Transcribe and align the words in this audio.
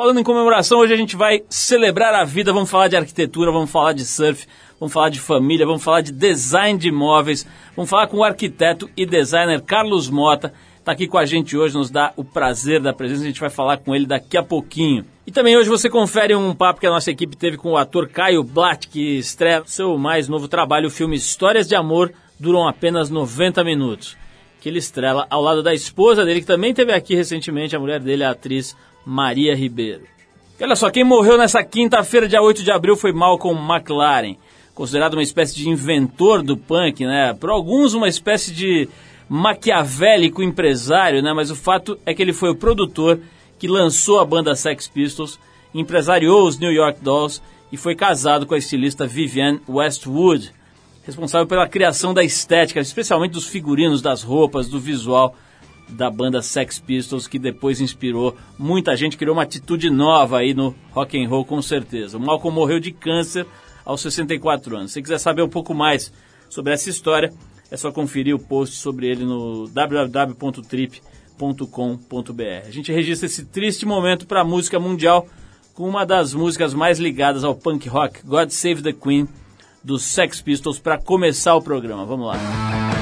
Falando 0.00 0.18
em 0.18 0.24
comemoração, 0.24 0.78
hoje 0.78 0.94
a 0.94 0.96
gente 0.96 1.14
vai 1.14 1.42
celebrar 1.50 2.14
a 2.14 2.24
vida, 2.24 2.54
vamos 2.54 2.70
falar 2.70 2.88
de 2.88 2.96
arquitetura, 2.96 3.52
vamos 3.52 3.70
falar 3.70 3.92
de 3.92 4.06
surf, 4.06 4.46
vamos 4.78 4.94
falar 4.94 5.10
de 5.10 5.20
família, 5.20 5.66
vamos 5.66 5.84
falar 5.84 6.00
de 6.00 6.10
design 6.10 6.78
de 6.78 6.88
imóveis, 6.88 7.46
vamos 7.76 7.90
falar 7.90 8.06
com 8.06 8.16
o 8.16 8.24
arquiteto 8.24 8.88
e 8.96 9.04
designer 9.04 9.60
Carlos 9.60 10.08
Mota, 10.08 10.54
está 10.78 10.92
aqui 10.92 11.06
com 11.06 11.18
a 11.18 11.26
gente 11.26 11.54
hoje, 11.54 11.74
nos 11.74 11.90
dá 11.90 12.14
o 12.16 12.24
prazer 12.24 12.80
da 12.80 12.94
presença, 12.94 13.24
a 13.24 13.26
gente 13.26 13.42
vai 13.42 13.50
falar 13.50 13.76
com 13.76 13.94
ele 13.94 14.06
daqui 14.06 14.38
a 14.38 14.42
pouquinho. 14.42 15.04
E 15.26 15.30
também 15.30 15.54
hoje 15.54 15.68
você 15.68 15.90
confere 15.90 16.34
um 16.34 16.54
papo 16.54 16.80
que 16.80 16.86
a 16.86 16.90
nossa 16.90 17.10
equipe 17.10 17.36
teve 17.36 17.58
com 17.58 17.72
o 17.72 17.76
ator 17.76 18.08
Caio 18.08 18.42
Blatt, 18.42 18.88
que 18.88 19.18
estreia 19.18 19.62
seu 19.66 19.98
mais 19.98 20.30
novo 20.30 20.48
trabalho, 20.48 20.88
o 20.88 20.90
filme 20.90 21.14
Histórias 21.14 21.68
de 21.68 21.74
Amor, 21.74 22.10
duram 22.38 22.66
apenas 22.66 23.10
90 23.10 23.62
minutos. 23.62 24.16
Que 24.60 24.68
ele 24.68 24.78
estrela 24.78 25.26
ao 25.30 25.40
lado 25.40 25.62
da 25.62 25.74
esposa 25.74 26.24
dele, 26.24 26.40
que 26.40 26.46
também 26.46 26.74
teve 26.74 26.92
aqui 26.92 27.14
recentemente, 27.14 27.74
a 27.74 27.80
mulher 27.80 28.00
dele, 28.00 28.22
a 28.22 28.30
atriz 28.30 28.76
Maria 29.04 29.54
Ribeiro. 29.56 30.02
Olha 30.60 30.76
só, 30.76 30.90
quem 30.90 31.02
morreu 31.02 31.38
nessa 31.38 31.64
quinta-feira, 31.64 32.28
dia 32.28 32.42
8 32.42 32.62
de 32.62 32.70
abril, 32.70 32.94
foi 32.94 33.12
Malcolm 33.12 33.58
McLaren, 33.58 34.36
considerado 34.74 35.14
uma 35.14 35.22
espécie 35.22 35.56
de 35.56 35.68
inventor 35.68 36.42
do 36.42 36.54
punk, 36.56 37.06
né? 37.06 37.32
Por 37.32 37.48
alguns, 37.48 37.94
uma 37.94 38.08
espécie 38.08 38.52
de 38.52 38.86
maquiavélico 39.26 40.42
empresário, 40.42 41.22
né? 41.22 41.32
Mas 41.32 41.50
o 41.50 41.56
fato 41.56 41.98
é 42.04 42.12
que 42.12 42.20
ele 42.20 42.34
foi 42.34 42.50
o 42.50 42.56
produtor 42.56 43.18
que 43.58 43.66
lançou 43.66 44.20
a 44.20 44.24
banda 44.24 44.54
Sex 44.54 44.86
Pistols, 44.86 45.38
empresariou 45.74 46.46
os 46.46 46.58
New 46.58 46.72
York 46.72 47.00
Dolls 47.00 47.40
e 47.72 47.76
foi 47.76 47.94
casado 47.94 48.44
com 48.44 48.54
a 48.54 48.58
estilista 48.58 49.06
Vivienne 49.06 49.60
Westwood, 49.68 50.52
responsável 51.02 51.46
pela 51.46 51.68
criação 51.68 52.12
da 52.12 52.22
estética, 52.22 52.80
especialmente 52.80 53.32
dos 53.32 53.46
figurinos, 53.46 54.02
das 54.02 54.22
roupas, 54.22 54.68
do 54.68 54.78
visual 54.78 55.34
da 55.88 56.10
banda 56.10 56.40
Sex 56.40 56.78
Pistols, 56.78 57.26
que 57.26 57.38
depois 57.38 57.80
inspirou 57.80 58.36
muita 58.58 58.96
gente, 58.96 59.16
criou 59.16 59.34
uma 59.34 59.42
atitude 59.42 59.90
nova 59.90 60.38
aí 60.38 60.54
no 60.54 60.74
rock 60.92 61.20
and 61.20 61.28
roll 61.28 61.44
com 61.44 61.60
certeza. 61.60 62.16
O 62.16 62.20
Malcolm 62.20 62.54
morreu 62.54 62.78
de 62.78 62.92
câncer 62.92 63.46
aos 63.84 64.00
64 64.02 64.76
anos. 64.76 64.92
Se 64.92 65.02
quiser 65.02 65.18
saber 65.18 65.42
um 65.42 65.48
pouco 65.48 65.74
mais 65.74 66.12
sobre 66.48 66.72
essa 66.72 66.88
história, 66.88 67.32
é 67.70 67.76
só 67.76 67.92
conferir 67.92 68.34
o 68.34 68.38
post 68.38 68.76
sobre 68.76 69.08
ele 69.08 69.24
no 69.24 69.68
www.trip.com.br. 69.68 72.66
A 72.66 72.70
gente 72.70 72.92
registra 72.92 73.26
esse 73.26 73.44
triste 73.44 73.86
momento 73.86 74.26
para 74.26 74.40
a 74.40 74.44
música 74.44 74.78
mundial 74.78 75.26
com 75.74 75.88
uma 75.88 76.04
das 76.04 76.34
músicas 76.34 76.74
mais 76.74 76.98
ligadas 76.98 77.44
ao 77.44 77.54
punk 77.54 77.88
rock, 77.88 78.24
God 78.24 78.50
Save 78.50 78.82
the 78.82 78.92
Queen, 78.92 79.28
dos 79.82 80.02
Sex 80.02 80.40
Pistols, 80.40 80.78
para 80.78 80.98
começar 80.98 81.54
o 81.54 81.62
programa. 81.62 82.04
Vamos 82.04 82.26
lá. 82.26 82.99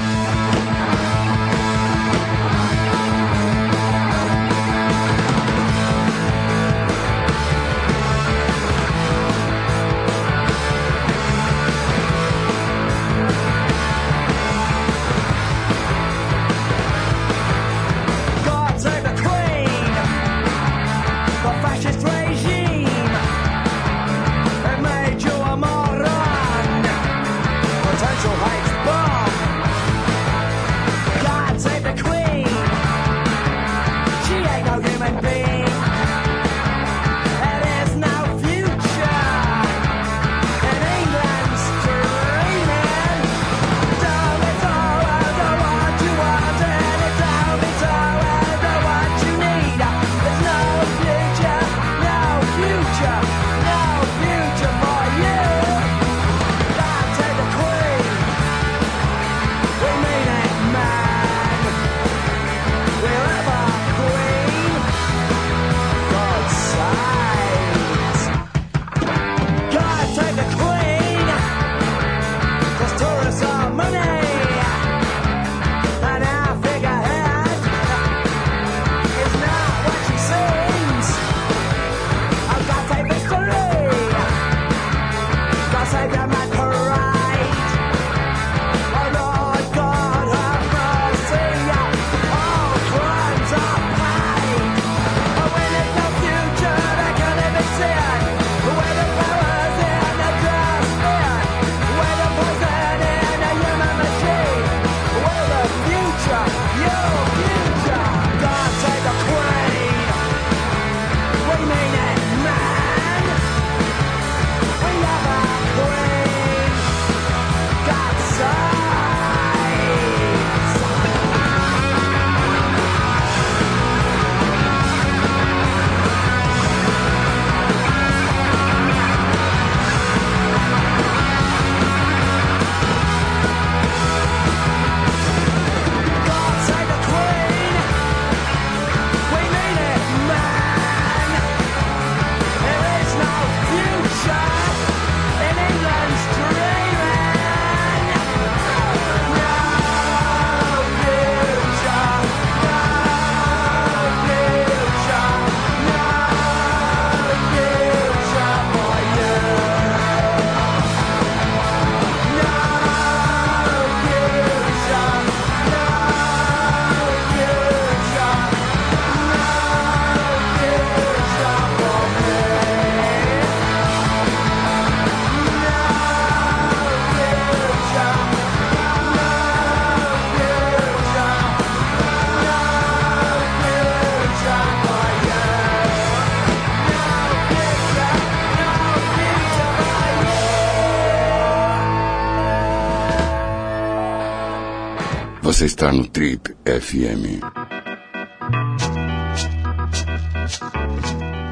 Você 195.59 195.65
está 195.65 195.91
no 195.91 196.07
Trip 196.07 196.55
FM. 196.63 197.43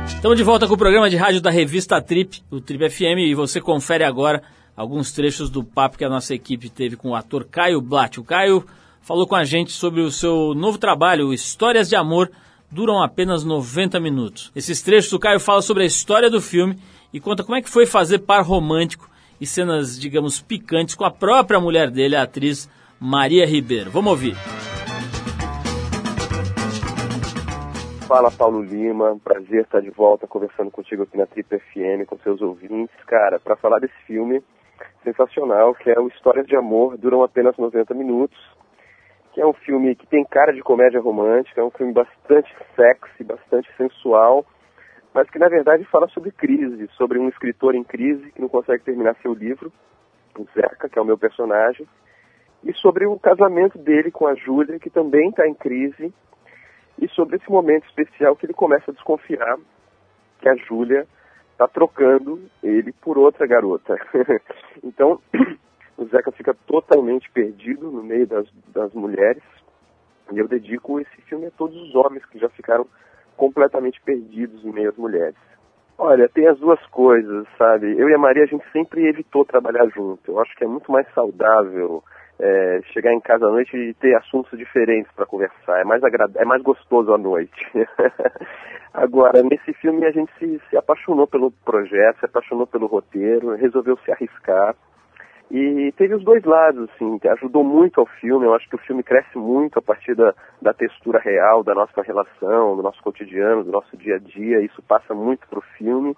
Estamos 0.07 0.37
de 0.37 0.43
volta 0.45 0.65
com 0.65 0.75
o 0.75 0.77
programa 0.77 1.09
de 1.09 1.17
rádio 1.17 1.41
da 1.41 1.51
revista 1.51 2.01
Trip, 2.01 2.41
o 2.49 2.61
Trip 2.61 2.89
FM, 2.89 3.19
e 3.27 3.35
você 3.35 3.59
confere 3.59 4.05
agora 4.05 4.41
alguns 4.77 5.11
trechos 5.11 5.49
do 5.49 5.61
papo 5.61 5.97
que 5.97 6.05
a 6.05 6.09
nossa 6.09 6.33
equipe 6.33 6.69
teve 6.69 6.95
com 6.95 7.09
o 7.09 7.15
ator 7.15 7.43
Caio 7.51 7.81
Blatt. 7.81 8.17
O 8.17 8.23
Caio 8.23 8.65
falou 9.01 9.27
com 9.27 9.35
a 9.35 9.43
gente 9.43 9.73
sobre 9.73 9.99
o 9.99 10.09
seu 10.09 10.53
novo 10.55 10.77
trabalho, 10.77 11.33
Histórias 11.33 11.89
de 11.89 11.97
Amor, 11.97 12.31
duram 12.71 13.03
apenas 13.03 13.43
90 13.43 13.99
minutos. 13.99 14.53
Esses 14.55 14.81
trechos 14.81 15.11
o 15.11 15.19
Caio 15.19 15.41
fala 15.41 15.61
sobre 15.61 15.83
a 15.83 15.85
história 15.85 16.29
do 16.29 16.39
filme 16.39 16.79
e 17.11 17.19
conta 17.19 17.43
como 17.43 17.57
é 17.57 17.61
que 17.61 17.69
foi 17.69 17.85
fazer 17.85 18.19
par 18.19 18.41
romântico 18.41 19.09
e 19.41 19.45
cenas, 19.45 19.99
digamos, 19.99 20.39
picantes 20.39 20.95
com 20.95 21.03
a 21.03 21.11
própria 21.11 21.59
mulher 21.59 21.91
dele, 21.91 22.15
a 22.15 22.23
atriz 22.23 22.69
Maria 22.99 23.45
Ribeiro. 23.45 23.91
Vamos 23.91 24.11
ouvir. 24.11 24.35
Fala 28.07 28.31
Paulo 28.31 28.63
Lima, 28.63 29.19
prazer 29.23 29.63
estar 29.63 29.81
de 29.81 29.89
volta 29.89 30.25
conversando 30.25 30.71
contigo 30.71 31.03
aqui 31.03 31.17
na 31.17 31.25
Trip 31.25 31.47
FM 31.59 32.07
com 32.07 32.17
seus 32.19 32.41
ouvintes. 32.41 32.95
Cara, 33.05 33.37
para 33.39 33.57
falar 33.57 33.79
desse 33.79 33.97
filme 34.05 34.41
sensacional, 35.03 35.75
que 35.75 35.89
é 35.89 35.99
o 35.99 36.07
Histórias 36.07 36.47
de 36.47 36.55
Amor, 36.55 36.97
duram 36.97 37.21
apenas 37.21 37.57
90 37.57 37.93
minutos, 37.93 38.37
que 39.33 39.41
é 39.41 39.45
um 39.45 39.53
filme 39.53 39.93
que 39.95 40.07
tem 40.07 40.23
cara 40.23 40.53
de 40.53 40.61
comédia 40.61 41.01
romântica, 41.01 41.61
é 41.61 41.63
um 41.63 41.69
filme 41.69 41.93
bastante 41.93 42.49
sexy, 42.75 43.23
bastante 43.23 43.69
sensual, 43.77 44.45
mas 45.13 45.29
que 45.29 45.37
na 45.37 45.49
verdade 45.49 45.83
fala 45.85 46.07
sobre 46.07 46.31
crise, 46.31 46.87
sobre 46.95 47.19
um 47.19 47.27
escritor 47.27 47.75
em 47.75 47.83
crise 47.83 48.31
que 48.31 48.41
não 48.41 48.49
consegue 48.49 48.83
terminar 48.83 49.15
seu 49.21 49.33
livro, 49.33 49.71
o 50.39 50.45
Zeca, 50.53 50.87
que 50.87 50.97
é 50.97 51.01
o 51.01 51.05
meu 51.05 51.17
personagem, 51.17 51.87
e 52.63 52.73
sobre 52.73 53.05
o 53.05 53.19
casamento 53.19 53.77
dele 53.77 54.11
com 54.11 54.27
a 54.27 54.35
Júlia, 54.35 54.79
que 54.79 54.89
também 54.89 55.29
está 55.29 55.47
em 55.47 55.53
crise, 55.53 56.13
e 56.99 57.07
sobre 57.09 57.37
esse 57.37 57.49
momento 57.49 57.85
especial 57.85 58.35
que 58.35 58.45
ele 58.45 58.53
começa 58.53 58.89
a 58.89 58.93
desconfiar 58.93 59.57
que 60.39 60.49
a 60.49 60.55
Júlia 60.55 61.07
está 61.51 61.67
trocando 61.67 62.41
ele 62.61 62.91
por 62.91 63.17
outra 63.17 63.45
garota. 63.47 63.97
então, 64.83 65.19
o 65.97 66.05
Zeca 66.05 66.31
fica 66.31 66.53
totalmente 66.65 67.29
perdido 67.31 67.91
no 67.91 68.03
meio 68.03 68.27
das, 68.27 68.47
das 68.67 68.93
mulheres, 68.93 69.43
e 70.31 70.37
eu 70.37 70.47
dedico 70.47 70.99
esse 70.99 71.21
filme 71.21 71.47
a 71.47 71.51
todos 71.51 71.75
os 71.75 71.95
homens 71.95 72.25
que 72.25 72.37
já 72.37 72.49
ficaram 72.49 72.85
completamente 73.35 74.01
perdidos 74.01 74.63
no 74.63 74.73
meio 74.73 74.89
das 74.89 74.97
mulheres. 74.97 75.37
Olha, 75.97 76.29
tem 76.29 76.47
as 76.47 76.59
duas 76.59 76.83
coisas, 76.87 77.47
sabe? 77.57 77.97
Eu 77.97 78.09
e 78.09 78.13
a 78.13 78.19
Maria, 78.19 78.43
a 78.43 78.47
gente 78.47 78.63
sempre 78.71 79.07
evitou 79.07 79.43
trabalhar 79.45 79.87
junto. 79.87 80.29
Eu 80.29 80.39
acho 80.39 80.55
que 80.55 80.63
é 80.63 80.67
muito 80.67 80.91
mais 80.91 81.11
saudável 81.13 82.03
é, 82.39 82.81
chegar 82.93 83.13
em 83.13 83.19
casa 83.19 83.45
à 83.45 83.49
noite 83.49 83.75
e 83.75 83.93
ter 83.95 84.15
assuntos 84.15 84.57
diferentes 84.57 85.11
para 85.13 85.25
conversar. 85.25 85.79
É 85.79 85.83
mais 85.83 86.03
agrad... 86.03 86.35
é 86.35 86.45
mais 86.45 86.61
gostoso 86.61 87.13
à 87.13 87.17
noite. 87.17 87.67
Agora, 88.93 89.43
nesse 89.43 89.73
filme 89.73 90.05
a 90.05 90.11
gente 90.11 90.31
se, 90.39 90.61
se 90.69 90.77
apaixonou 90.77 91.27
pelo 91.27 91.51
projeto, 91.51 92.19
se 92.19 92.25
apaixonou 92.25 92.65
pelo 92.65 92.87
roteiro, 92.87 93.55
resolveu 93.55 93.97
se 93.97 94.11
arriscar. 94.11 94.75
E 95.49 95.93
teve 95.95 96.13
os 96.13 96.23
dois 96.23 96.43
lados, 96.43 96.89
assim, 96.89 97.19
ajudou 97.29 97.63
muito 97.63 98.01
ao 98.01 98.05
filme. 98.05 98.45
Eu 98.45 98.53
acho 98.53 98.67
que 98.67 98.75
o 98.75 98.79
filme 98.79 99.01
cresce 99.01 99.37
muito 99.37 99.79
a 99.79 99.81
partir 99.81 100.13
da, 100.13 100.33
da 100.61 100.73
textura 100.73 101.19
real, 101.19 101.63
da 101.63 101.73
nossa 101.73 102.01
relação, 102.01 102.75
do 102.75 102.83
nosso 102.83 103.01
cotidiano, 103.01 103.63
do 103.63 103.71
nosso 103.71 103.95
dia 103.95 104.15
a 104.15 104.19
dia. 104.19 104.61
Isso 104.61 104.81
passa 104.83 105.13
muito 105.13 105.47
pro 105.47 105.61
filme, 105.77 106.15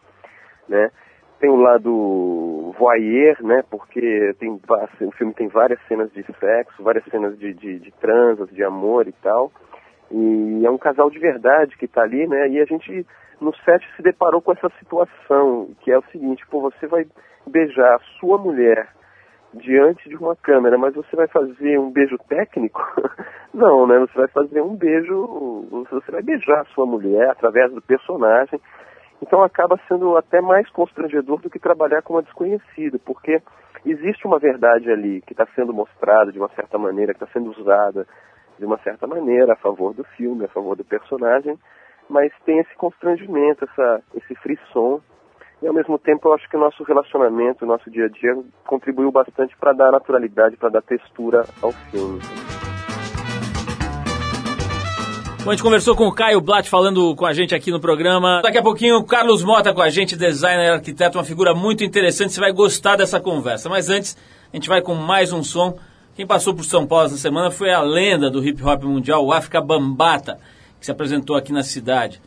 né? 0.67 0.89
Tem 1.39 1.49
o 1.49 1.55
lado 1.55 2.73
voyeur, 2.77 3.37
né? 3.41 3.63
Porque 3.69 4.35
tem, 4.39 4.59
o 5.01 5.11
filme 5.11 5.33
tem 5.33 5.47
várias 5.47 5.79
cenas 5.87 6.11
de 6.11 6.23
sexo, 6.39 6.83
várias 6.83 7.05
cenas 7.05 7.37
de, 7.37 7.53
de, 7.53 7.79
de 7.79 7.91
transas, 7.93 8.49
de 8.49 8.63
amor 8.63 9.07
e 9.07 9.13
tal. 9.23 9.51
E 10.11 10.65
é 10.65 10.69
um 10.69 10.77
casal 10.77 11.09
de 11.09 11.19
verdade 11.19 11.77
que 11.77 11.85
está 11.85 12.01
ali, 12.01 12.27
né? 12.27 12.49
E 12.49 12.59
a 12.59 12.65
gente 12.65 13.05
no 13.39 13.55
set 13.57 13.85
se 13.95 14.01
deparou 14.01 14.41
com 14.41 14.51
essa 14.51 14.69
situação, 14.79 15.69
que 15.81 15.91
é 15.91 15.97
o 15.97 16.03
seguinte, 16.11 16.45
pô, 16.47 16.61
você 16.61 16.87
vai 16.87 17.05
beijar 17.47 17.95
a 17.95 17.99
sua 18.19 18.37
mulher 18.37 18.89
diante 19.53 20.07
de 20.09 20.15
uma 20.15 20.35
câmera, 20.35 20.77
mas 20.77 20.93
você 20.93 21.15
vai 21.15 21.27
fazer 21.27 21.79
um 21.79 21.89
beijo 21.89 22.17
técnico? 22.27 22.81
Não, 23.53 23.87
né? 23.87 23.97
Você 23.99 24.13
vai 24.13 24.27
fazer 24.27 24.61
um 24.61 24.75
beijo, 24.75 25.85
você 25.89 26.11
vai 26.11 26.21
beijar 26.21 26.61
a 26.61 26.65
sua 26.65 26.85
mulher 26.85 27.29
através 27.29 27.71
do 27.71 27.81
personagem. 27.81 28.59
Então 29.21 29.43
acaba 29.43 29.79
sendo 29.87 30.15
até 30.17 30.41
mais 30.41 30.69
constrangedor 30.69 31.41
do 31.41 31.49
que 31.49 31.59
trabalhar 31.59 32.01
com 32.01 32.13
uma 32.13 32.23
desconhecida, 32.23 32.97
porque 33.05 33.41
existe 33.85 34.25
uma 34.25 34.39
verdade 34.39 34.91
ali 34.91 35.21
que 35.21 35.33
está 35.33 35.45
sendo 35.55 35.73
mostrada 35.73 36.31
de 36.31 36.39
uma 36.39 36.49
certa 36.49 36.77
maneira, 36.77 37.13
que 37.13 37.23
está 37.23 37.33
sendo 37.33 37.51
usada 37.51 38.07
de 38.57 38.65
uma 38.65 38.77
certa 38.79 39.07
maneira 39.07 39.53
a 39.53 39.57
favor 39.57 39.93
do 39.93 40.03
filme, 40.03 40.45
a 40.45 40.49
favor 40.49 40.75
do 40.75 40.83
personagem, 40.83 41.57
mas 42.09 42.31
tem 42.45 42.59
esse 42.59 42.75
constrangimento, 42.75 43.65
essa, 43.65 44.01
esse 44.15 44.35
frisson. 44.35 45.01
E 45.61 45.67
ao 45.67 45.73
mesmo 45.73 45.97
tempo 45.99 46.29
eu 46.29 46.33
acho 46.33 46.49
que 46.49 46.55
o 46.55 46.59
nosso 46.59 46.83
relacionamento, 46.83 47.65
o 47.65 47.67
nosso 47.67 47.89
dia 47.89 48.05
a 48.05 48.09
dia 48.09 48.37
contribuiu 48.65 49.11
bastante 49.11 49.55
para 49.57 49.73
dar 49.73 49.91
naturalidade, 49.91 50.57
para 50.57 50.69
dar 50.69 50.81
textura 50.81 51.43
ao 51.61 51.71
filme. 51.71 52.19
Bom, 55.41 55.51
a 55.51 55.53
gente 55.53 55.63
conversou 55.63 55.95
com 55.95 56.05
o 56.05 56.11
Caio 56.11 56.41
Blatt 56.41 56.69
falando 56.69 57.15
com 57.15 57.25
a 57.25 57.31
gente 57.31 57.55
aqui 57.55 57.71
no 57.71 57.79
programa. 57.79 58.41
Daqui 58.43 58.57
a 58.57 58.61
pouquinho 58.61 58.97
o 58.97 59.05
Carlos 59.05 59.41
Mota 59.41 59.73
com 59.73 59.81
a 59.81 59.89
gente, 59.89 60.17
designer, 60.17 60.73
arquiteto, 60.73 61.17
uma 61.17 61.23
figura 61.23 61.55
muito 61.55 61.81
interessante. 61.81 62.33
Você 62.33 62.41
vai 62.41 62.51
gostar 62.51 62.97
dessa 62.97 63.21
conversa. 63.21 63.69
Mas 63.69 63.89
antes, 63.89 64.17
a 64.51 64.57
gente 64.57 64.67
vai 64.67 64.81
com 64.81 64.93
mais 64.93 65.31
um 65.31 65.41
som. 65.41 65.79
Quem 66.13 66.27
passou 66.27 66.53
por 66.53 66.65
São 66.65 66.85
Paulo 66.85 67.05
essa 67.05 67.15
semana 67.15 67.49
foi 67.49 67.71
a 67.71 67.81
lenda 67.81 68.29
do 68.29 68.45
hip 68.45 68.61
hop 68.61 68.83
mundial, 68.83 69.25
o 69.25 69.31
África 69.31 69.61
Bambata, 69.61 70.37
que 70.77 70.85
se 70.85 70.91
apresentou 70.91 71.37
aqui 71.37 71.53
na 71.53 71.63
cidade. 71.63 72.21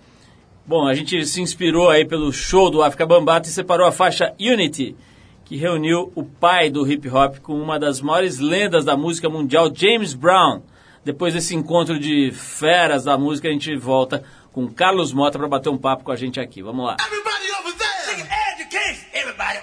Bom, 0.67 0.87
a 0.87 0.95
gente 0.95 1.27
se 1.27 1.43
inspirou 1.43 1.91
aí 1.91 2.07
pelo 2.07 2.33
show 2.33 2.71
do 2.71 2.83
África 2.83 3.05
Bambata 3.05 3.47
e 3.47 3.53
separou 3.53 3.87
a 3.87 3.93
faixa 3.93 4.33
Unity, 4.41 4.97
que 5.45 5.57
reuniu 5.57 6.11
o 6.15 6.25
pai 6.25 6.71
do 6.71 6.91
hip 6.91 7.07
hop 7.11 7.41
com 7.43 7.61
uma 7.61 7.79
das 7.79 8.01
maiores 8.01 8.39
lendas 8.39 8.87
da 8.87 8.97
música 8.97 9.29
mundial, 9.29 9.71
James 9.75 10.15
Brown. 10.15 10.63
Depois 11.05 11.35
desse 11.35 11.55
encontro 11.55 11.99
de 11.99 12.31
feras 12.33 13.05
da 13.05 13.19
música, 13.19 13.49
a 13.49 13.53
gente 13.53 13.75
volta 13.77 14.23
com 14.53 14.73
Carlos 14.73 15.13
Mota 15.13 15.39
para 15.39 15.49
bater 15.49 15.69
um 15.69 15.79
papo 15.79 16.05
com 16.05 16.13
a 16.13 16.17
gente 16.17 16.39
aqui. 16.39 16.63
Vamos 16.63 16.87
lá. 16.87 16.97
Everybody 17.01 17.51
over 17.61 17.73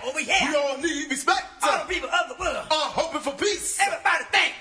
over 0.04 0.16
We 0.16 0.24
here. 0.26 0.56
all 0.58 0.78
need 0.78 1.10
respect. 1.10 1.44
All 1.64 1.80
the 1.86 1.94
people 1.94 2.10
of 2.10 2.28
the 2.30 2.36
world. 2.40 2.58
Are 2.58 2.92
hoping 2.94 3.22
for 3.22 3.34
peace. 3.36 3.80
Everybody 3.80 4.24
think. 4.32 4.59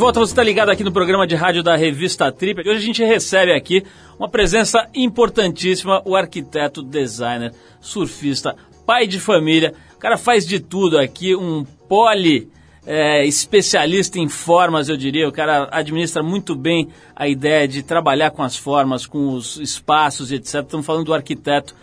Volta, 0.00 0.18
você 0.18 0.32
está 0.32 0.42
ligado 0.42 0.70
aqui 0.70 0.82
no 0.82 0.90
programa 0.90 1.26
de 1.26 1.34
rádio 1.34 1.62
da 1.62 1.76
revista 1.76 2.32
Trip. 2.32 2.58
Hoje 2.60 2.78
a 2.78 2.80
gente 2.80 3.04
recebe 3.04 3.52
aqui 3.52 3.84
uma 4.18 4.30
presença 4.30 4.88
importantíssima, 4.94 6.00
o 6.06 6.16
arquiteto, 6.16 6.82
designer, 6.82 7.52
surfista, 7.82 8.56
pai 8.86 9.06
de 9.06 9.20
família. 9.20 9.74
O 9.94 9.98
cara 9.98 10.16
faz 10.16 10.46
de 10.46 10.58
tudo 10.58 10.96
aqui, 10.96 11.36
um 11.36 11.66
poli 11.86 12.48
é, 12.86 13.26
especialista 13.26 14.18
em 14.18 14.26
formas, 14.26 14.88
eu 14.88 14.96
diria. 14.96 15.28
O 15.28 15.32
cara 15.32 15.68
administra 15.70 16.22
muito 16.22 16.54
bem 16.54 16.88
a 17.14 17.28
ideia 17.28 17.68
de 17.68 17.82
trabalhar 17.82 18.30
com 18.30 18.42
as 18.42 18.56
formas, 18.56 19.04
com 19.04 19.34
os 19.34 19.58
espaços 19.58 20.32
etc. 20.32 20.62
Estamos 20.62 20.86
falando 20.86 21.04
do 21.04 21.12
arquiteto 21.12 21.76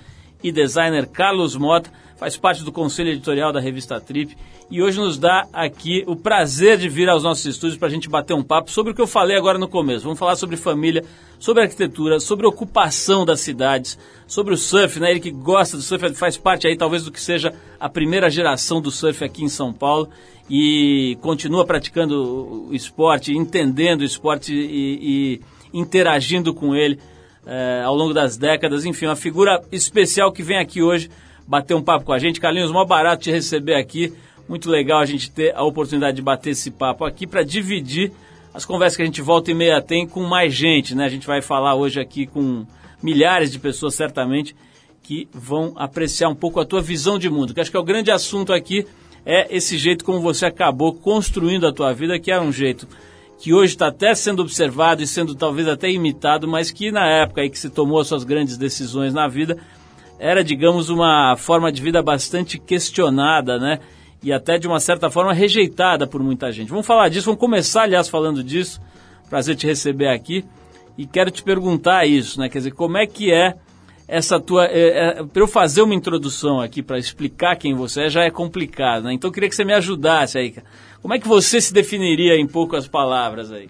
e 0.44 0.52
designer 0.52 1.06
Carlos 1.06 1.56
Mota, 1.56 1.92
faz 2.18 2.36
parte 2.36 2.64
do 2.64 2.72
conselho 2.72 3.12
editorial 3.12 3.54
da 3.54 3.60
revista 3.60 4.02
Trip 4.02 4.36
e 4.70 4.82
hoje 4.82 4.98
nos 5.00 5.18
dá 5.18 5.48
aqui 5.54 6.04
o 6.08 6.16
prazer 6.16 6.78
de 6.78 6.90
vir 6.90 7.08
aos 7.08 7.24
nossos 7.24 7.46
estúdios 7.46 7.78
para 7.78 7.88
a 7.88 7.92
gente 7.92 8.10
bater 8.10 8.34
um 8.34 8.44
papo 8.44 8.72
sobre 8.72 8.92
o 8.92 8.96
que 8.96 9.02
eu 9.02 9.08
falei 9.08 9.38
agora 9.38 9.58
no 9.58 9.68
começo. 9.68 10.04
Vamos 10.04 10.20
falar 10.20 10.36
sobre 10.36 10.58
família, 10.58 11.06
sobre 11.40 11.64
arquitetura, 11.64 12.20
sobre 12.20 12.48
ocupação 12.48 13.24
das 13.24 13.40
cidades, 13.40 13.98
sobre 14.28 14.54
o 14.54 14.58
surf, 14.58 15.00
né? 15.00 15.12
Ele 15.12 15.20
que 15.20 15.32
gosta 15.32 15.78
do 15.78 15.84
surf, 15.84 16.14
faz 16.16 16.38
parte 16.38 16.68
aí 16.68 16.76
talvez 16.76 17.04
do 17.04 17.12
que 17.12 17.22
seja 17.22 17.54
a 17.80 17.88
primeira 17.88 18.30
geração 18.30 18.82
do 18.82 18.92
surf 18.92 19.24
aqui 19.24 19.44
em 19.44 19.50
São 19.50 19.72
Paulo 19.72 20.10
e 20.50 21.18
continua 21.22 21.66
praticando 21.66 22.68
o 22.70 22.74
esporte, 22.74 23.32
entendendo 23.32 24.02
o 24.02 24.06
esporte 24.06 24.54
e, 24.54 25.40
e 25.74 25.80
interagindo 25.80 26.54
com 26.54 26.76
ele 26.76 27.00
eh, 27.46 27.84
ao 27.86 27.96
longo 27.96 28.14
das 28.14 28.38
décadas. 28.38 28.86
Enfim, 28.86 29.06
uma 29.06 29.16
figura 29.16 29.62
especial 29.72 30.32
que 30.32 30.42
vem 30.42 30.58
aqui 30.58 30.82
hoje 30.82 31.10
bater 31.48 31.74
um 31.74 31.82
papo 31.82 32.06
com 32.06 32.14
a 32.14 32.20
gente. 32.20 32.40
Carlinhos, 32.40 32.72
mó 32.72 32.84
barato 32.86 33.24
te 33.24 33.32
receber 33.32 33.76
aqui. 33.76 34.14
Muito 34.48 34.70
legal 34.70 35.00
a 35.00 35.06
gente 35.06 35.32
ter 35.32 35.56
a 35.56 35.64
oportunidade 35.64 36.18
de 36.18 36.22
bater 36.22 36.52
esse 36.52 36.72
papo 36.72 37.06
aqui 37.06 37.26
para 37.26 37.44
dividir 37.44 38.12
as 38.54 38.66
conversas 38.66 38.98
que 38.98 39.04
a 39.04 39.06
gente 39.06 39.22
volta 39.22 39.52
e 39.52 39.54
meia 39.54 39.82
tem 39.82 40.08
com 40.08 40.24
mais 40.24 40.54
gente, 40.54 40.96
né? 40.96 41.06
A 41.06 41.10
gente 41.10 41.28
vai 41.28 41.42
falar 41.42 41.76
hoje 41.76 42.00
aqui 42.00 42.26
com 42.26 42.66
milhares 43.04 43.52
de 43.52 43.60
pessoas, 43.60 43.94
certamente, 43.94 44.56
que 45.04 45.28
vão 45.32 45.74
apreciar 45.76 46.30
um 46.30 46.36
pouco 46.36 46.60
a 46.60 46.66
tua 46.66 46.82
visão 46.82 47.20
de 47.20 47.30
mundo. 47.30 47.54
Que 47.54 47.62
acho 47.62 47.70
que 47.70 47.78
é 47.78 47.80
o 47.80 47.84
grande 47.84 48.10
assunto 48.10 48.52
aqui 48.52 48.86
é 49.26 49.46
esse 49.56 49.78
jeito 49.78 50.06
como 50.06 50.22
você 50.22 50.46
acabou 50.46 50.94
construindo 50.94 51.68
a 51.68 51.74
tua 51.74 51.94
vida, 51.94 52.18
que 52.18 52.32
era 52.32 52.42
um 52.42 52.52
jeito 52.52 52.88
que 53.38 53.54
hoje 53.54 53.74
está 53.74 53.88
até 53.88 54.16
sendo 54.16 54.42
observado 54.42 55.04
e 55.04 55.08
sendo 55.08 55.36
talvez 55.36 55.68
até 55.68 55.92
imitado, 55.92 56.48
mas 56.48 56.72
que 56.72 56.92
na 56.92 57.06
época 57.06 57.42
aí 57.42 57.50
que 57.50 57.60
se 57.60 57.70
tomou 57.70 58.00
as 58.00 58.08
suas 58.08 58.24
grandes 58.24 58.58
decisões 58.58 59.14
na 59.14 59.28
vida, 59.28 59.58
era, 60.20 60.44
digamos, 60.44 60.90
uma 60.90 61.36
forma 61.38 61.72
de 61.72 61.82
vida 61.82 62.02
bastante 62.02 62.58
questionada, 62.58 63.58
né? 63.58 63.80
E 64.24 64.34
até 64.34 64.58
de 64.58 64.68
uma 64.68 64.80
certa 64.80 65.10
forma 65.10 65.34
rejeitada 65.34 66.08
por 66.08 66.22
muita 66.22 66.52
gente. 66.52 66.70
Vamos 66.70 66.88
falar 66.88 67.10
disso, 67.10 67.26
vamos 67.26 67.40
começar, 67.40 67.84
aliás, 67.84 68.10
falando 68.10 68.44
disso. 68.44 68.82
Prazer 69.30 69.56
te 69.56 69.68
receber 69.68 70.08
aqui. 70.08 70.44
E 70.98 71.06
quero 71.06 71.30
te 71.30 71.44
perguntar 71.44 72.06
isso, 72.06 72.40
né? 72.40 72.50
Quer 72.50 72.58
dizer, 72.60 72.72
como 72.72 72.98
é 72.98 73.06
que 73.06 73.32
é 73.32 73.56
essa 74.08 74.40
tua. 74.40 74.66
É, 74.66 75.20
é, 75.20 75.24
para 75.24 75.42
eu 75.42 75.48
fazer 75.48 75.82
uma 75.82 75.94
introdução 75.94 76.62
aqui, 76.62 76.82
para 76.82 76.98
explicar 76.98 77.56
quem 77.58 77.76
você 77.76 78.04
é, 78.04 78.10
já 78.10 78.24
é 78.24 78.32
complicado, 78.32 79.04
né? 79.04 79.14
Então 79.14 79.28
eu 79.28 79.34
queria 79.34 79.50
que 79.50 79.56
você 79.56 79.66
me 79.66 79.74
ajudasse 79.74 80.38
aí. 80.38 80.56
Como 81.02 81.14
é 81.14 81.20
que 81.20 81.28
você 81.28 81.60
se 81.60 81.74
definiria 81.74 82.36
em 82.36 82.48
poucas 82.48 82.88
palavras 82.88 83.52
aí? 83.52 83.70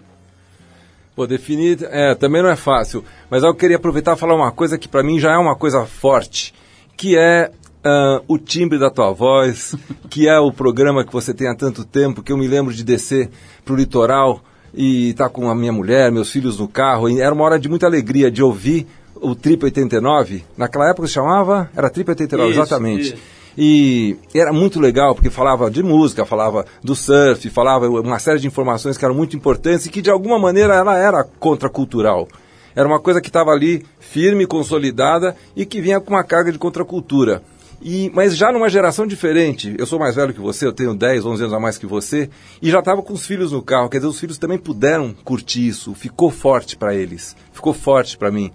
Pô, 1.18 1.26
definir 1.26 1.82
é, 1.90 2.14
também 2.14 2.40
não 2.40 2.48
é 2.48 2.54
fácil, 2.54 3.02
mas 3.28 3.42
eu 3.42 3.52
queria 3.52 3.74
aproveitar 3.74 4.14
e 4.14 4.16
falar 4.16 4.36
uma 4.36 4.52
coisa 4.52 4.78
que 4.78 4.86
para 4.86 5.02
mim 5.02 5.18
já 5.18 5.32
é 5.32 5.36
uma 5.36 5.56
coisa 5.56 5.84
forte, 5.84 6.54
que 6.96 7.18
é 7.18 7.50
ah, 7.82 8.22
o 8.28 8.38
timbre 8.38 8.78
da 8.78 8.88
tua 8.88 9.10
voz, 9.10 9.74
que 10.08 10.28
é 10.28 10.38
o 10.38 10.52
programa 10.52 11.04
que 11.04 11.12
você 11.12 11.34
tem 11.34 11.48
há 11.48 11.56
tanto 11.56 11.84
tempo, 11.84 12.22
que 12.22 12.30
eu 12.30 12.36
me 12.36 12.46
lembro 12.46 12.72
de 12.72 12.84
descer 12.84 13.30
pro 13.64 13.74
litoral 13.74 14.40
e 14.72 15.10
estar 15.10 15.28
com 15.28 15.50
a 15.50 15.56
minha 15.56 15.72
mulher, 15.72 16.12
meus 16.12 16.30
filhos 16.30 16.60
no 16.60 16.68
carro, 16.68 17.10
e 17.10 17.20
era 17.20 17.34
uma 17.34 17.42
hora 17.42 17.58
de 17.58 17.68
muita 17.68 17.86
alegria 17.86 18.30
de 18.30 18.40
ouvir 18.40 18.86
o 19.16 19.34
Trip 19.34 19.64
89, 19.64 20.44
naquela 20.56 20.88
época 20.88 21.08
se 21.08 21.14
chamava, 21.14 21.68
era 21.76 21.90
Trip 21.90 22.08
89, 22.08 22.48
Isso, 22.52 22.60
exatamente. 22.60 23.14
isso. 23.14 23.37
E 23.56 24.16
era 24.34 24.52
muito 24.52 24.80
legal, 24.80 25.14
porque 25.14 25.30
falava 25.30 25.70
de 25.70 25.82
música, 25.82 26.24
falava 26.24 26.64
do 26.82 26.94
surf, 26.94 27.48
falava 27.50 27.88
uma 27.88 28.18
série 28.18 28.38
de 28.38 28.46
informações 28.46 28.96
que 28.96 29.04
eram 29.04 29.14
muito 29.14 29.36
importantes 29.36 29.86
e 29.86 29.90
que 29.90 30.02
de 30.02 30.10
alguma 30.10 30.38
maneira 30.38 30.74
ela 30.74 30.96
era 30.96 31.24
contracultural. 31.24 32.28
Era 32.74 32.86
uma 32.86 33.00
coisa 33.00 33.20
que 33.20 33.28
estava 33.28 33.50
ali 33.50 33.84
firme, 33.98 34.46
consolidada 34.46 35.34
e 35.56 35.66
que 35.66 35.80
vinha 35.80 36.00
com 36.00 36.10
uma 36.10 36.22
carga 36.22 36.52
de 36.52 36.58
contracultura. 36.58 37.42
E, 37.80 38.10
mas 38.12 38.36
já 38.36 38.50
numa 38.50 38.68
geração 38.68 39.06
diferente, 39.06 39.74
eu 39.78 39.86
sou 39.86 39.98
mais 39.98 40.16
velho 40.16 40.34
que 40.34 40.40
você, 40.40 40.66
eu 40.66 40.72
tenho 40.72 40.94
10, 40.94 41.24
11 41.24 41.42
anos 41.42 41.54
a 41.54 41.60
mais 41.60 41.78
que 41.78 41.86
você, 41.86 42.28
e 42.60 42.70
já 42.70 42.80
estava 42.80 43.02
com 43.02 43.12
os 43.12 43.24
filhos 43.24 43.52
no 43.52 43.62
carro, 43.62 43.88
quer 43.88 43.98
dizer, 43.98 44.08
os 44.08 44.18
filhos 44.18 44.38
também 44.38 44.58
puderam 44.58 45.14
curtir 45.24 45.68
isso, 45.68 45.94
ficou 45.94 46.30
forte 46.30 46.76
para 46.76 46.94
eles, 46.94 47.36
ficou 47.52 47.72
forte 47.72 48.18
para 48.18 48.32
mim. 48.32 48.50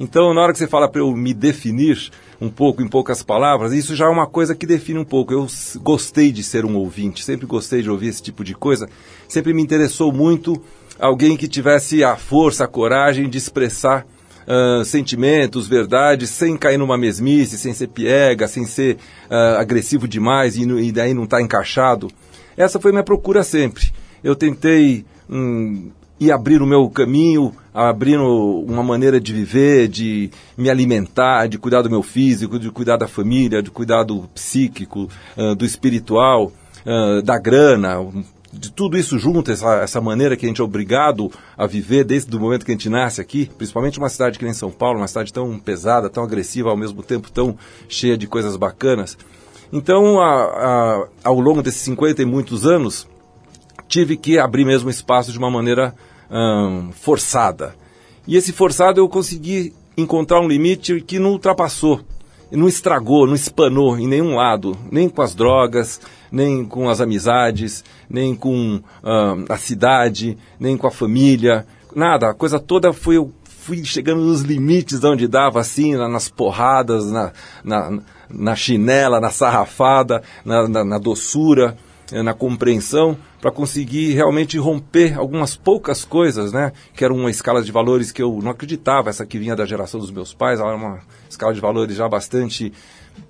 Então, 0.00 0.32
na 0.32 0.40
hora 0.40 0.52
que 0.52 0.58
você 0.58 0.66
fala 0.66 0.88
para 0.88 1.02
eu 1.02 1.14
me 1.14 1.34
definir 1.34 2.10
um 2.40 2.48
pouco, 2.48 2.82
em 2.82 2.88
poucas 2.88 3.22
palavras, 3.22 3.74
isso 3.74 3.94
já 3.94 4.06
é 4.06 4.08
uma 4.08 4.26
coisa 4.26 4.54
que 4.54 4.64
define 4.64 4.98
um 4.98 5.04
pouco. 5.04 5.30
Eu 5.30 5.46
gostei 5.82 6.32
de 6.32 6.42
ser 6.42 6.64
um 6.64 6.74
ouvinte, 6.76 7.22
sempre 7.22 7.44
gostei 7.44 7.82
de 7.82 7.90
ouvir 7.90 8.08
esse 8.08 8.22
tipo 8.22 8.42
de 8.42 8.54
coisa, 8.54 8.88
sempre 9.28 9.52
me 9.52 9.60
interessou 9.60 10.10
muito 10.10 10.60
alguém 10.98 11.36
que 11.36 11.46
tivesse 11.46 12.02
a 12.02 12.16
força, 12.16 12.64
a 12.64 12.66
coragem 12.66 13.28
de 13.28 13.36
expressar 13.36 14.06
ah, 14.48 14.82
sentimentos, 14.86 15.68
verdades, 15.68 16.30
sem 16.30 16.56
cair 16.56 16.78
numa 16.78 16.96
mesmice, 16.96 17.58
sem 17.58 17.74
ser 17.74 17.88
piega, 17.88 18.48
sem 18.48 18.64
ser 18.64 18.96
ah, 19.28 19.60
agressivo 19.60 20.08
demais 20.08 20.56
e, 20.56 20.62
e 20.62 20.90
daí 20.90 21.12
não 21.12 21.24
estar 21.24 21.42
encaixado. 21.42 22.10
Essa 22.56 22.80
foi 22.80 22.90
minha 22.90 23.04
procura 23.04 23.44
sempre. 23.44 23.92
Eu 24.24 24.34
tentei 24.34 25.04
hum, 25.28 25.90
ir 26.20 26.30
abrir 26.30 26.60
o 26.62 26.66
meu 26.66 26.88
caminho, 26.90 27.52
abrindo 27.72 28.24
uma 28.68 28.82
maneira 28.82 29.18
de 29.20 29.32
viver, 29.32 29.88
de 29.88 30.30
me 30.56 30.68
alimentar, 30.68 31.46
de 31.48 31.56
cuidar 31.58 31.82
do 31.82 31.88
meu 31.90 32.02
físico, 32.02 32.58
de 32.58 32.70
cuidar 32.70 32.96
da 32.98 33.08
família, 33.08 33.62
de 33.62 33.70
cuidar 33.70 34.02
do 34.04 34.28
psíquico, 34.34 35.08
ah, 35.36 35.54
do 35.54 35.64
espiritual, 35.64 36.52
ah, 36.86 37.22
da 37.24 37.38
grana, 37.38 37.96
de 38.52 38.70
tudo 38.72 38.98
isso 38.98 39.18
junto, 39.18 39.50
essa, 39.52 39.76
essa 39.76 40.00
maneira 40.00 40.36
que 40.36 40.44
a 40.44 40.48
gente 40.48 40.60
é 40.60 40.64
obrigado 40.64 41.30
a 41.56 41.66
viver 41.66 42.04
desde 42.04 42.36
o 42.36 42.40
momento 42.40 42.64
que 42.66 42.72
a 42.72 42.74
gente 42.74 42.88
nasce 42.90 43.20
aqui, 43.20 43.48
principalmente 43.56 43.98
uma 43.98 44.08
cidade 44.08 44.38
que 44.38 44.44
nem 44.44 44.52
São 44.52 44.70
Paulo, 44.72 44.98
uma 44.98 45.06
cidade 45.08 45.32
tão 45.32 45.58
pesada, 45.58 46.10
tão 46.10 46.22
agressiva, 46.24 46.68
ao 46.68 46.76
mesmo 46.76 47.02
tempo 47.02 47.30
tão 47.30 47.56
cheia 47.88 48.18
de 48.18 48.26
coisas 48.26 48.56
bacanas. 48.56 49.16
Então, 49.72 50.20
a- 50.20 50.42
a- 50.44 51.06
ao 51.24 51.38
longo 51.38 51.62
desses 51.62 51.80
50 51.82 52.20
e 52.20 52.24
muitos 52.26 52.66
anos, 52.66 53.06
tive 53.86 54.16
que 54.16 54.36
abrir 54.38 54.64
mesmo 54.64 54.90
espaço 54.90 55.30
de 55.30 55.38
uma 55.38 55.50
maneira 55.50 55.94
ahn, 56.30 56.90
forçada. 56.92 57.74
E 58.26 58.36
esse 58.36 58.52
forçado 58.52 59.00
eu 59.00 59.08
consegui 59.08 59.72
encontrar 59.96 60.40
um 60.40 60.48
limite 60.48 61.00
que 61.00 61.18
não 61.18 61.30
ultrapassou, 61.32 62.00
não 62.50 62.68
estragou, 62.68 63.26
não 63.26 63.34
espanou 63.34 63.98
em 63.98 64.06
nenhum 64.06 64.34
lado, 64.36 64.76
nem 64.90 65.08
com 65.08 65.22
as 65.22 65.34
drogas, 65.34 66.00
nem 66.30 66.64
com 66.64 66.88
as 66.88 67.00
amizades, 67.00 67.84
nem 68.08 68.34
com 68.34 68.80
ahn, 69.02 69.44
a 69.48 69.56
cidade, 69.56 70.38
nem 70.58 70.76
com 70.76 70.86
a 70.86 70.90
família, 70.90 71.66
nada. 71.94 72.30
A 72.30 72.34
coisa 72.34 72.58
toda 72.58 72.92
foi 72.92 73.16
eu 73.16 73.32
fui 73.44 73.84
chegando 73.84 74.22
nos 74.22 74.40
limites 74.42 75.00
de 75.00 75.06
onde 75.06 75.28
dava, 75.28 75.60
assim, 75.60 75.94
na- 75.94 76.08
nas 76.08 76.28
porradas, 76.28 77.10
na, 77.10 77.32
na, 77.62 77.98
na 78.28 78.56
chinela, 78.56 79.20
na 79.20 79.30
sarrafada, 79.30 80.22
na, 80.44 80.66
na, 80.68 80.84
na 80.84 80.98
doçura 80.98 81.76
na 82.12 82.34
compreensão 82.34 83.16
para 83.40 83.50
conseguir 83.50 84.14
realmente 84.14 84.58
romper 84.58 85.18
algumas 85.18 85.56
poucas 85.56 86.04
coisas, 86.04 86.52
né? 86.52 86.72
Que 86.94 87.04
era 87.04 87.14
uma 87.14 87.30
escala 87.30 87.62
de 87.62 87.72
valores 87.72 88.12
que 88.12 88.22
eu 88.22 88.40
não 88.42 88.50
acreditava, 88.50 89.10
essa 89.10 89.24
que 89.24 89.38
vinha 89.38 89.56
da 89.56 89.64
geração 89.64 90.00
dos 90.00 90.10
meus 90.10 90.34
pais, 90.34 90.60
ela 90.60 90.70
era 90.70 90.78
uma 90.78 91.00
escala 91.28 91.54
de 91.54 91.60
valores 91.60 91.96
já 91.96 92.08
bastante 92.08 92.72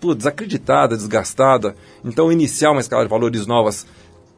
pô, 0.01 0.15
desacreditada, 0.15 0.97
desgastada. 0.97 1.75
Então, 2.05 2.33
iniciar 2.33 2.71
uma 2.71 2.81
escala 2.81 3.05
de 3.05 3.11
valores 3.11 3.47
novas 3.47 3.87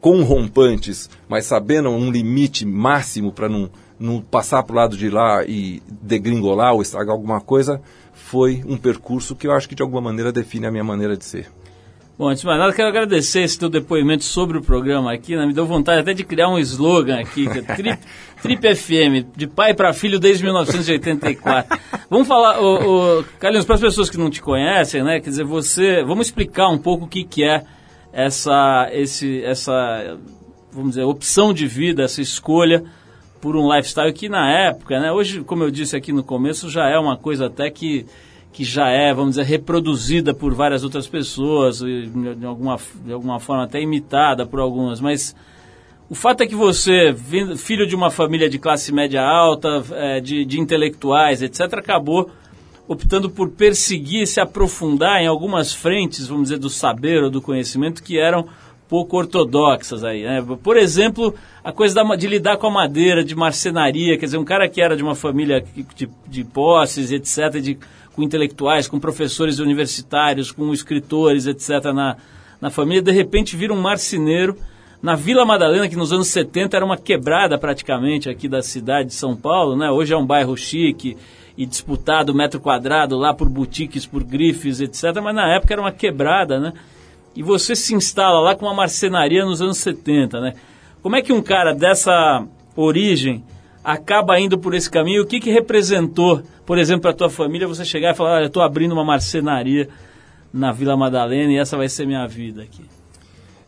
com 0.01 0.21
rompantes, 0.23 1.09
mas 1.29 1.45
sabendo 1.45 1.89
um 1.89 2.11
limite 2.11 2.65
máximo 2.65 3.31
para 3.31 3.47
não, 3.47 3.69
não 3.97 4.21
passar 4.21 4.61
para 4.63 4.73
o 4.73 4.75
lado 4.75 4.97
de 4.97 5.09
lá 5.09 5.45
e 5.45 5.81
degringolar 5.89 6.73
ou 6.73 6.81
estragar 6.81 7.13
alguma 7.13 7.39
coisa, 7.39 7.81
foi 8.13 8.63
um 8.67 8.75
percurso 8.75 9.35
que 9.35 9.47
eu 9.47 9.53
acho 9.53 9.67
que 9.69 9.75
de 9.75 9.81
alguma 9.81 10.01
maneira 10.01 10.31
define 10.31 10.65
a 10.65 10.71
minha 10.71 10.83
maneira 10.83 11.15
de 11.15 11.23
ser. 11.23 11.49
Bom, 12.15 12.29
antes 12.29 12.41
de 12.41 12.47
mais 12.47 12.59
nada, 12.59 12.71
quero 12.71 12.89
agradecer 12.89 13.41
esse 13.41 13.57
teu 13.57 13.67
depoimento 13.67 14.23
sobre 14.23 14.55
o 14.55 14.61
programa 14.61 15.11
aqui, 15.11 15.35
né? 15.35 15.47
Me 15.47 15.53
deu 15.53 15.65
vontade 15.65 16.01
até 16.01 16.13
de 16.13 16.23
criar 16.23 16.47
um 16.47 16.59
slogan 16.59 17.19
aqui, 17.19 17.49
que 17.49 17.57
é 17.57 17.61
Trip, 17.75 17.99
Trip 18.39 18.75
FM, 18.75 19.35
de 19.35 19.47
pai 19.47 19.73
para 19.73 19.91
filho 19.93 20.19
desde 20.19 20.43
1984. 20.43 21.79
Vamos 22.11 22.27
falar, 22.27 22.61
o, 22.61 23.21
o, 23.21 23.23
Carlinhos, 23.39 23.65
para 23.65 23.75
as 23.75 23.81
pessoas 23.81 24.11
que 24.11 24.17
não 24.17 24.29
te 24.29 24.43
conhecem, 24.43 25.03
né? 25.03 25.19
Quer 25.19 25.31
dizer, 25.31 25.43
você, 25.43 26.03
vamos 26.03 26.27
explicar 26.27 26.69
um 26.69 26.77
pouco 26.77 27.05
o 27.05 27.07
que, 27.07 27.23
que 27.23 27.43
é 27.43 27.63
essa, 28.11 28.89
esse, 28.91 29.43
essa, 29.43 30.15
vamos 30.71 30.91
dizer, 30.91 31.03
opção 31.05 31.51
de 31.51 31.65
vida, 31.65 32.03
essa 32.03 32.21
escolha 32.21 32.83
por 33.41 33.55
um 33.55 33.75
lifestyle 33.75 34.13
que 34.13 34.29
na 34.29 34.51
época, 34.51 34.99
né? 34.99 35.11
Hoje, 35.11 35.41
como 35.41 35.63
eu 35.63 35.71
disse 35.71 35.95
aqui 35.95 36.13
no 36.13 36.23
começo, 36.23 36.69
já 36.69 36.87
é 36.87 36.97
uma 36.99 37.17
coisa 37.17 37.47
até 37.47 37.71
que 37.71 38.05
que 38.53 38.63
já 38.63 38.87
é, 38.87 39.13
vamos 39.13 39.31
dizer, 39.31 39.43
reproduzida 39.43 40.33
por 40.33 40.53
várias 40.53 40.83
outras 40.83 41.07
pessoas, 41.07 41.79
de 41.79 42.45
alguma, 42.45 42.77
de 43.03 43.11
alguma 43.11 43.39
forma 43.39 43.63
até 43.63 43.81
imitada 43.81 44.45
por 44.45 44.59
algumas, 44.59 45.01
mas 45.01 45.35
O 46.09 46.15
fato 46.15 46.41
é 46.41 46.45
que 46.45 46.53
você, 46.53 47.15
filho 47.57 47.87
de 47.87 47.95
uma 47.95 48.11
família 48.11 48.47
de 48.47 48.59
classe 48.59 48.91
média 48.91 49.21
alta, 49.23 49.83
é, 49.93 50.19
de, 50.19 50.45
de 50.45 50.59
intelectuais, 50.59 51.41
etc., 51.41 51.61
acabou 51.73 52.29
optando 52.87 53.29
por 53.29 53.49
perseguir, 53.49 54.27
se 54.27 54.39
aprofundar 54.39 55.21
em 55.21 55.27
algumas 55.27 55.73
frentes, 55.73 56.27
vamos 56.27 56.43
dizer, 56.49 56.59
do 56.59 56.69
saber 56.69 57.23
ou 57.23 57.31
do 57.31 57.41
conhecimento 57.41 58.03
que 58.03 58.19
eram 58.19 58.47
pouco 58.87 59.17
ortodoxas 59.17 60.03
aí. 60.03 60.23
Né? 60.23 60.45
Por 60.61 60.77
exemplo, 60.77 61.33
a 61.63 61.71
coisa 61.71 62.03
de 62.15 62.27
lidar 62.27 62.57
com 62.57 62.67
a 62.67 62.71
madeira, 62.71 63.23
de 63.23 63.33
marcenaria, 63.33 64.17
quer 64.17 64.25
dizer, 64.25 64.37
um 64.37 64.45
cara 64.45 64.69
que 64.69 64.81
era 64.81 64.95
de 64.95 65.01
uma 65.01 65.15
família 65.15 65.65
de, 65.95 66.09
de 66.27 66.43
posses, 66.43 67.11
etc., 67.11 67.59
de, 67.59 67.79
com 68.15 68.23
intelectuais, 68.23 68.87
com 68.87 68.99
professores 68.99 69.59
universitários, 69.59 70.51
com 70.51 70.71
escritores, 70.73 71.47
etc., 71.47 71.91
na, 71.93 72.17
na 72.61 72.69
família, 72.69 73.01
de 73.01 73.11
repente 73.11 73.55
vira 73.55 73.73
um 73.73 73.81
marceneiro 73.81 74.57
na 75.01 75.15
Vila 75.15 75.45
Madalena, 75.45 75.89
que 75.89 75.97
nos 75.97 76.13
anos 76.13 76.27
70 76.29 76.77
era 76.77 76.85
uma 76.85 76.95
quebrada 76.95 77.57
praticamente 77.57 78.29
aqui 78.29 78.47
da 78.47 78.61
cidade 78.61 79.09
de 79.09 79.15
São 79.15 79.35
Paulo, 79.35 79.75
né? 79.75 79.91
Hoje 79.91 80.13
é 80.13 80.17
um 80.17 80.25
bairro 80.25 80.55
chique 80.55 81.17
e 81.57 81.65
disputado 81.65 82.33
metro 82.33 82.59
quadrado 82.59 83.17
lá 83.17 83.33
por 83.33 83.49
boutiques, 83.49 84.05
por 84.05 84.23
grifes, 84.23 84.79
etc. 84.79 85.21
Mas 85.21 85.35
na 85.35 85.53
época 85.53 85.73
era 85.73 85.81
uma 85.81 85.91
quebrada, 85.91 86.57
né? 86.57 86.73
E 87.35 87.43
você 87.43 87.75
se 87.75 87.93
instala 87.93 88.39
lá 88.39 88.55
com 88.55 88.65
uma 88.65 88.73
marcenaria 88.73 89.43
nos 89.43 89.61
anos 89.61 89.77
70, 89.79 90.39
né? 90.39 90.53
Como 91.01 91.17
é 91.17 91.21
que 91.21 91.33
um 91.33 91.41
cara 91.41 91.73
dessa 91.73 92.45
origem 92.75 93.43
acaba 93.83 94.39
indo 94.39 94.57
por 94.57 94.73
esse 94.73 94.89
caminho? 94.89 95.23
O 95.23 95.25
que, 95.25 95.39
que 95.39 95.51
representou, 95.51 96.41
por 96.65 96.77
exemplo, 96.77 97.01
para 97.03 97.11
a 97.11 97.15
tua 97.15 97.29
família 97.29 97.67
você 97.67 97.83
chegar 97.83 98.13
e 98.13 98.15
falar, 98.17 98.35
olha, 98.35 98.43
eu 98.43 98.47
estou 98.47 98.63
abrindo 98.63 98.91
uma 98.93 99.03
marcenaria 99.03 99.89
na 100.53 100.71
Vila 100.71 100.95
Madalena 100.95 101.51
e 101.51 101.57
essa 101.57 101.75
vai 101.75 101.89
ser 101.89 102.05
minha 102.05 102.27
vida 102.27 102.61
aqui? 102.63 102.83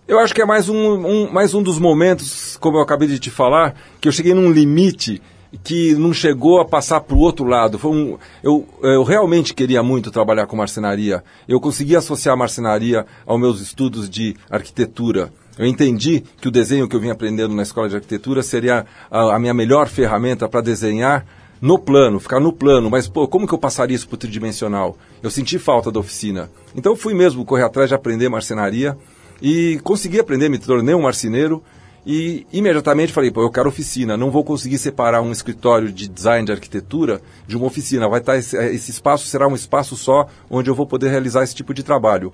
Eu 0.07 0.19
acho 0.19 0.35
que 0.35 0.41
é 0.41 0.45
mais 0.45 0.69
um, 0.69 0.75
um- 0.75 1.31
mais 1.31 1.53
um 1.55 1.63
dos 1.63 1.79
momentos, 1.79 2.57
como 2.57 2.77
eu 2.77 2.81
acabei 2.81 3.07
de 3.07 3.17
te 3.19 3.31
falar, 3.31 3.75
que 3.99 4.07
eu 4.07 4.11
cheguei 4.11 4.33
num 4.35 4.51
limite 4.51 5.19
que 5.63 5.95
não 5.95 6.13
chegou 6.13 6.59
a 6.59 6.65
passar 6.65 6.99
para 7.01 7.15
o 7.15 7.19
outro 7.19 7.45
lado. 7.45 7.79
Foi 7.79 7.89
um, 7.91 8.17
eu, 8.43 8.67
eu 8.83 9.03
realmente 9.03 9.53
queria 9.53 9.81
muito 9.81 10.11
trabalhar 10.11 10.45
com 10.47 10.55
marcenaria. 10.55 11.23
Eu 11.47 11.59
consegui 11.59 11.95
associar 11.95 12.33
a 12.33 12.37
marcenaria 12.37 13.05
aos 13.25 13.39
meus 13.39 13.61
estudos 13.61 14.09
de 14.09 14.35
arquitetura. 14.49 15.31
Eu 15.57 15.65
entendi 15.65 16.23
que 16.41 16.47
o 16.47 16.51
desenho 16.51 16.87
que 16.87 16.95
eu 16.95 16.99
vim 16.99 17.09
aprendendo 17.09 17.55
na 17.55 17.63
escola 17.63 17.87
de 17.87 17.95
arquitetura 17.95 18.43
seria 18.43 18.85
a, 19.09 19.35
a 19.35 19.39
minha 19.39 19.53
melhor 19.53 19.87
ferramenta 19.87 20.49
para 20.49 20.61
desenhar 20.61 21.25
no 21.61 21.79
plano, 21.79 22.19
ficar 22.19 22.39
no 22.39 22.51
plano, 22.51 22.89
mas 22.89 23.07
pô, 23.07 23.27
como 23.27 23.47
que 23.47 23.53
eu 23.53 23.57
passaria 23.57 23.95
isso 23.95 24.07
para 24.07 24.15
o 24.15 24.17
tridimensional? 24.17 24.97
Eu 25.23 25.31
senti 25.31 25.57
falta 25.57 25.91
da 25.91 25.99
oficina. 25.99 26.49
Então 26.75 26.95
fui 26.95 27.13
mesmo 27.13 27.45
correr 27.45 27.63
atrás 27.63 27.89
de 27.89 27.95
aprender 27.95 28.29
marcenaria 28.29 28.97
e 29.41 29.79
consegui 29.83 30.19
aprender, 30.19 30.49
me 30.49 30.59
tornei 30.59 30.93
um 30.93 31.01
marceneiro 31.01 31.63
e 32.05 32.45
imediatamente 32.53 33.11
falei, 33.11 33.31
pô, 33.31 33.41
eu 33.41 33.49
quero 33.49 33.69
oficina, 33.69 34.15
não 34.15 34.29
vou 34.29 34.43
conseguir 34.43 34.77
separar 34.77 35.21
um 35.21 35.31
escritório 35.31 35.91
de 35.91 36.07
design 36.07 36.45
de 36.45 36.51
arquitetura 36.51 37.21
de 37.47 37.57
uma 37.57 37.65
oficina, 37.65 38.07
vai 38.07 38.19
estar 38.19 38.37
esse, 38.37 38.55
esse 38.57 38.91
espaço 38.91 39.25
será 39.25 39.47
um 39.47 39.55
espaço 39.55 39.95
só 39.95 40.27
onde 40.49 40.69
eu 40.69 40.75
vou 40.75 40.85
poder 40.85 41.09
realizar 41.09 41.43
esse 41.43 41.55
tipo 41.55 41.73
de 41.73 41.81
trabalho. 41.81 42.31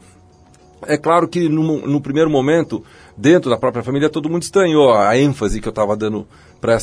É 0.87 0.97
claro 0.97 1.27
que 1.27 1.47
no, 1.47 1.85
no 1.87 2.01
primeiro 2.01 2.29
momento, 2.29 2.83
dentro 3.15 3.49
da 3.49 3.57
própria 3.57 3.83
família, 3.83 4.09
todo 4.09 4.29
mundo 4.29 4.43
estranhou 4.43 4.93
a 4.93 5.17
ênfase 5.17 5.61
que 5.61 5.67
eu 5.67 5.71
estava 5.71 5.95
dando 5.95 6.27
para 6.59 6.77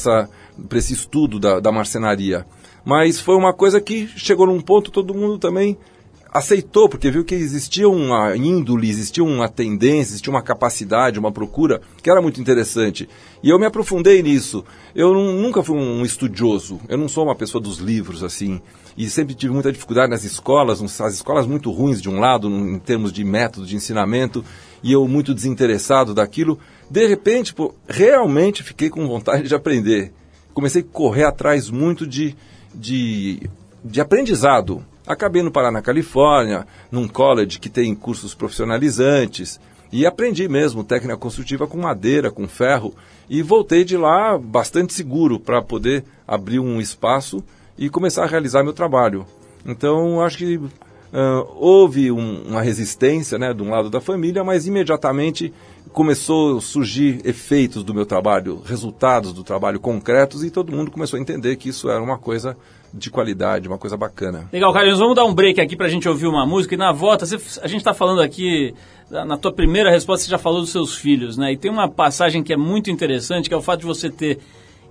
esse 0.74 0.92
estudo 0.94 1.38
da, 1.38 1.60
da 1.60 1.72
marcenaria. 1.72 2.46
Mas 2.84 3.20
foi 3.20 3.36
uma 3.36 3.52
coisa 3.52 3.80
que 3.80 4.06
chegou 4.16 4.46
num 4.46 4.60
ponto, 4.60 4.90
todo 4.90 5.14
mundo 5.14 5.38
também 5.38 5.76
aceitou, 6.32 6.88
porque 6.88 7.10
viu 7.10 7.24
que 7.24 7.34
existia 7.34 7.88
uma 7.88 8.36
índole, 8.36 8.88
existia 8.88 9.24
uma 9.24 9.48
tendência, 9.48 10.12
existia 10.12 10.30
uma 10.30 10.42
capacidade, 10.42 11.18
uma 11.18 11.32
procura, 11.32 11.80
que 12.02 12.10
era 12.10 12.20
muito 12.20 12.40
interessante. 12.40 13.08
E 13.42 13.48
eu 13.48 13.58
me 13.58 13.64
aprofundei 13.66 14.22
nisso. 14.22 14.64
Eu 14.94 15.12
nu- 15.14 15.32
nunca 15.32 15.62
fui 15.62 15.76
um 15.76 16.04
estudioso, 16.04 16.80
eu 16.88 16.98
não 16.98 17.08
sou 17.08 17.24
uma 17.24 17.34
pessoa 17.34 17.62
dos 17.62 17.78
livros, 17.78 18.22
assim, 18.22 18.60
e 18.98 19.08
sempre 19.08 19.32
tive 19.32 19.52
muita 19.52 19.70
dificuldade 19.70 20.10
nas 20.10 20.24
escolas, 20.24 20.82
as 21.00 21.14
escolas 21.14 21.46
muito 21.46 21.70
ruins 21.70 22.02
de 22.02 22.10
um 22.10 22.18
lado, 22.18 22.48
em 22.48 22.80
termos 22.80 23.12
de 23.12 23.22
método 23.22 23.64
de 23.64 23.76
ensinamento, 23.76 24.44
e 24.82 24.90
eu 24.90 25.06
muito 25.06 25.32
desinteressado 25.32 26.12
daquilo. 26.12 26.58
De 26.90 27.06
repente, 27.06 27.54
pô, 27.54 27.72
realmente 27.88 28.64
fiquei 28.64 28.90
com 28.90 29.06
vontade 29.06 29.46
de 29.46 29.54
aprender. 29.54 30.12
Comecei 30.52 30.82
a 30.82 30.84
correr 30.84 31.22
atrás 31.22 31.70
muito 31.70 32.04
de, 32.04 32.34
de, 32.74 33.48
de 33.84 34.00
aprendizado. 34.00 34.84
Acabei 35.06 35.44
no 35.44 35.52
Paraná, 35.52 35.80
Califórnia, 35.80 36.66
num 36.90 37.06
college 37.06 37.60
que 37.60 37.68
tem 37.68 37.94
cursos 37.94 38.34
profissionalizantes, 38.34 39.60
e 39.92 40.06
aprendi 40.06 40.48
mesmo 40.48 40.82
técnica 40.82 41.16
construtiva 41.16 41.68
com 41.68 41.78
madeira, 41.78 42.32
com 42.32 42.48
ferro, 42.48 42.92
e 43.30 43.42
voltei 43.42 43.84
de 43.84 43.96
lá 43.96 44.36
bastante 44.36 44.92
seguro 44.92 45.38
para 45.38 45.62
poder 45.62 46.04
abrir 46.26 46.58
um 46.58 46.80
espaço 46.80 47.44
e 47.78 47.88
começar 47.88 48.24
a 48.24 48.26
realizar 48.26 48.62
meu 48.64 48.72
trabalho. 48.72 49.24
Então, 49.64 50.20
acho 50.20 50.38
que 50.38 50.60
ah, 51.12 51.44
houve 51.56 52.10
um- 52.12 52.42
uma 52.48 52.60
resistência 52.60 53.38
né, 53.38 53.54
de 53.54 53.62
um 53.62 53.70
lado 53.70 53.88
da 53.88 54.00
família, 54.00 54.44
mas 54.44 54.66
imediatamente 54.66 55.52
começou 55.92 56.58
a 56.58 56.60
surgir 56.60 57.20
efeitos 57.24 57.82
do 57.82 57.94
meu 57.94 58.04
trabalho, 58.04 58.60
resultados 58.64 59.32
do 59.32 59.42
trabalho 59.42 59.80
concretos, 59.80 60.44
e 60.44 60.50
todo 60.50 60.70
mundo 60.70 60.90
começou 60.90 61.16
a 61.18 61.20
entender 61.20 61.56
que 61.56 61.70
isso 61.70 61.88
era 61.88 62.02
uma 62.02 62.18
coisa 62.18 62.54
de 62.92 63.10
qualidade, 63.10 63.66
uma 63.68 63.78
coisa 63.78 63.96
bacana. 63.96 64.48
Legal, 64.52 64.72
Carlinhos, 64.72 64.98
vamos 64.98 65.14
dar 65.16 65.24
um 65.24 65.34
break 65.34 65.60
aqui 65.60 65.76
pra 65.76 65.88
gente 65.88 66.08
ouvir 66.08 66.26
uma 66.26 66.44
música 66.46 66.74
e 66.74 66.78
na 66.78 66.92
volta, 66.92 67.24
você- 67.26 67.60
a 67.62 67.66
gente 67.68 67.82
tá 67.84 67.94
falando 67.94 68.20
aqui, 68.20 68.74
na 69.10 69.36
tua 69.38 69.52
primeira 69.52 69.90
resposta 69.90 70.24
você 70.26 70.30
já 70.30 70.38
falou 70.38 70.60
dos 70.60 70.70
seus 70.70 70.94
filhos, 70.94 71.36
né? 71.38 71.52
E 71.52 71.56
tem 71.56 71.70
uma 71.70 71.88
passagem 71.88 72.42
que 72.42 72.52
é 72.52 72.56
muito 72.56 72.90
interessante, 72.90 73.48
que 73.48 73.54
é 73.54 73.56
o 73.58 73.62
fato 73.62 73.80
de 73.80 73.86
você 73.86 74.10
ter 74.10 74.38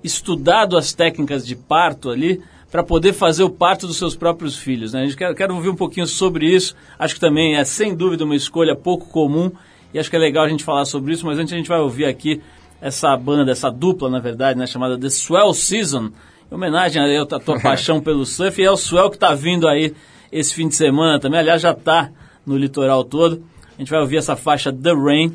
estudado 0.04 0.78
as 0.78 0.94
técnicas 0.94 1.46
de 1.46 1.56
parto 1.56 2.10
ali 2.10 2.42
para 2.72 2.84
poder 2.84 3.14
fazer 3.14 3.44
o 3.44 3.50
parto 3.50 3.88
dos 3.88 3.98
seus 3.98 4.16
próprios 4.16 4.58
filhos, 4.58 4.94
né? 4.94 5.02
A 5.02 5.06
gente 5.06 5.16
quer, 5.16 5.34
quero 5.34 5.56
ouvir 5.56 5.70
um 5.70 5.76
pouquinho 5.76 6.06
sobre 6.06 6.46
isso, 6.54 6.76
acho 7.00 7.14
que 7.14 7.20
também 7.20 7.56
é 7.56 7.64
sem 7.64 7.96
dúvida 7.96 8.26
uma 8.26 8.36
escolha 8.36 8.76
pouco 8.76 9.08
comum. 9.08 9.52
E 9.94 10.00
acho 10.00 10.10
que 10.10 10.16
é 10.16 10.20
legal 10.20 10.44
a 10.44 10.50
gente 10.50 10.64
falar 10.64 10.84
sobre 10.86 11.14
isso, 11.14 11.26
mas 11.26 11.40
antes 11.40 11.54
a 11.54 11.58
gente 11.58 11.70
vai 11.70 11.80
ouvir 11.80 12.06
aqui 12.06 12.42
essa 12.82 13.16
banda, 13.16 13.52
essa 13.52 13.70
dupla, 13.72 14.10
na 14.10 14.20
verdade, 14.20 14.60
né, 14.60 14.68
chamada 14.68 14.98
The 14.98 15.10
Swell 15.10 15.54
Season, 15.54 16.12
em 16.52 16.56
homenagem 16.56 17.02
a 17.02 17.26
tua 17.26 17.60
paixão 17.60 18.02
pelo 18.02 18.26
surf, 18.26 18.62
e 18.62 18.66
é 18.66 18.72
o 18.72 18.78
Swell 18.78 19.10
que 19.10 19.16
está 19.16 19.34
vindo 19.34 19.68
aí 19.68 19.94
esse 20.32 20.54
fim 20.54 20.68
de 20.68 20.76
semana 20.76 21.20
também, 21.20 21.40
aliás, 21.40 21.62
já 21.62 21.72
está 21.72 22.12
no 22.46 22.58
litoral 22.58 23.04
todo. 23.04 23.44
A 23.78 23.82
gente 23.82 23.90
vai 23.90 24.00
ouvir 24.00 24.18
essa 24.18 24.36
faixa 24.36 24.72
The 24.72 24.94
Rain, 24.94 25.30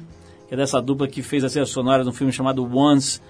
que 0.49 0.55
é 0.55 0.57
dessa 0.57 0.81
dupla 0.81 1.09
que 1.09 1.23
fez 1.23 1.45
a 1.45 1.49
trilha 1.49 1.67
sonora 1.67 2.03
de 2.03 2.11
um 2.11 2.13
filme 2.13 2.33
chamado 2.33 2.63
Once, 2.77 3.21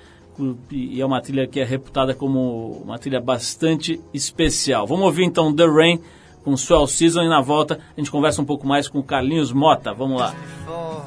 e 0.70 1.00
é 1.00 1.06
uma 1.06 1.20
trilha 1.20 1.46
que 1.46 1.60
é 1.60 1.64
reputada 1.64 2.14
como 2.14 2.82
uma 2.84 2.98
trilha 2.98 3.20
bastante 3.20 4.00
especial. 4.12 4.86
Vamos 4.86 5.04
ouvir 5.04 5.24
então 5.24 5.54
The 5.54 5.66
Rain 5.66 6.00
com 6.42 6.56
Swell 6.56 6.86
Season 6.86 7.22
e 7.22 7.28
na 7.28 7.40
volta 7.40 7.78
a 7.96 8.00
gente 8.00 8.10
conversa 8.10 8.42
um 8.42 8.44
pouco 8.44 8.66
mais 8.66 8.88
com 8.88 8.98
o 8.98 9.02
Carlinhos 9.02 9.52
Mota. 9.52 9.92
Vamos 9.92 10.20
lá. 10.20 10.30
Before 10.30 11.02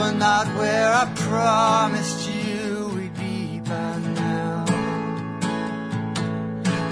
we're 0.00 0.12
not 0.12 0.46
where 0.56 0.90
I 0.94 1.04
promised 1.14 2.26
you 2.30 2.90
we'd 2.96 3.14
be 3.14 3.60
by 3.60 3.98
now. 3.98 4.64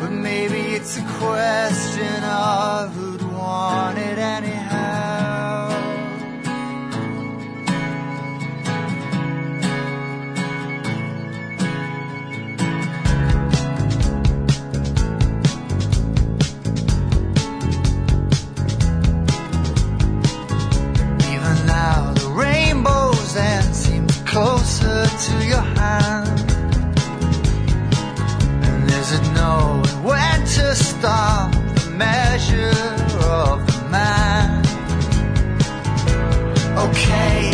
But 0.00 0.10
maybe 0.10 0.60
it's 0.76 0.98
a 0.98 1.06
question 1.18 2.22
of 2.24 2.92
who'd 2.94 3.22
want 3.32 3.96
it 3.96 4.18
anyhow. 4.18 4.57
to 25.20 25.46
your 25.46 25.60
hand. 25.60 26.50
And 28.62 28.90
is 28.90 29.12
it 29.12 29.32
knowing 29.32 30.04
when 30.04 30.40
to 30.40 30.74
stop 30.76 31.52
the 31.52 31.90
measure 31.96 32.70
of 33.26 33.66
the 33.66 33.88
man? 33.90 34.64
Okay, 36.86 37.50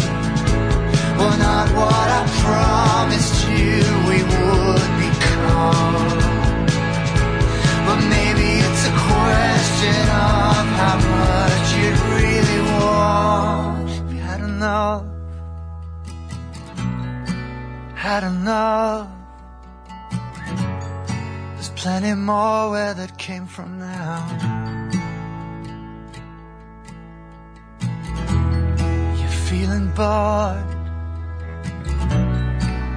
well, 1.16 1.38
not 1.38 1.68
what 1.74 2.08
I 2.18 2.26
promised. 2.42 2.93
Had 18.14 18.22
enough. 18.22 19.08
There's 21.54 21.70
plenty 21.70 22.14
more 22.14 22.70
where 22.70 22.94
that 22.94 23.18
came 23.18 23.46
from 23.46 23.80
now. 23.80 24.18
You're 29.18 29.38
feeling 29.48 29.86
bored, 29.98 30.70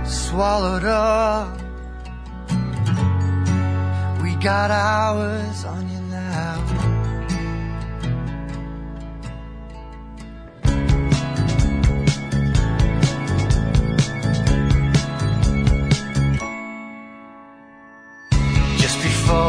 swallowed 0.05 0.85
up. 0.85 1.61
We 4.21 4.35
got 4.35 4.69
hours 4.69 5.65
on 5.65 5.89
you 5.89 5.96
before 19.07 19.46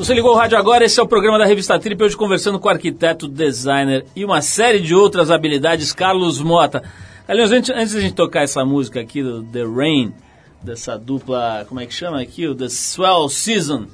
Você 0.00 0.14
ligou 0.14 0.32
o 0.32 0.34
rádio 0.34 0.56
agora, 0.56 0.82
esse 0.82 0.98
é 0.98 1.02
o 1.02 1.06
programa 1.06 1.38
da 1.38 1.44
Revista 1.44 1.78
Trip, 1.78 2.02
hoje 2.02 2.16
conversando 2.16 2.58
com 2.58 2.68
o 2.68 2.70
arquiteto, 2.70 3.28
designer 3.28 4.06
e 4.16 4.24
uma 4.24 4.40
série 4.40 4.80
de 4.80 4.94
outras 4.94 5.30
habilidades, 5.30 5.92
Carlos 5.92 6.40
Mota. 6.40 6.82
Aliás, 7.28 7.52
antes, 7.52 7.68
antes 7.68 7.92
da 7.92 8.00
gente 8.00 8.14
tocar 8.14 8.40
essa 8.40 8.64
música 8.64 8.98
aqui 8.98 9.22
do 9.22 9.42
The 9.42 9.62
Rain, 9.62 10.14
dessa 10.62 10.96
dupla, 10.96 11.66
como 11.68 11.80
é 11.80 11.86
que 11.86 11.92
chama 11.92 12.18
aqui? 12.18 12.46
O 12.48 12.54
The 12.54 12.70
Swell 12.70 13.28
Season. 13.28 13.88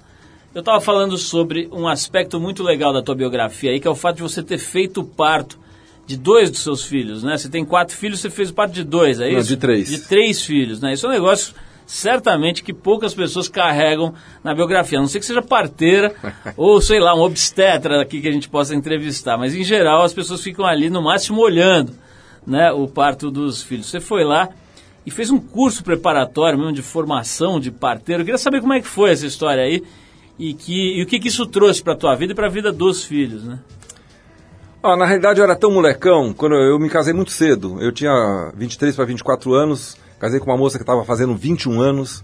Eu 0.55 0.61
estava 0.61 0.81
falando 0.81 1.19
sobre 1.19 1.69
um 1.73 1.89
aspecto 1.89 2.39
muito 2.39 2.63
legal 2.63 2.93
da 2.93 3.03
tua 3.03 3.17
biografia 3.17 3.73
aí, 3.73 3.81
que 3.81 3.89
é 3.89 3.91
o 3.91 3.97
fato 3.97 4.19
de 4.19 4.23
você 4.23 4.45
ter 4.45 4.59
feito 4.59 5.01
o 5.01 5.05
parto 5.05 5.59
de 6.07 6.17
dois 6.17 6.53
dos 6.53 6.61
seus 6.61 6.85
filhos, 6.85 7.25
né? 7.25 7.37
Você 7.37 7.49
tem 7.49 7.65
quatro 7.65 7.97
filhos, 7.97 8.21
você 8.21 8.31
fez 8.31 8.51
o 8.51 8.55
parto 8.55 8.73
de 8.73 8.85
dois, 8.85 9.19
é 9.19 9.29
Não, 9.33 9.41
isso? 9.41 9.49
de 9.49 9.57
três. 9.57 9.89
De 9.89 9.99
três 10.03 10.41
filhos, 10.41 10.81
né? 10.81 10.93
Isso 10.93 11.05
é 11.05 11.09
um 11.09 11.13
negócio 11.13 11.53
certamente 11.87 12.63
que 12.63 12.73
poucas 12.73 13.15
pessoas 13.15 13.49
carregam 13.49 14.13
na 14.43 14.55
biografia. 14.55 14.99
A 14.99 15.01
não 15.01 15.09
sei 15.09 15.21
que 15.21 15.27
seja 15.27 15.41
parteira 15.41 16.15
ou, 16.57 16.81
sei 16.81 16.99
lá, 16.99 17.15
um 17.15 17.21
obstetra 17.21 18.03
aqui 18.03 18.21
que 18.21 18.29
a 18.29 18.33
gente 18.33 18.49
possa 18.49 18.75
entrevistar. 18.75 19.39
Mas, 19.39 19.55
em 19.55 19.63
geral, 19.63 20.03
as 20.03 20.13
pessoas 20.13 20.43
ficam 20.43 20.67
ali, 20.67 20.91
no 20.91 21.03
máximo, 21.03 21.41
olhando 21.41 21.95
né, 22.47 22.73
o 22.73 22.87
parto 22.87 23.31
dos 23.31 23.63
filhos. 23.63 23.87
Você 23.87 24.01
foi 24.01 24.25
lá 24.25 24.49
e 25.05 25.11
fez 25.11 25.31
um 25.31 25.39
curso 25.39 25.85
preparatório 25.85 26.59
mesmo 26.59 26.73
de 26.73 26.83
formação 26.83 27.61
de 27.61 27.71
parteiro. 27.71 28.23
Eu 28.23 28.25
queria 28.25 28.39
saber 28.39 28.61
como 28.61 28.73
é 28.73 28.81
que 28.81 28.89
foi 28.89 29.11
essa 29.11 29.27
história 29.27 29.63
aí 29.63 29.83
e, 30.39 30.53
que, 30.53 30.99
e 30.99 31.03
o 31.03 31.07
que, 31.07 31.19
que 31.19 31.29
isso 31.29 31.47
trouxe 31.47 31.83
para 31.83 31.93
a 31.93 31.97
tua 31.97 32.15
vida 32.15 32.33
e 32.33 32.37
para 32.37 32.47
a 32.47 32.51
vida 32.51 32.73
dos 32.73 33.05
filhos, 33.05 33.45
né? 33.45 33.59
Ó, 34.83 34.95
na 34.97 35.07
realidade 35.07 35.41
eu 35.41 35.45
era 35.45 35.57
tão 35.57 35.73
molecão, 35.73 36.33
quando 36.33 36.55
eu 36.55 36.79
me 36.79 36.89
casei 36.89 37.13
muito 37.13 37.33
cedo. 37.33 37.81
Eu 37.81 37.91
tinha 37.93 38.53
23 38.55 38.95
para 38.95 39.05
24 39.05 39.55
anos, 39.55 39.97
casei 40.19 40.41
com 40.41 40.47
uma 40.51 40.57
moça 40.57 40.79
que 40.79 40.83
estava 40.83 41.05
fazendo 41.05 41.35
21 41.37 41.81
anos. 41.81 42.23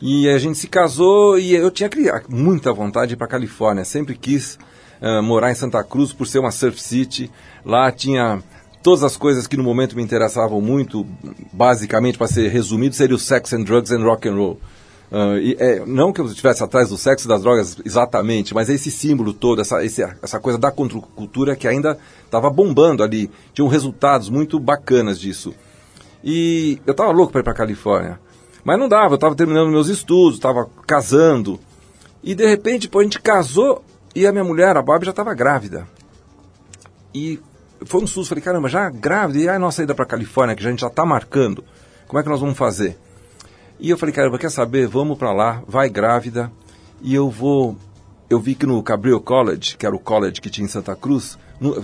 E 0.00 0.28
a 0.28 0.36
gente 0.38 0.58
se 0.58 0.66
casou 0.66 1.38
e 1.38 1.54
eu 1.54 1.70
tinha 1.70 1.88
muita 2.28 2.72
vontade 2.72 3.16
para 3.16 3.26
Califórnia. 3.28 3.84
Sempre 3.84 4.16
quis 4.16 4.58
ah, 5.00 5.22
morar 5.22 5.52
em 5.52 5.54
Santa 5.54 5.82
Cruz 5.84 6.12
por 6.12 6.26
ser 6.26 6.40
uma 6.40 6.50
surf 6.50 6.80
city. 6.82 7.30
Lá 7.64 7.90
tinha 7.92 8.42
todas 8.82 9.04
as 9.04 9.16
coisas 9.16 9.46
que 9.46 9.56
no 9.56 9.62
momento 9.62 9.94
me 9.94 10.02
interessavam 10.02 10.60
muito. 10.60 11.06
Basicamente, 11.52 12.18
para 12.18 12.26
ser 12.26 12.48
resumido, 12.48 12.94
seria 12.96 13.14
o 13.14 13.18
sex 13.18 13.52
and 13.52 13.62
drugs 13.62 13.92
and 13.92 14.02
rock 14.02 14.28
and 14.28 14.34
roll. 14.34 14.58
Ah, 15.12 15.38
e, 15.38 15.56
é, 15.60 15.84
não 15.86 16.12
que 16.12 16.20
eu 16.20 16.26
estivesse 16.26 16.64
atrás 16.64 16.88
do 16.88 16.96
sexo 16.98 17.26
e 17.26 17.28
das 17.28 17.42
drogas 17.42 17.76
exatamente, 17.84 18.52
mas 18.54 18.68
esse 18.68 18.90
símbolo 18.90 19.32
todo, 19.32 19.60
essa, 19.60 19.84
esse- 19.84 20.02
essa 20.20 20.40
coisa 20.40 20.58
da 20.58 20.72
contracultura 20.72 21.54
que 21.54 21.68
ainda 21.68 21.96
estava 22.24 22.50
bombando 22.50 23.04
ali. 23.04 23.30
Tinham 23.54 23.68
resultados 23.68 24.28
muito 24.28 24.58
bacanas 24.58 25.20
disso. 25.20 25.54
E 26.22 26.80
eu 26.86 26.92
estava 26.92 27.10
louco 27.10 27.32
para 27.32 27.40
ir 27.40 27.44
para 27.44 27.54
Califórnia. 27.54 28.20
Mas 28.64 28.78
não 28.78 28.88
dava, 28.88 29.14
eu 29.14 29.16
estava 29.16 29.34
terminando 29.34 29.70
meus 29.70 29.88
estudos, 29.88 30.34
estava 30.34 30.68
casando. 30.86 31.58
E 32.22 32.34
de 32.34 32.46
repente, 32.46 32.88
pô, 32.88 33.00
a 33.00 33.02
gente 33.02 33.20
casou 33.20 33.84
e 34.14 34.26
a 34.26 34.32
minha 34.32 34.44
mulher, 34.44 34.76
a 34.76 34.82
Bob, 34.82 35.04
já 35.04 35.10
estava 35.10 35.34
grávida. 35.34 35.86
E 37.14 37.40
foi 37.84 38.02
um 38.02 38.06
susto, 38.06 38.30
falei, 38.30 38.44
caramba, 38.44 38.68
já 38.68 38.88
grávida? 38.88 39.38
E 39.38 39.48
a 39.48 39.58
nossa 39.58 39.82
ida 39.82 39.94
para 39.94 40.06
Califórnia, 40.06 40.54
que 40.54 40.64
a 40.64 40.70
gente 40.70 40.80
já 40.80 40.86
está 40.86 41.04
marcando, 41.04 41.64
como 42.06 42.20
é 42.20 42.22
que 42.22 42.28
nós 42.28 42.40
vamos 42.40 42.56
fazer? 42.56 42.98
E 43.80 43.90
eu 43.90 43.98
falei, 43.98 44.14
caramba, 44.14 44.38
quer 44.38 44.50
saber? 44.50 44.86
Vamos 44.86 45.18
para 45.18 45.32
lá, 45.32 45.62
vai 45.66 45.88
grávida, 45.88 46.52
e 47.00 47.14
eu 47.14 47.28
vou. 47.28 47.76
Eu 48.30 48.38
vi 48.38 48.54
que 48.54 48.64
no 48.64 48.82
Cabrillo 48.82 49.20
College, 49.20 49.76
que 49.76 49.84
era 49.84 49.94
o 49.94 49.98
college 49.98 50.40
que 50.40 50.48
tinha 50.48 50.64
em 50.64 50.68
Santa 50.68 50.94
Cruz, 50.94 51.36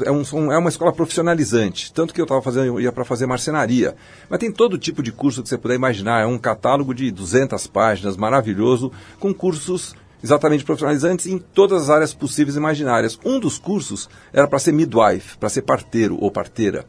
é, 0.04 0.10
um- 0.10 0.52
é 0.52 0.58
uma 0.58 0.68
escola 0.68 0.92
profissionalizante. 0.92 1.92
Tanto 1.92 2.12
que 2.14 2.20
eu 2.20 2.24
estava 2.24 2.42
fazendo, 2.42 2.66
eu 2.66 2.80
ia 2.80 2.92
para 2.92 3.04
fazer 3.04 3.26
marcenaria. 3.26 3.94
Mas 4.28 4.38
tem 4.38 4.50
todo 4.50 4.78
tipo 4.78 5.02
de 5.02 5.12
curso 5.12 5.42
que 5.42 5.48
você 5.48 5.58
puder 5.58 5.74
imaginar. 5.74 6.22
É 6.22 6.26
um 6.26 6.38
catálogo 6.38 6.94
de 6.94 7.10
200 7.10 7.66
páginas, 7.66 8.16
maravilhoso, 8.16 8.90
com 9.18 9.32
cursos 9.32 9.94
exatamente 10.22 10.64
profissionalizantes 10.64 11.26
em 11.26 11.38
todas 11.38 11.82
as 11.82 11.90
áreas 11.90 12.12
possíveis 12.12 12.56
e 12.56 12.58
imaginárias. 12.58 13.18
Um 13.24 13.38
dos 13.38 13.58
cursos 13.58 14.08
era 14.32 14.48
para 14.48 14.58
ser 14.58 14.72
midwife, 14.72 15.36
para 15.38 15.48
ser 15.48 15.62
parteiro 15.62 16.18
ou 16.20 16.30
parteira. 16.30 16.84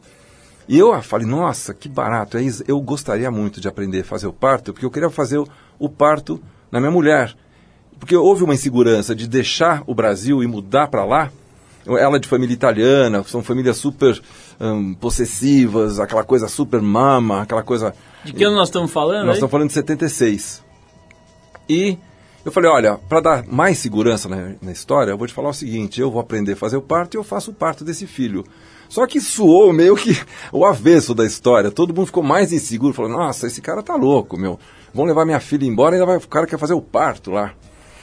E 0.68 0.78
eu 0.78 0.92
ah, 0.92 1.02
falei, 1.02 1.26
nossa, 1.26 1.74
que 1.74 1.88
barato. 1.88 2.38
é. 2.38 2.42
Eu 2.66 2.80
gostaria 2.80 3.30
muito 3.30 3.60
de 3.60 3.68
aprender 3.68 4.00
a 4.00 4.04
fazer 4.04 4.26
o 4.26 4.32
parto, 4.32 4.72
porque 4.72 4.86
eu 4.86 4.90
queria 4.90 5.10
fazer 5.10 5.42
o 5.78 5.88
parto 5.88 6.40
na 6.70 6.78
minha 6.78 6.92
mulher. 6.92 7.34
Porque 7.98 8.16
houve 8.16 8.44
uma 8.44 8.54
insegurança 8.54 9.14
de 9.14 9.26
deixar 9.28 9.82
o 9.86 9.94
Brasil 9.94 10.42
e 10.42 10.46
mudar 10.46 10.88
para 10.88 11.04
lá. 11.04 11.30
Ela 11.98 12.16
é 12.16 12.18
de 12.18 12.28
família 12.28 12.54
italiana, 12.54 13.22
são 13.24 13.42
famílias 13.42 13.76
super 13.76 14.20
hum, 14.60 14.94
possessivas, 14.94 15.98
aquela 15.98 16.24
coisa 16.24 16.48
super 16.48 16.80
mama, 16.80 17.42
aquela 17.42 17.62
coisa. 17.62 17.94
De 18.24 18.32
que 18.32 18.44
ano 18.44 18.56
nós 18.56 18.68
estamos 18.68 18.90
falando? 18.90 19.20
Nós 19.20 19.28
aí? 19.28 19.34
estamos 19.34 19.50
falando 19.50 19.68
de 19.68 19.74
76. 19.74 20.62
E 21.68 21.98
eu 22.44 22.50
falei, 22.50 22.70
olha, 22.70 22.98
para 23.08 23.20
dar 23.20 23.44
mais 23.46 23.78
segurança 23.78 24.28
na, 24.28 24.54
na 24.62 24.72
história, 24.72 25.10
eu 25.10 25.18
vou 25.18 25.26
te 25.26 25.32
falar 25.32 25.50
o 25.50 25.54
seguinte, 25.54 26.00
eu 26.00 26.10
vou 26.10 26.20
aprender 26.20 26.52
a 26.52 26.56
fazer 26.56 26.76
o 26.76 26.82
parto 26.82 27.14
e 27.14 27.18
eu 27.18 27.24
faço 27.24 27.50
o 27.50 27.54
parto 27.54 27.84
desse 27.84 28.06
filho. 28.06 28.44
Só 28.88 29.06
que 29.06 29.20
soou 29.20 29.72
meio 29.72 29.94
que 29.94 30.18
o 30.50 30.64
avesso 30.64 31.14
da 31.14 31.24
história. 31.24 31.70
Todo 31.70 31.94
mundo 31.94 32.06
ficou 32.06 32.22
mais 32.22 32.52
inseguro, 32.52 32.92
falou, 32.94 33.10
nossa, 33.10 33.46
esse 33.46 33.60
cara 33.60 33.82
tá 33.82 33.94
louco, 33.94 34.36
meu. 34.36 34.58
vão 34.92 35.04
levar 35.04 35.24
minha 35.24 35.38
filha 35.38 35.64
embora 35.64 35.94
e 35.94 36.00
ainda 36.00 36.06
vai, 36.06 36.16
o 36.16 36.28
cara 36.28 36.46
quer 36.46 36.58
fazer 36.58 36.74
o 36.74 36.82
parto 36.82 37.30
lá. 37.30 37.54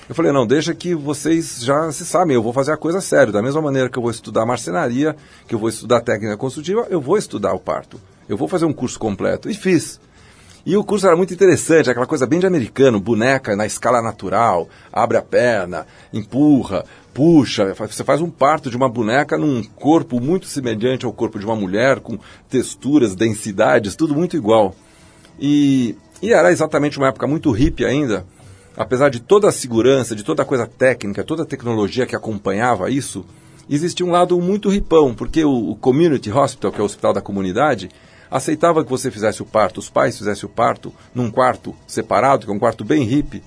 Eu 0.10 0.16
falei, 0.16 0.32
não, 0.32 0.48
deixa 0.48 0.74
que 0.74 0.96
vocês 0.96 1.62
já 1.62 1.92
se 1.92 2.06
sabem, 2.06 2.36
eu 2.36 2.42
vou 2.42 2.54
fazer 2.54 2.72
a 2.72 2.78
coisa 2.78 3.02
sério. 3.02 3.34
Da 3.34 3.42
mesma 3.42 3.62
maneira 3.62 3.90
que 3.90 3.98
eu 3.98 4.02
vou 4.02 4.12
estudar 4.12 4.46
marcenaria, 4.46 5.16
que 5.48 5.54
eu 5.54 5.60
vou 5.60 5.68
estudar 5.68 6.00
técnica 6.00 6.38
construtiva, 6.38 6.88
eu 6.90 7.02
vou 7.02 7.18
estudar 7.18 7.54
o 7.54 7.60
parto. 7.60 8.00
Eu 8.28 8.38
vou 8.38 8.48
fazer 8.48 8.66
um 8.66 8.74
curso 8.74 8.98
completo. 8.98 9.50
E 9.50 9.54
fiz. 9.54 10.00
E 10.66 10.76
o 10.76 10.84
curso 10.84 11.08
era 11.08 11.16
muito 11.16 11.34
interessante, 11.34 11.90
aquela 11.90 12.06
coisa 12.06 12.28
bem 12.28 12.40
de 12.40 12.46
americano, 12.46 13.00
boneca 13.00 13.56
na 13.56 13.66
escala 13.66 14.02
natural, 14.02 14.68
abre 14.92 15.16
a 15.16 15.22
perna, 15.22 15.88
empurra, 16.12 16.84
puxa, 17.14 17.74
você 17.74 18.04
faz 18.04 18.20
um 18.20 18.30
parto 18.30 18.70
de 18.70 18.76
uma 18.76 18.90
boneca 18.90 19.38
num 19.38 19.64
corpo 19.64 20.20
muito 20.20 20.46
semelhante 20.46 21.06
ao 21.06 21.14
corpo 21.14 21.40
de 21.40 21.46
uma 21.46 21.56
mulher, 21.56 22.02
com 22.02 22.20
texturas, 22.50 23.16
densidades, 23.16 23.96
tudo 23.96 24.14
muito 24.14 24.36
igual. 24.36 24.76
E, 25.40 25.96
e 26.22 26.34
era 26.34 26.52
exatamente 26.52 26.98
uma 26.98 27.08
época 27.08 27.28
muito 27.28 27.50
hippie 27.50 27.86
ainda, 27.86 28.26
apesar 28.78 29.10
de 29.10 29.20
toda 29.20 29.50
a 29.50 29.52
segurança, 29.52 30.16
de 30.16 30.24
toda 30.24 30.44
a 30.44 30.46
coisa 30.46 30.66
técnica, 30.68 31.24
toda 31.24 31.44
a 31.44 31.46
tecnologia 31.46 32.06
que 32.06 32.16
acompanhava 32.16 32.90
isso, 32.90 33.26
existia 33.70 34.06
um 34.06 34.12
lado 34.12 34.40
muito 34.40 34.70
ripão, 34.70 35.14
porque 35.14 35.44
o, 35.44 35.72
o 35.72 35.76
Community 35.76 36.32
Hospital, 36.32 36.72
que 36.72 36.80
é 36.80 36.82
o 36.84 36.86
hospital 36.86 37.12
da 37.14 37.22
comunidade, 37.22 37.90
aceitava 38.30 38.84
que 38.84 38.90
você 38.90 39.10
fizesse 39.10 39.42
o 39.42 39.46
parto, 39.46 39.80
os 39.80 39.90
pais 39.90 40.18
fizessem 40.18 40.48
o 40.48 40.52
parto 40.52 40.94
num 41.14 41.32
quarto 41.32 41.74
separado, 41.88 42.46
que 42.46 42.52
é 42.52 42.56
um 42.56 42.60
quarto 42.60 42.86
bem 42.86 43.04
hippie. 43.04 43.42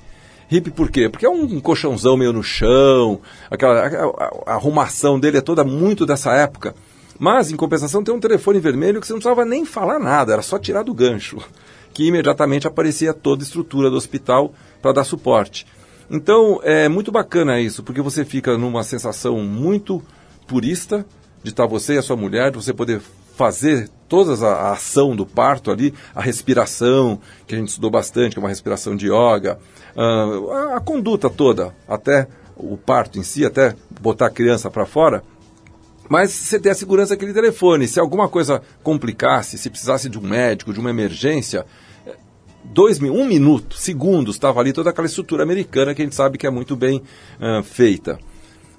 Hippie 0.49 0.71
por 0.73 0.91
quê? 0.91 1.09
Porque 1.09 1.25
é 1.25 1.31
um 1.31 1.61
colchãozão 1.61 2.17
meio 2.17 2.33
no 2.33 2.43
chão, 2.43 3.21
aquela, 3.51 3.81
a, 3.81 3.87
a- 3.87 4.31
a 4.47 4.55
arrumação 4.55 5.21
dele 5.21 5.39
é 5.39 5.41
toda 5.41 5.63
muito 5.63 6.05
dessa 6.05 6.33
época. 6.35 6.75
Mas, 7.19 7.51
em 7.53 7.57
compensação, 7.57 8.03
tem 8.03 8.15
um 8.15 8.19
telefone 8.19 8.59
vermelho 8.59 8.99
que 9.01 9.07
você 9.07 9.13
não 9.13 9.21
precisava 9.21 9.45
nem 9.45 9.65
falar 9.67 9.99
nada, 9.99 10.33
era 10.33 10.41
só 10.43 10.59
tirar 10.59 10.83
do 10.83 10.95
gancho, 10.95 11.37
que 12.01 12.07
imediatamente 12.07 12.67
aparecia 12.67 13.13
toda 13.13 13.43
a 13.43 13.45
estrutura 13.45 13.91
do 13.91 13.97
hospital 13.97 14.55
para 14.81 14.93
dar 14.93 15.05
suporte. 15.05 15.67
Então, 16.11 16.59
é 16.63 16.89
muito 16.89 17.13
bacana 17.13 17.61
isso, 17.61 17.83
porque 17.83 18.01
você 18.01 18.25
fica 18.25 18.57
numa 18.57 18.83
sensação 18.83 19.43
muito 19.43 20.03
purista 20.47 21.05
de 21.43 21.51
estar 21.51 21.67
você 21.67 21.97
e 21.97 21.99
a 21.99 22.03
sua 22.03 22.17
mulher, 22.17 22.53
de 22.53 22.57
você 22.57 22.73
poder 22.73 23.03
fazer 23.37 23.91
toda 24.09 24.33
a 24.47 24.73
ação 24.73 25.15
do 25.15 25.27
parto 25.27 25.71
ali, 25.71 25.93
a 26.15 26.23
respiração, 26.23 27.21
que 27.47 27.55
a 27.55 27.59
gente 27.59 27.69
estudou 27.69 27.91
bastante, 27.91 28.33
que 28.33 28.39
é 28.39 28.43
uma 28.43 28.49
respiração 28.49 28.97
de 28.97 29.09
yoga, 29.09 29.59
ah, 29.95 30.73
a, 30.73 30.77
a 30.77 30.81
conduta 30.81 31.29
toda, 31.29 31.75
até 31.87 32.27
o 32.57 32.79
parto 32.79 33.19
em 33.19 33.23
si, 33.23 33.45
até 33.45 33.77
botar 34.01 34.29
a 34.29 34.31
criança 34.31 34.71
para 34.71 34.87
fora, 34.87 35.23
mas 36.09 36.33
você 36.33 36.59
tem 36.59 36.73
a 36.73 36.75
segurança 36.75 37.15
daquele 37.15 37.33
telefone. 37.33 37.87
Se 37.87 38.01
alguma 38.01 38.29
coisa 38.29 38.61
complicasse, 38.83 39.57
se 39.57 39.71
precisasse 39.71 40.09
de 40.09 40.19
um 40.19 40.23
médico, 40.23 40.73
de 40.73 40.81
uma 40.81 40.91
emergência, 40.91 41.65
dois, 42.71 43.01
um 43.01 43.25
minuto, 43.25 43.77
segundos, 43.77 44.37
estava 44.37 44.61
ali 44.61 44.73
toda 44.73 44.91
aquela 44.91 45.07
estrutura 45.07 45.43
americana 45.43 45.95
que 45.95 46.03
a 46.03 46.05
gente 46.05 46.15
sabe 46.15 46.39
que 46.39 46.47
é 46.47 46.51
muito 46.51 46.77
bem 46.77 47.03
ah, 47.41 47.63
feita. 47.63 48.19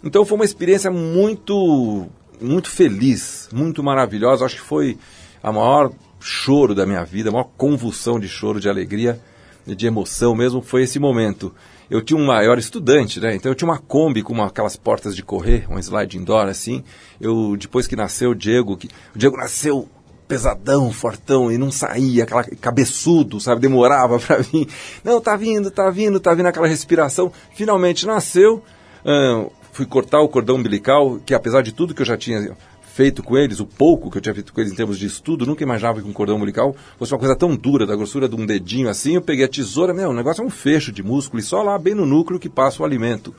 Então 0.03 0.25
foi 0.25 0.35
uma 0.35 0.45
experiência 0.45 0.89
muito, 0.89 2.07
muito 2.41 2.69
feliz, 2.69 3.49
muito 3.53 3.83
maravilhosa. 3.83 4.45
Acho 4.45 4.55
que 4.55 4.61
foi 4.61 4.97
a 5.43 5.51
maior 5.51 5.91
choro 6.19 6.73
da 6.73 6.85
minha 6.85 7.03
vida, 7.03 7.29
a 7.29 7.31
maior 7.31 7.49
convulsão 7.57 8.19
de 8.19 8.27
choro, 8.27 8.59
de 8.59 8.69
alegria, 8.69 9.21
de 9.65 9.85
emoção 9.85 10.35
mesmo, 10.35 10.61
foi 10.61 10.83
esse 10.83 10.97
momento. 10.97 11.53
Eu 11.89 12.01
tinha 12.01 12.17
um 12.17 12.25
maior 12.25 12.57
estudante, 12.57 13.19
né? 13.19 13.35
Então 13.35 13.51
eu 13.51 13.55
tinha 13.55 13.69
uma 13.69 13.77
Kombi 13.77 14.23
com 14.23 14.33
uma, 14.33 14.47
aquelas 14.47 14.77
portas 14.77 15.15
de 15.15 15.21
correr, 15.21 15.65
um 15.69 15.77
sliding 15.77 16.23
door 16.23 16.47
assim. 16.47 16.83
Eu 17.19 17.55
depois 17.57 17.85
que 17.85 17.95
nasceu 17.95 18.31
o 18.31 18.35
Diego, 18.35 18.77
que 18.77 18.87
o 19.13 19.19
Diego 19.19 19.35
nasceu 19.35 19.89
pesadão, 20.31 20.93
fortão, 20.93 21.51
e 21.51 21.57
não 21.57 21.69
saía, 21.69 22.23
aquela 22.23 22.45
cabeçudo, 22.45 23.37
sabe? 23.41 23.59
Demorava 23.59 24.17
para 24.25 24.37
vir. 24.37 24.65
Não, 25.03 25.19
tá 25.19 25.35
vindo, 25.35 25.69
tá 25.69 25.89
vindo, 25.89 26.21
tá 26.21 26.33
vindo 26.33 26.45
aquela 26.45 26.67
respiração. 26.67 27.33
Finalmente 27.53 28.05
nasceu. 28.05 28.63
ahn, 29.05 29.47
fui 29.73 29.85
cortar 29.85 30.21
o 30.21 30.29
cordão 30.29 30.55
umbilical, 30.55 31.19
que 31.25 31.33
apesar 31.33 31.61
de 31.61 31.73
tudo 31.73 31.93
que 31.93 32.01
eu 32.01 32.05
já 32.05 32.15
tinha 32.15 32.55
feito 32.93 33.21
com 33.21 33.37
eles, 33.37 33.59
o 33.59 33.65
pouco 33.65 34.09
que 34.09 34.19
eu 34.19 34.21
tinha 34.21 34.33
feito 34.33 34.53
com 34.53 34.61
eles 34.61 34.71
em 34.71 34.75
termos 34.75 34.97
de 34.97 35.05
estudo, 35.05 35.45
nunca 35.45 35.63
imaginava 35.63 36.01
que 36.01 36.07
um 36.07 36.13
cordão 36.13 36.37
umbilical 36.37 36.73
fosse 36.97 37.13
uma 37.13 37.19
coisa 37.19 37.35
tão 37.35 37.53
dura, 37.53 37.85
da 37.85 37.95
grossura 37.95 38.29
de 38.29 38.35
um 38.35 38.45
dedinho 38.45 38.87
assim. 38.87 39.15
Eu 39.15 39.21
peguei 39.21 39.43
a 39.43 39.49
tesoura, 39.49 39.93
meu, 39.93 40.11
o 40.11 40.13
negócio 40.13 40.41
é 40.41 40.45
um 40.45 40.49
fecho 40.49 40.93
de 40.93 41.03
músculo 41.03 41.41
e 41.41 41.43
só 41.43 41.61
lá 41.61 41.77
bem 41.77 41.93
no 41.93 42.05
núcleo 42.05 42.39
que 42.39 42.47
passa 42.47 42.81
o 42.81 42.85
alimento. 42.85 43.35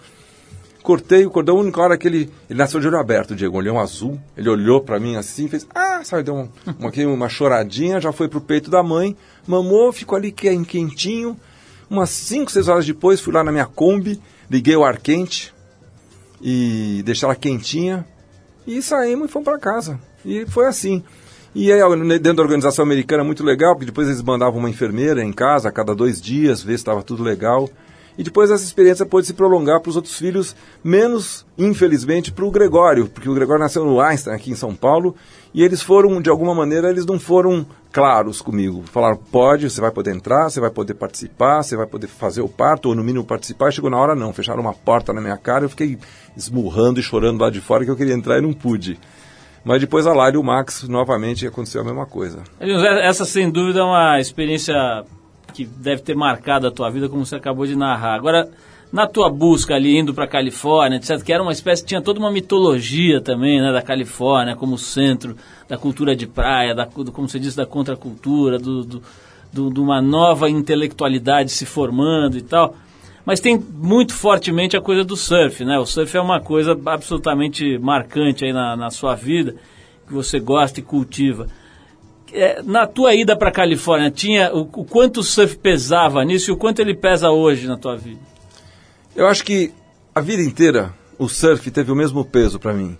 Cortei 0.82 1.24
o 1.24 1.30
cordão, 1.30 1.56
a 1.56 1.60
única 1.60 1.80
hora 1.80 1.96
que 1.96 2.08
ele. 2.08 2.30
Ele 2.50 2.58
nasceu 2.58 2.80
de 2.80 2.88
olho 2.88 2.98
aberto, 2.98 3.34
Diego, 3.36 3.56
olhão 3.56 3.78
azul. 3.78 4.18
Ele 4.36 4.48
olhou 4.48 4.80
pra 4.80 4.98
mim 4.98 5.14
assim, 5.16 5.46
fez. 5.48 5.66
Ah, 5.74 6.00
sabe, 6.04 6.24
deu 6.24 6.34
um- 6.34 6.48
uma, 6.78 6.88
aqui 6.88 7.04
uma 7.06 7.28
choradinha, 7.28 8.00
já 8.00 8.10
foi 8.12 8.28
pro 8.28 8.40
peito 8.40 8.68
da 8.70 8.82
mãe, 8.82 9.16
mamou, 9.46 9.92
ficou 9.92 10.16
ali 10.16 10.32
quen- 10.32 10.64
quentinho. 10.64 11.36
Umas 11.88 12.10
5, 12.10 12.50
6 12.50 12.68
horas 12.68 12.84
depois, 12.86 13.20
fui 13.20 13.32
lá 13.32 13.44
na 13.44 13.52
minha 13.52 13.66
Kombi, 13.66 14.20
liguei 14.50 14.74
o 14.74 14.84
ar 14.84 14.98
quente 14.98 15.52
e 16.40 17.02
deixei 17.04 17.26
ela 17.26 17.36
quentinha. 17.36 18.04
E 18.66 18.80
saímos 18.82 19.28
e 19.28 19.32
fomos 19.32 19.44
para 19.44 19.58
casa. 19.58 19.98
E 20.24 20.46
foi 20.46 20.66
assim. 20.66 21.02
E 21.54 21.70
aí, 21.70 21.80
dentro 22.18 22.34
da 22.34 22.42
organização 22.42 22.84
americana, 22.84 23.22
muito 23.22 23.44
legal, 23.44 23.74
porque 23.74 23.86
depois 23.86 24.08
eles 24.08 24.22
mandavam 24.22 24.58
uma 24.58 24.70
enfermeira 24.70 25.22
em 25.22 25.32
casa 25.32 25.68
a 25.68 25.72
cada 25.72 25.94
dois 25.94 26.20
dias, 26.20 26.62
ver 26.62 26.72
se 26.72 26.76
estava 26.76 27.02
tudo 27.02 27.22
legal. 27.22 27.68
E 28.16 28.22
depois 28.22 28.50
essa 28.50 28.64
experiência 28.64 29.06
pôde 29.06 29.26
se 29.26 29.32
prolongar 29.32 29.80
para 29.80 29.90
os 29.90 29.96
outros 29.96 30.16
filhos, 30.16 30.54
menos, 30.84 31.46
infelizmente, 31.56 32.30
para 32.30 32.44
o 32.44 32.50
Gregório, 32.50 33.08
porque 33.08 33.28
o 33.28 33.34
Gregório 33.34 33.62
nasceu 33.62 33.84
no 33.84 34.00
Einstein, 34.00 34.34
aqui 34.34 34.50
em 34.50 34.54
São 34.54 34.74
Paulo, 34.74 35.14
e 35.54 35.62
eles 35.62 35.82
foram, 35.82 36.20
de 36.20 36.30
alguma 36.30 36.54
maneira, 36.54 36.90
eles 36.90 37.06
não 37.06 37.18
foram 37.18 37.66
claros 37.90 38.40
comigo. 38.40 38.82
Falaram, 38.84 39.16
pode, 39.16 39.68
você 39.68 39.80
vai 39.80 39.90
poder 39.90 40.14
entrar, 40.14 40.50
você 40.50 40.60
vai 40.60 40.70
poder 40.70 40.94
participar, 40.94 41.62
você 41.62 41.76
vai 41.76 41.86
poder 41.86 42.06
fazer 42.06 42.40
o 42.40 42.48
parto, 42.48 42.88
ou 42.88 42.94
no 42.94 43.04
mínimo 43.04 43.24
participar. 43.24 43.68
E 43.68 43.72
chegou 43.72 43.90
na 43.90 43.98
hora, 43.98 44.14
não. 44.14 44.32
Fecharam 44.32 44.62
uma 44.62 44.72
porta 44.72 45.12
na 45.12 45.20
minha 45.20 45.36
cara, 45.36 45.66
eu 45.66 45.68
fiquei 45.68 45.98
esmurrando 46.34 47.00
e 47.00 47.02
chorando 47.02 47.42
lá 47.42 47.50
de 47.50 47.60
fora 47.60 47.84
que 47.84 47.90
eu 47.90 47.96
queria 47.96 48.14
entrar 48.14 48.38
e 48.38 48.40
não 48.40 48.52
pude. 48.52 48.98
Mas 49.64 49.80
depois 49.80 50.06
a 50.06 50.12
Lari 50.12 50.36
e 50.36 50.38
o 50.38 50.42
Max, 50.42 50.88
novamente, 50.88 51.46
aconteceu 51.46 51.82
a 51.82 51.84
mesma 51.84 52.06
coisa. 52.06 52.42
Essa, 52.58 53.24
sem 53.24 53.50
dúvida, 53.50 53.80
é 53.80 53.84
uma 53.84 54.18
experiência 54.18 54.74
que 55.52 55.64
deve 55.64 56.02
ter 56.02 56.16
marcado 56.16 56.66
a 56.66 56.70
tua 56.70 56.90
vida, 56.90 57.08
como 57.08 57.24
você 57.24 57.36
acabou 57.36 57.66
de 57.66 57.76
narrar. 57.76 58.14
Agora, 58.14 58.48
na 58.92 59.06
tua 59.06 59.30
busca 59.30 59.74
ali, 59.74 59.98
indo 59.98 60.12
para 60.12 60.26
Califórnia, 60.26 60.98
etc., 60.98 61.22
que 61.22 61.32
era 61.32 61.42
uma 61.42 61.52
espécie, 61.52 61.84
tinha 61.84 62.02
toda 62.02 62.20
uma 62.20 62.30
mitologia 62.30 63.20
também, 63.22 63.60
né, 63.60 63.72
da 63.72 63.80
Califórnia, 63.80 64.54
como 64.54 64.76
centro 64.76 65.34
da 65.66 65.78
cultura 65.78 66.14
de 66.14 66.26
praia, 66.26 66.74
da, 66.74 66.84
do, 66.84 67.10
como 67.10 67.26
você 67.26 67.38
disse, 67.38 67.56
da 67.56 67.64
contracultura, 67.64 68.58
do, 68.58 68.84
do, 68.84 69.02
do, 69.50 69.70
de 69.70 69.80
uma 69.80 70.02
nova 70.02 70.50
intelectualidade 70.50 71.50
se 71.50 71.64
formando 71.64 72.36
e 72.36 72.42
tal. 72.42 72.74
Mas 73.24 73.40
tem 73.40 73.56
muito 73.56 74.12
fortemente 74.14 74.76
a 74.76 74.80
coisa 74.80 75.04
do 75.04 75.16
surf, 75.16 75.64
né? 75.64 75.78
O 75.78 75.86
surf 75.86 76.14
é 76.14 76.20
uma 76.20 76.40
coisa 76.40 76.78
absolutamente 76.86 77.78
marcante 77.78 78.44
aí 78.44 78.52
na, 78.52 78.76
na 78.76 78.90
sua 78.90 79.14
vida, 79.14 79.54
que 80.06 80.12
você 80.12 80.40
gosta 80.40 80.80
e 80.80 80.82
cultiva. 80.82 81.46
É, 82.32 82.62
na 82.62 82.86
tua 82.86 83.14
ida 83.14 83.36
para 83.36 83.50
Califórnia, 83.50 84.10
tinha 84.10 84.54
o, 84.54 84.60
o 84.62 84.84
quanto 84.84 85.20
o 85.20 85.22
surf 85.22 85.56
pesava 85.58 86.24
nisso 86.24 86.50
e 86.50 86.54
o 86.54 86.56
quanto 86.56 86.80
ele 86.80 86.94
pesa 86.94 87.30
hoje 87.30 87.66
na 87.66 87.76
tua 87.76 87.96
vida? 87.96 88.20
Eu 89.14 89.26
acho 89.26 89.44
que 89.44 89.72
a 90.14 90.20
vida 90.20 90.42
inteira 90.42 90.94
o 91.18 91.28
surf 91.28 91.70
teve 91.70 91.92
o 91.92 91.96
mesmo 91.96 92.24
peso 92.24 92.58
para 92.58 92.72
mim. 92.72 92.96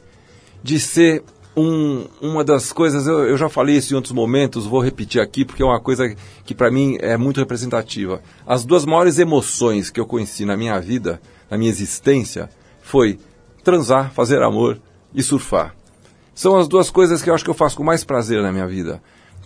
De 0.63 0.79
ser 0.79 1.25
um, 1.57 2.07
uma 2.21 2.45
das 2.45 2.73
coisas, 2.73 3.07
eu, 3.07 3.25
eu 3.25 3.37
já 3.37 3.49
falei 3.49 3.77
isso 3.77 3.93
em 3.93 3.97
outros 3.97 4.13
momentos, 4.13 4.67
vou 4.67 4.81
repetir 4.81 5.21
aqui 5.21 5.45
porque 5.45 5.63
é 5.63 5.67
uma 5.67 5.81
coisa 5.81 6.15
que 6.45 6.55
para 6.55 6.71
mim 6.71 6.97
é 7.01 7.17
muito 7.17 7.41
representativa. 7.41 8.23
As 8.47 8.65
duas 8.65 8.85
maiores 8.85 9.19
emoções 9.19 9.91
que 9.91 10.01
eu 10.01 10.07
conheci 10.07 10.45
na 10.45 10.57
minha 10.57 10.79
vida, 10.81 11.21
na 11.51 11.59
minha 11.59 11.71
existência, 11.71 12.49
foi 12.81 13.19
transar, 13.63 14.13
fazer 14.13 14.43
amor 14.43 14.81
e 15.15 15.23
surfar. 15.23 15.75
São 16.35 16.57
as 16.57 16.67
duas 16.67 16.91
coisas 16.91 17.23
que 17.23 17.29
eu 17.29 17.35
acho 17.35 17.45
que 17.45 17.51
eu 17.51 17.55
faço 17.55 17.77
com 17.77 17.85
mais 17.85 18.05
prazer 18.05 18.43
na 18.43 18.51
minha 18.51 18.67
vida. 18.67 19.03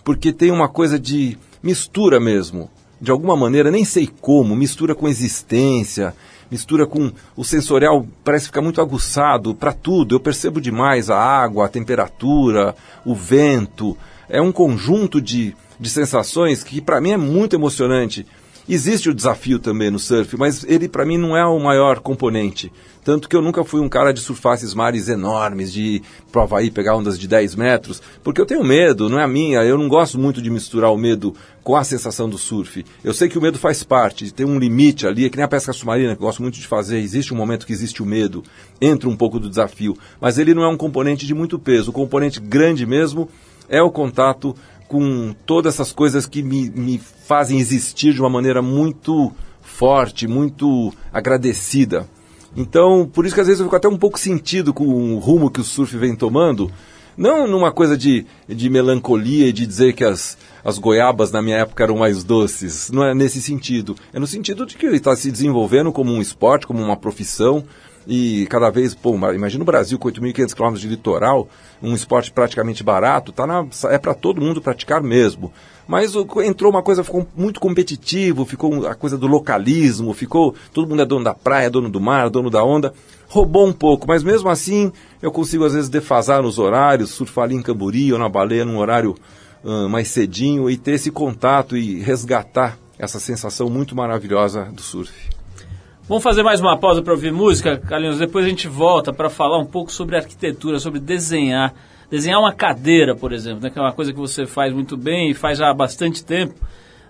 Porque 0.07 0.31
tem 0.31 0.51
uma 0.51 0.69
coisa 0.69 0.97
de 0.97 1.37
mistura 1.61 2.17
mesmo. 2.17 2.69
De 3.01 3.11
alguma 3.11 3.35
maneira, 3.35 3.69
nem 3.69 3.83
sei 3.83 4.07
como, 4.21 4.55
mistura 4.55 4.95
com 4.95 5.05
existência, 5.05 6.15
mistura 6.49 6.87
com 6.87 7.11
o 7.35 7.43
sensorial, 7.43 8.07
parece 8.23 8.45
ficar 8.45 8.61
muito 8.61 8.79
aguçado 8.79 9.53
para 9.53 9.73
tudo. 9.73 10.15
Eu 10.15 10.19
percebo 10.21 10.61
demais 10.61 11.09
a 11.09 11.17
água, 11.17 11.65
a 11.65 11.67
temperatura, 11.67 12.73
o 13.05 13.13
vento. 13.13 13.97
É 14.29 14.41
um 14.41 14.49
conjunto 14.49 15.19
de, 15.19 15.53
de 15.77 15.89
sensações 15.89 16.63
que 16.63 16.79
para 16.79 17.01
mim 17.01 17.11
é 17.11 17.17
muito 17.17 17.57
emocionante. 17.57 18.25
Existe 18.69 19.09
o 19.09 19.13
desafio 19.13 19.59
também 19.59 19.89
no 19.89 19.97
surf, 19.97 20.35
mas 20.37 20.65
ele 20.65 20.89
para 20.89 21.05
mim 21.05 21.17
não 21.17 21.37
é 21.37 21.45
o 21.45 21.57
maior 21.57 22.01
componente. 22.01 22.69
Tanto 23.01 23.29
que 23.29 23.35
eu 23.37 23.41
nunca 23.41 23.63
fui 23.63 23.79
um 23.79 23.87
cara 23.87 24.11
de 24.11 24.19
surfar 24.19 24.55
esses 24.55 24.73
mares 24.73 25.07
enormes, 25.07 25.71
de 25.71 25.81
ir 25.81 26.01
pro 26.29 26.41
Havaí 26.41 26.69
pegar 26.69 26.97
ondas 26.97 27.17
de 27.17 27.25
10 27.25 27.55
metros, 27.55 28.01
porque 28.21 28.41
eu 28.41 28.45
tenho 28.45 28.65
medo, 28.65 29.07
não 29.07 29.17
é 29.17 29.23
a 29.23 29.27
minha. 29.27 29.63
Eu 29.63 29.77
não 29.77 29.87
gosto 29.87 30.19
muito 30.19 30.41
de 30.41 30.49
misturar 30.49 30.91
o 30.91 30.97
medo 30.97 31.33
com 31.63 31.77
a 31.77 31.85
sensação 31.85 32.27
do 32.27 32.37
surf. 32.37 32.85
Eu 33.01 33.13
sei 33.13 33.29
que 33.29 33.37
o 33.37 33.41
medo 33.41 33.57
faz 33.57 33.83
parte, 33.83 34.33
tem 34.33 34.45
um 34.45 34.59
limite 34.59 35.07
ali, 35.07 35.25
é 35.25 35.29
que 35.29 35.37
nem 35.37 35.45
a 35.45 35.47
pesca 35.47 35.71
submarina, 35.71 36.13
que 36.13 36.21
eu 36.21 36.25
gosto 36.25 36.41
muito 36.41 36.59
de 36.59 36.67
fazer. 36.67 36.97
Existe 36.97 37.33
um 37.33 37.37
momento 37.37 37.65
que 37.65 37.71
existe 37.71 38.03
o 38.03 38.05
medo, 38.05 38.43
entra 38.81 39.07
um 39.07 39.15
pouco 39.15 39.39
do 39.39 39.47
desafio, 39.49 39.97
mas 40.19 40.37
ele 40.37 40.53
não 40.53 40.63
é 40.63 40.67
um 40.67 40.75
componente 40.75 41.25
de 41.25 41.33
muito 41.33 41.57
peso. 41.57 41.91
O 41.91 41.93
componente 41.93 42.41
grande 42.41 42.85
mesmo 42.85 43.29
é 43.69 43.81
o 43.81 43.89
contato 43.89 44.53
com 44.87 45.35
todas 45.45 45.75
essas 45.75 45.91
coisas 45.91 46.25
que 46.25 46.41
me, 46.41 46.69
me 46.69 46.97
fazem 46.97 47.59
existir 47.59 48.13
de 48.13 48.21
uma 48.21 48.29
maneira 48.29 48.61
muito 48.61 49.33
forte, 49.61 50.27
muito 50.27 50.93
agradecida. 51.11 52.07
Então, 52.55 53.07
por 53.11 53.25
isso 53.25 53.35
que 53.35 53.41
às 53.41 53.47
vezes 53.47 53.59
eu 53.59 53.67
fico 53.67 53.75
até 53.75 53.87
um 53.87 53.97
pouco 53.97 54.17
sentido 54.17 54.73
com 54.73 54.85
o 54.85 55.19
rumo 55.19 55.51
que 55.51 55.61
o 55.61 55.63
surf 55.63 55.95
vem 55.97 56.15
tomando, 56.15 56.71
não 57.17 57.47
numa 57.47 57.71
coisa 57.71 57.97
de, 57.97 58.25
de 58.47 58.69
melancolia 58.69 59.47
e 59.47 59.53
de 59.53 59.65
dizer 59.65 59.93
que 59.93 60.03
as, 60.03 60.37
as 60.63 60.77
goiabas 60.77 61.31
na 61.31 61.41
minha 61.41 61.57
época 61.57 61.83
eram 61.83 61.97
mais 61.97 62.23
doces, 62.23 62.89
não 62.91 63.03
é 63.03 63.13
nesse 63.13 63.41
sentido. 63.41 63.95
É 64.13 64.19
no 64.19 64.27
sentido 64.27 64.65
de 64.65 64.77
que 64.77 64.85
ele 64.85 64.97
está 64.97 65.15
se 65.15 65.31
desenvolvendo 65.31 65.91
como 65.91 66.11
um 66.11 66.21
esporte, 66.21 66.67
como 66.67 66.81
uma 66.81 66.95
profissão, 66.97 67.63
e 68.07 68.47
cada 68.49 68.69
vez, 68.69 68.95
pô, 68.95 69.13
imagina 69.33 69.61
o 69.63 69.65
Brasil 69.65 69.99
com 69.99 70.07
8.500 70.09 70.53
quilômetros 70.53 70.81
de 70.81 70.87
litoral, 70.87 71.49
um 71.83 71.93
esporte 71.93 72.31
praticamente 72.31 72.83
barato, 72.83 73.31
tá 73.31 73.45
na, 73.45 73.65
é 73.89 73.97
para 73.97 74.13
todo 74.13 74.41
mundo 74.41 74.61
praticar 74.61 75.01
mesmo. 75.03 75.51
Mas 75.87 76.15
o- 76.15 76.25
entrou 76.41 76.71
uma 76.71 76.81
coisa, 76.81 77.03
ficou 77.03 77.27
muito 77.35 77.59
competitivo, 77.59 78.45
ficou 78.45 78.87
a 78.87 78.95
coisa 78.95 79.17
do 79.17 79.27
localismo, 79.27 80.13
ficou, 80.13 80.55
todo 80.73 80.87
mundo 80.87 81.01
é 81.01 81.05
dono 81.05 81.23
da 81.25 81.33
praia, 81.33 81.69
dono 81.69 81.89
do 81.89 81.99
mar, 81.99 82.29
dono 82.29 82.49
da 82.49 82.63
onda, 82.63 82.93
roubou 83.27 83.67
um 83.67 83.73
pouco, 83.73 84.07
mas 84.07 84.23
mesmo 84.23 84.49
assim 84.49 84.91
eu 85.21 85.31
consigo 85.31 85.65
às 85.65 85.73
vezes 85.73 85.89
defasar 85.89 86.41
nos 86.41 86.57
horários, 86.59 87.09
surfar 87.11 87.43
ali 87.45 87.55
em 87.55 87.61
Camburi 87.61 88.11
ou 88.13 88.19
na 88.19 88.29
baleia 88.29 88.63
num 88.65 88.77
horário 88.77 89.15
mais 89.89 90.07
cedinho 90.09 90.69
e 90.69 90.77
ter 90.77 90.91
esse 90.93 91.11
contato 91.11 91.75
e 91.75 91.99
resgatar 91.99 92.77
essa 92.97 93.19
sensação 93.19 93.69
muito 93.69 93.95
maravilhosa 93.95 94.63
do 94.71 94.81
surf. 94.81 95.11
Vamos 96.07 96.23
fazer 96.23 96.41
mais 96.41 96.61
uma 96.61 96.77
pausa 96.77 97.01
para 97.01 97.11
ouvir 97.11 97.33
música, 97.33 97.77
Carlinhos. 97.79 98.17
Depois 98.17 98.45
a 98.45 98.47
gente 98.47 98.65
volta 98.65 99.11
para 99.11 99.29
falar 99.29 99.59
um 99.59 99.65
pouco 99.65 99.91
sobre 99.91 100.15
arquitetura, 100.15 100.79
sobre 100.79 101.01
desenhar. 101.01 101.73
Desenhar 102.09 102.39
uma 102.39 102.53
cadeira, 102.53 103.13
por 103.13 103.33
exemplo, 103.33 103.59
né, 103.61 103.69
que 103.69 103.77
é 103.77 103.81
uma 103.81 103.91
coisa 103.91 104.13
que 104.13 104.17
você 104.17 104.45
faz 104.45 104.73
muito 104.73 104.95
bem 104.95 105.29
e 105.29 105.33
faz 105.33 105.59
há 105.59 105.73
bastante 105.73 106.23
tempo. 106.23 106.53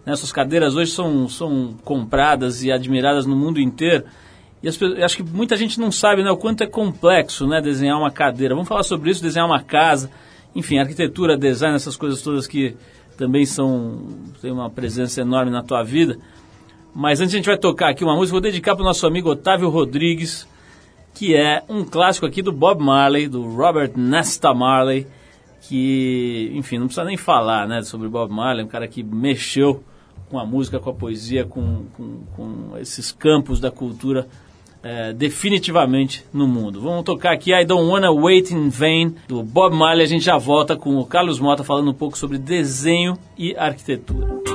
Né, 0.03 0.15
cadeiras 0.33 0.75
hoje 0.75 0.89
são, 0.89 1.29
são 1.29 1.75
compradas 1.85 2.63
e 2.63 2.71
admiradas 2.71 3.27
no 3.27 3.35
mundo 3.35 3.59
inteiro. 3.59 4.05
E 4.63 4.67
as 4.67 4.79
acho 4.81 5.17
que 5.17 5.23
muita 5.23 5.55
gente 5.55 5.79
não 5.79 5.91
sabe 5.91 6.23
né, 6.23 6.31
o 6.31 6.37
quanto 6.37 6.63
é 6.63 6.67
complexo 6.67 7.45
né, 7.45 7.61
desenhar 7.61 7.99
uma 7.99 8.09
cadeira. 8.09 8.55
Vamos 8.55 8.67
falar 8.67 8.81
sobre 8.81 9.11
isso, 9.11 9.21
desenhar 9.21 9.45
uma 9.45 9.61
casa. 9.61 10.09
Enfim, 10.55 10.79
arquitetura, 10.79 11.37
design, 11.37 11.75
essas 11.75 11.95
coisas 11.95 12.19
todas 12.23 12.47
que 12.47 12.75
também 13.15 13.45
são 13.45 14.01
têm 14.41 14.51
uma 14.51 14.71
presença 14.71 15.21
enorme 15.21 15.51
na 15.51 15.61
tua 15.61 15.83
vida. 15.83 16.17
Mas 16.99 17.21
antes 17.21 17.35
a 17.35 17.37
gente 17.37 17.45
vai 17.45 17.59
tocar 17.59 17.89
aqui 17.89 18.03
uma 18.03 18.15
música, 18.15 18.31
vou 18.31 18.41
dedicar 18.41 18.73
para 18.73 18.81
o 18.81 18.85
nosso 18.85 19.05
amigo 19.05 19.29
Otávio 19.29 19.69
Rodrigues, 19.69 20.47
que 21.13 21.35
é 21.35 21.61
um 21.69 21.85
clássico 21.85 22.25
aqui 22.25 22.41
do 22.41 22.51
Bob 22.51 22.83
Marley, 22.83 23.27
do 23.27 23.43
Robert 23.55 23.91
Nesta 23.95 24.51
Marley, 24.51 25.05
que, 25.61 26.51
enfim, 26.55 26.79
não 26.79 26.87
precisa 26.87 27.05
nem 27.05 27.15
falar 27.15 27.67
né, 27.67 27.83
sobre 27.83 28.07
Bob 28.07 28.33
Marley, 28.33 28.65
um 28.65 28.67
cara 28.67 28.87
que 28.87 29.03
mexeu 29.03 29.83
com 30.27 30.39
a 30.39 30.45
música, 30.45 30.79
com 30.79 30.89
a 30.89 30.93
poesia, 30.93 31.45
com, 31.45 31.85
com, 31.95 32.23
com 32.35 32.77
esses 32.79 33.11
campos 33.11 33.59
da 33.59 33.69
cultura 33.69 34.27
eh, 34.81 35.13
definitivamente 35.13 36.25
no 36.33 36.47
mundo. 36.47 36.81
Vamos 36.81 37.03
tocar 37.03 37.31
aqui 37.31 37.53
I 37.53 37.63
Don't 37.63 37.87
Wanna 37.87 38.11
Wait 38.11 38.49
in 38.49 38.69
Vain, 38.69 39.13
do 39.27 39.43
Bob 39.43 39.75
Marley, 39.75 40.03
a 40.03 40.09
gente 40.09 40.25
já 40.25 40.39
volta 40.39 40.75
com 40.75 40.97
o 40.97 41.05
Carlos 41.05 41.39
Mota 41.39 41.63
falando 41.63 41.91
um 41.91 41.93
pouco 41.93 42.17
sobre 42.17 42.39
desenho 42.39 43.15
e 43.37 43.55
arquitetura. 43.55 44.46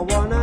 I 0.00 0.02
wanna 0.02 0.39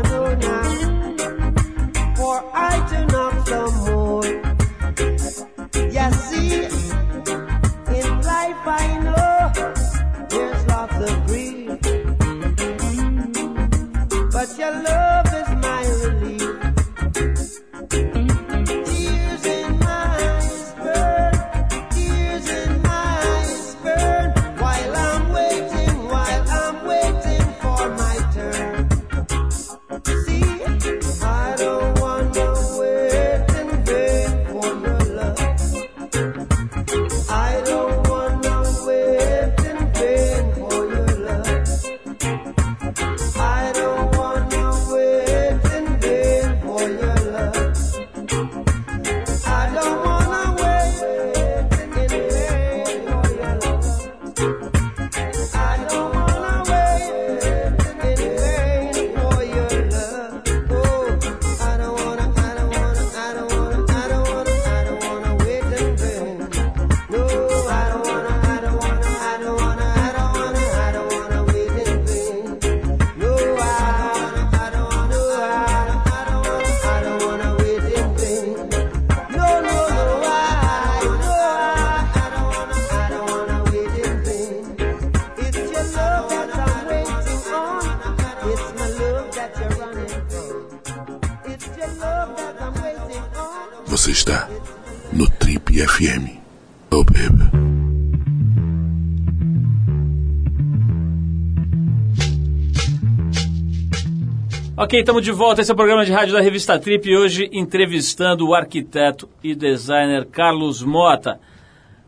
Ok, 104.80 105.00
estamos 105.00 105.24
de 105.24 105.32
volta. 105.32 105.62
Esse 105.62 105.72
é 105.72 105.74
o 105.74 105.78
programa 105.78 106.06
de 106.06 106.12
rádio 106.12 106.34
da 106.36 106.42
revista 106.42 106.78
Trip 106.78 107.16
hoje 107.16 107.50
entrevistando 107.52 108.48
o 108.48 108.54
arquiteto 108.54 109.28
e 109.44 109.56
designer 109.56 110.26
Carlos 110.26 110.84
Mota. 110.84 111.40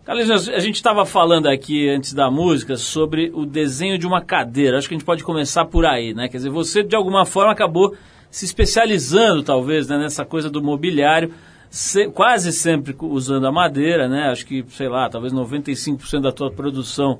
Carlos, 0.05 0.47
a 0.49 0.59
gente 0.59 0.75
estava 0.75 1.03
falando 1.05 1.47
aqui 1.47 1.89
antes 1.89 2.13
da 2.13 2.29
música 2.29 2.77
sobre 2.77 3.31
o 3.33 3.43
desenho 3.45 3.97
de 3.97 4.05
uma 4.05 4.21
cadeira. 4.21 4.77
Acho 4.77 4.87
que 4.87 4.93
a 4.93 4.97
gente 4.97 5.05
pode 5.05 5.23
começar 5.23 5.65
por 5.65 5.83
aí, 5.85 6.13
né? 6.13 6.27
Quer 6.27 6.37
dizer, 6.37 6.49
você 6.49 6.83
de 6.83 6.95
alguma 6.95 7.25
forma 7.25 7.51
acabou 7.51 7.95
se 8.29 8.45
especializando, 8.45 9.41
talvez, 9.41 9.87
né, 9.87 9.97
nessa 9.97 10.23
coisa 10.23 10.47
do 10.49 10.61
mobiliário, 10.61 11.33
se- 11.71 12.07
quase 12.09 12.51
sempre 12.51 12.95
usando 13.01 13.47
a 13.47 13.51
madeira, 13.51 14.07
né? 14.07 14.29
Acho 14.29 14.45
que, 14.45 14.63
sei 14.69 14.87
lá, 14.87 15.09
talvez 15.09 15.33
95% 15.33 16.21
da 16.21 16.31
tua 16.31 16.51
produção 16.51 17.17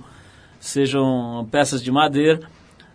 sejam 0.60 1.48
peças 1.52 1.82
de 1.84 1.92
madeira. 1.92 2.40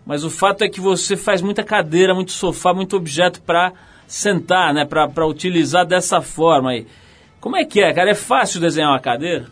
Mas 0.07 0.23
o 0.25 0.31
fato 0.31 0.63
é 0.63 0.69
que 0.69 0.81
você 0.81 1.17
faz 1.17 1.41
muita 1.41 1.63
cadeira, 1.63 2.15
muito 2.15 2.33
sofá, 2.33 2.75
muito 2.75 2.97
objeto 2.97 3.41
para 3.41 3.73
sentar, 4.07 4.75
né? 4.75 4.85
Para 4.85 5.27
utilizar 5.27 5.87
dessa 5.87 6.21
forma 6.21 6.71
aí. 6.71 6.87
Como 7.41 7.57
é 7.57 7.65
que 7.65 7.81
é, 7.81 7.93
cara? 7.93 8.11
É 8.11 8.15
fácil 8.15 8.61
desenhar 8.61 8.91
uma 8.91 9.01
cadeira? 9.01 9.47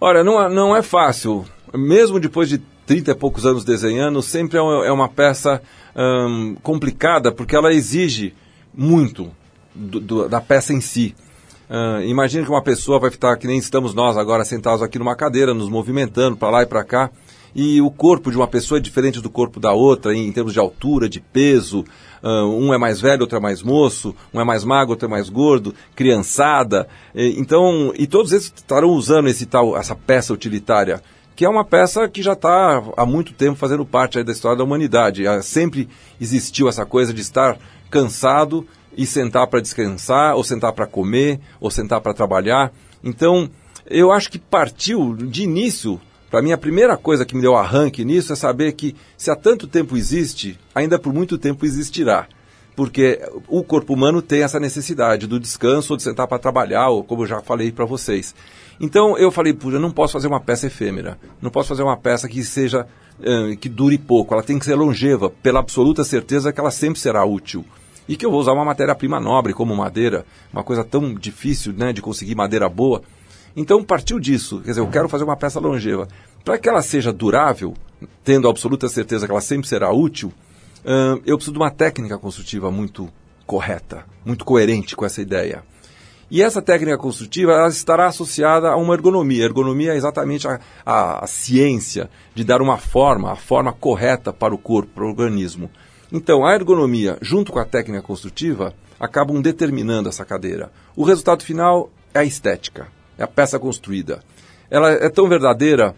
Olha, 0.00 0.22
não, 0.22 0.40
é- 0.42 0.48
não 0.48 0.76
é 0.76 0.82
fácil. 0.82 1.44
Mesmo 1.74 2.20
depois 2.20 2.48
de 2.48 2.58
30 2.86 3.10
e 3.10 3.14
poucos 3.14 3.44
anos 3.44 3.64
desenhando, 3.64 4.22
sempre 4.22 4.58
é 4.58 4.62
uma, 4.62 4.86
é 4.86 4.92
uma 4.92 5.08
peça 5.08 5.60
hum, 5.96 6.56
complicada, 6.62 7.32
porque 7.32 7.56
ela 7.56 7.72
exige 7.72 8.34
muito 8.74 9.30
do- 9.74 9.98
do- 10.00 10.28
da 10.28 10.40
peça 10.40 10.72
em 10.72 10.80
si. 10.80 11.14
Ah, 11.68 12.00
imagine 12.04 12.44
que 12.44 12.50
uma 12.50 12.62
pessoa 12.62 13.00
vai 13.00 13.10
estar, 13.10 13.36
que 13.36 13.46
nem 13.46 13.58
estamos 13.58 13.92
nós 13.94 14.16
agora, 14.16 14.44
sentados 14.44 14.82
aqui 14.82 14.98
numa 14.98 15.16
cadeira, 15.16 15.52
nos 15.52 15.68
movimentando 15.68 16.36
para 16.36 16.50
lá 16.50 16.62
e 16.62 16.66
para 16.66 16.84
cá, 16.84 17.10
e 17.58 17.80
o 17.80 17.90
corpo 17.90 18.30
de 18.30 18.36
uma 18.36 18.46
pessoa 18.46 18.76
é 18.76 18.82
diferente 18.82 19.18
do 19.18 19.30
corpo 19.30 19.58
da 19.58 19.72
outra, 19.72 20.14
em, 20.14 20.30
termos 20.30 20.52
de 20.52 20.58
altura, 20.58 21.08
de 21.08 21.20
peso. 21.20 21.86
Ah, 22.22 22.44
um 22.44 22.74
é 22.74 22.76
mais 22.76 23.00
velho, 23.00 23.22
outro 23.22 23.38
é 23.38 23.40
mais 23.40 23.62
moço, 23.62 24.14
um 24.32 24.38
é 24.38 24.44
mais 24.44 24.62
magro, 24.62 24.90
outro 24.90 25.06
é 25.06 25.10
mais 25.10 25.30
gordo, 25.30 25.74
criançada. 25.94 26.86
Então, 27.14 27.94
e 27.96 28.06
todos 28.06 28.32
eles 28.32 28.52
estarão 28.54 28.90
usando 28.90 29.28
esse 29.28 29.46
tal, 29.46 29.74
essa 29.74 29.94
peça 29.94 30.34
utilitária, 30.34 31.02
que 31.34 31.46
é 31.46 31.48
uma 31.48 31.64
peça 31.64 32.06
que 32.10 32.22
já 32.22 32.34
está 32.34 32.82
há 32.94 33.06
muito 33.06 33.32
tempo 33.32 33.56
fazendo 33.56 33.86
parte 33.86 34.22
da 34.22 34.32
história 34.32 34.58
da 34.58 34.64
humanidade. 34.64 35.26
Ah, 35.26 35.40
Sempre 35.40 35.88
existiu 36.20 36.68
essa 36.68 36.84
coisa 36.84 37.14
de 37.14 37.22
estar 37.22 37.56
cansado 37.88 38.66
e 38.94 39.06
sentar 39.06 39.46
para 39.46 39.60
descansar, 39.60 40.36
ou 40.36 40.44
sentar 40.44 40.74
para 40.74 40.86
comer, 40.86 41.40
ou 41.58 41.70
sentar 41.70 42.02
para 42.02 42.12
trabalhar. 42.12 42.70
Então, 43.02 43.48
eu 43.86 44.12
acho 44.12 44.30
que 44.30 44.38
partiu 44.38 45.14
de 45.14 45.42
início, 45.42 45.98
para 46.36 46.42
mim 46.42 46.52
a 46.52 46.58
primeira 46.58 46.98
coisa 46.98 47.24
que 47.24 47.34
me 47.34 47.40
deu 47.40 47.56
arranque 47.56 48.04
nisso 48.04 48.30
é 48.30 48.36
saber 48.36 48.72
que 48.72 48.94
se 49.16 49.30
há 49.30 49.34
tanto 49.34 49.66
tempo 49.66 49.96
existe, 49.96 50.60
ainda 50.74 50.98
por 50.98 51.10
muito 51.10 51.38
tempo 51.38 51.64
existirá. 51.64 52.26
Porque 52.74 53.26
o 53.48 53.64
corpo 53.64 53.94
humano 53.94 54.20
tem 54.20 54.42
essa 54.42 54.60
necessidade 54.60 55.26
do 55.26 55.40
descanso, 55.40 55.94
ou 55.94 55.96
de 55.96 56.02
sentar 56.02 56.28
para 56.28 56.38
trabalhar, 56.38 56.90
ou 56.90 57.02
como 57.02 57.22
eu 57.22 57.26
já 57.26 57.40
falei 57.40 57.72
para 57.72 57.86
vocês. 57.86 58.34
Então 58.78 59.16
eu 59.16 59.30
falei, 59.30 59.54
puxa, 59.54 59.78
eu 59.78 59.80
não 59.80 59.90
posso 59.90 60.12
fazer 60.12 60.26
uma 60.26 60.38
peça 60.38 60.66
efêmera, 60.66 61.18
não 61.40 61.50
posso 61.50 61.70
fazer 61.70 61.82
uma 61.82 61.96
peça 61.96 62.28
que 62.28 62.44
seja, 62.44 62.86
que 63.58 63.68
dure 63.70 63.96
pouco, 63.96 64.34
ela 64.34 64.42
tem 64.42 64.58
que 64.58 64.66
ser 64.66 64.74
longeva, 64.74 65.30
pela 65.30 65.60
absoluta 65.60 66.04
certeza 66.04 66.52
que 66.52 66.60
ela 66.60 66.70
sempre 66.70 67.00
será 67.00 67.24
útil 67.24 67.64
e 68.06 68.14
que 68.14 68.26
eu 68.26 68.30
vou 68.30 68.40
usar 68.40 68.52
uma 68.52 68.62
matéria-prima 68.62 69.18
nobre 69.18 69.54
como 69.54 69.74
madeira, 69.74 70.26
uma 70.52 70.62
coisa 70.62 70.84
tão 70.84 71.14
difícil 71.14 71.72
né, 71.72 71.94
de 71.94 72.02
conseguir 72.02 72.34
madeira 72.34 72.68
boa. 72.68 73.00
Então 73.56 73.82
partiu 73.82 74.20
disso, 74.20 74.60
quer 74.60 74.70
dizer, 74.70 74.80
eu 74.80 74.88
quero 74.88 75.08
fazer 75.08 75.24
uma 75.24 75.36
peça 75.36 75.58
longeva. 75.58 76.06
Para 76.44 76.58
que 76.58 76.68
ela 76.68 76.82
seja 76.82 77.12
durável, 77.12 77.74
tendo 78.22 78.46
a 78.46 78.50
absoluta 78.50 78.88
certeza 78.88 79.26
que 79.26 79.32
ela 79.32 79.40
sempre 79.40 79.66
será 79.66 79.90
útil, 79.90 80.32
eu 81.24 81.36
preciso 81.36 81.52
de 81.52 81.58
uma 81.58 81.70
técnica 81.70 82.18
construtiva 82.18 82.70
muito 82.70 83.08
correta, 83.46 84.04
muito 84.24 84.44
coerente 84.44 84.94
com 84.94 85.04
essa 85.04 85.20
ideia. 85.22 85.64
E 86.30 86.42
essa 86.42 86.60
técnica 86.60 86.98
construtiva 86.98 87.52
ela 87.52 87.68
estará 87.68 88.06
associada 88.06 88.68
a 88.68 88.76
uma 88.76 88.94
ergonomia. 88.94 89.42
A 89.44 89.46
ergonomia 89.46 89.92
é 89.94 89.96
exatamente 89.96 90.46
a, 90.46 90.60
a- 90.84 91.24
a 91.24 91.26
ciência 91.26 92.10
de 92.34 92.42
dar 92.44 92.60
uma 92.60 92.76
forma, 92.76 93.32
a 93.32 93.36
forma 93.36 93.72
correta 93.72 94.32
para 94.32 94.52
o 94.54 94.58
corpo, 94.58 94.90
para 94.92 95.04
o 95.04 95.08
organismo. 95.08 95.70
Então, 96.12 96.44
a 96.44 96.52
ergonomia, 96.54 97.16
junto 97.22 97.52
com 97.52 97.58
a 97.60 97.64
técnica 97.64 98.02
construtiva, 98.02 98.74
acabam 98.98 99.40
determinando 99.40 100.08
essa 100.08 100.24
cadeira. 100.24 100.70
O 100.96 101.04
resultado 101.04 101.44
final 101.44 101.90
é 102.12 102.18
a 102.20 102.24
estética, 102.24 102.88
é 103.18 103.22
a 103.22 103.26
peça 103.26 103.58
construída. 103.58 104.22
Ela 104.70 104.90
é 104.92 105.08
tão 105.08 105.28
verdadeira, 105.28 105.94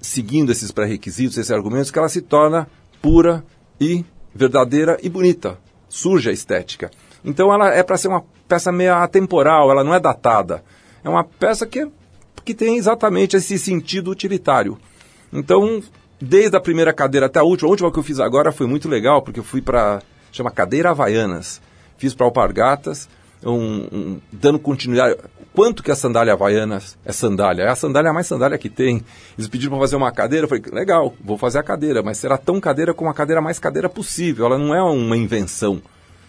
seguindo 0.00 0.52
esses 0.52 0.70
pré-requisitos, 0.70 1.36
esses 1.38 1.50
argumentos, 1.50 1.90
que 1.90 1.98
ela 1.98 2.08
se 2.08 2.20
torna 2.22 2.68
pura 3.00 3.44
e 3.80 4.04
verdadeira 4.34 4.98
e 5.02 5.08
bonita. 5.08 5.58
Surge 5.88 6.28
a 6.28 6.32
estética. 6.32 6.90
Então 7.24 7.52
ela 7.52 7.72
é 7.72 7.82
para 7.82 7.96
ser 7.96 8.08
uma 8.08 8.24
peça 8.46 8.70
meio 8.70 8.94
atemporal, 8.94 9.70
ela 9.70 9.84
não 9.84 9.94
é 9.94 10.00
datada. 10.00 10.62
É 11.02 11.08
uma 11.08 11.24
peça 11.24 11.66
que, 11.66 11.80
é- 11.80 11.88
que 12.44 12.54
tem 12.54 12.76
exatamente 12.76 13.36
esse 13.36 13.58
sentido 13.58 14.10
utilitário. 14.10 14.78
Então, 15.32 15.82
desde 16.20 16.56
a 16.56 16.60
primeira 16.60 16.92
cadeira 16.92 17.26
até 17.26 17.38
a 17.38 17.44
última, 17.44 17.68
a 17.68 17.70
última 17.70 17.92
que 17.92 17.98
eu 17.98 18.02
fiz 18.02 18.20
agora 18.20 18.52
foi 18.52 18.66
muito 18.66 18.88
legal, 18.88 19.22
porque 19.22 19.40
eu 19.40 19.44
fui 19.44 19.60
para, 19.62 20.02
chama 20.32 20.50
Cadeira 20.50 20.90
Havaianas. 20.90 21.60
Fiz 21.96 22.14
para 22.14 22.26
Alpargatas, 22.26 23.08
um, 23.44 23.88
um- 23.92 24.20
dando 24.32 24.58
continuidade. 24.58 25.16
Quanto 25.54 25.82
que 25.82 25.90
a 25.90 25.96
sandália 25.96 26.32
Havaianas 26.34 26.96
é 27.04 27.12
sandália? 27.12 27.64
É 27.64 27.68
a 27.68 27.74
sandália 27.74 28.12
mais 28.12 28.26
sandália 28.26 28.56
que 28.58 28.68
tem. 28.68 29.02
Eles 29.36 29.48
pediram 29.48 29.72
para 29.72 29.80
fazer 29.80 29.96
uma 29.96 30.12
cadeira, 30.12 30.44
eu 30.44 30.48
falei, 30.48 30.62
legal, 30.72 31.14
vou 31.24 31.36
fazer 31.36 31.58
a 31.58 31.62
cadeira, 31.62 32.02
mas 32.02 32.18
será 32.18 32.38
tão 32.38 32.60
cadeira 32.60 32.94
como 32.94 33.10
a 33.10 33.14
cadeira 33.14 33.40
mais 33.40 33.58
cadeira 33.58 33.88
possível. 33.88 34.46
Ela 34.46 34.58
não 34.58 34.74
é 34.74 34.82
uma 34.82 35.16
invenção. 35.16 35.82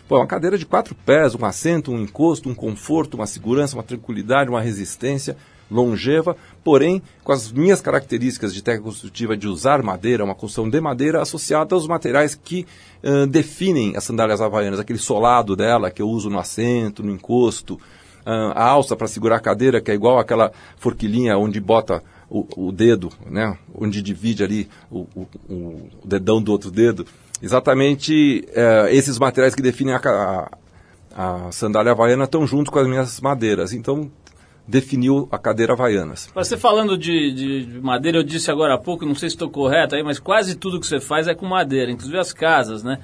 Pô, 0.07 0.15
é 0.15 0.19
uma 0.21 0.27
cadeira 0.27 0.57
de 0.57 0.65
quatro 0.65 0.95
pés, 0.95 1.35
um 1.35 1.45
assento, 1.45 1.91
um 1.91 2.01
encosto, 2.01 2.49
um 2.49 2.55
conforto, 2.55 3.13
uma 3.13 3.27
segurança, 3.27 3.75
uma 3.75 3.83
tranquilidade, 3.83 4.49
uma 4.49 4.61
resistência 4.61 5.37
longeva, 5.69 6.35
porém 6.63 7.01
com 7.23 7.31
as 7.31 7.51
minhas 7.51 7.81
características 7.81 8.53
de 8.53 8.61
técnica 8.61 8.85
construtiva 8.85 9.35
de 9.37 9.47
usar 9.47 9.81
madeira, 9.83 10.23
uma 10.23 10.35
construção 10.35 10.69
de 10.69 10.79
madeira 10.81 11.21
associada 11.21 11.75
aos 11.75 11.87
materiais 11.87 12.35
que 12.35 12.65
ãh, 13.03 13.27
definem 13.27 13.95
as 13.95 14.03
sandálias 14.03 14.41
havaianas, 14.41 14.79
aquele 14.79 14.99
solado 14.99 15.55
dela 15.55 15.89
que 15.91 16.01
eu 16.01 16.09
uso 16.09 16.29
no 16.29 16.39
assento, 16.39 17.03
no 17.03 17.11
encosto, 17.11 17.79
ãh, 18.25 18.51
a 18.55 18.63
alça 18.65 18.95
para 18.95 19.07
segurar 19.07 19.37
a 19.37 19.39
cadeira, 19.39 19.79
que 19.81 19.91
é 19.91 19.93
igual 19.93 20.19
aquela 20.19 20.51
forquilhinha 20.77 21.37
onde 21.37 21.59
bota 21.59 22.03
o, 22.29 22.45
o 22.67 22.71
dedo, 22.71 23.09
né, 23.29 23.57
onde 23.73 24.01
divide 24.03 24.43
ali 24.43 24.69
o, 24.91 25.07
o- 25.15 25.27
o 25.49 25.89
dedão 26.05 26.39
do 26.41 26.51
outro 26.51 26.69
dedo. 26.69 27.05
Exatamente 27.41 28.45
eh, 28.53 28.89
esses 28.91 29.17
materiais 29.17 29.55
que 29.55 29.61
definem 29.61 29.95
a, 29.95 29.99
a, 31.15 31.47
a 31.47 31.51
sandália 31.51 31.91
havaiana 31.91 32.25
estão 32.25 32.45
junto 32.45 32.69
com 32.71 32.77
as 32.79 32.87
minhas 32.87 33.19
madeiras. 33.21 33.73
Então, 33.73 34.11
definiu 34.69 35.27
a 35.31 35.37
cadeira 35.39 35.73
havaianas. 35.73 36.29
Você 36.35 36.55
falando 36.55 36.97
de, 36.97 37.31
de- 37.31 37.65
de 37.65 37.79
madeira, 37.81 38.19
eu 38.19 38.23
disse 38.23 38.51
agora 38.51 38.75
há 38.75 38.77
pouco, 38.77 39.05
não 39.05 39.15
sei 39.15 39.29
se 39.29 39.35
estou 39.35 39.49
correto 39.49 39.95
aí, 39.95 40.03
mas 40.03 40.19
quase 40.19 40.55
tudo 40.55 40.79
que 40.79 40.85
você 40.85 40.99
faz 40.99 41.27
é 41.27 41.33
com 41.33 41.45
madeira, 41.47 41.91
inclusive 41.91 42.17
as 42.19 42.31
casas, 42.31 42.83
né? 42.83 42.99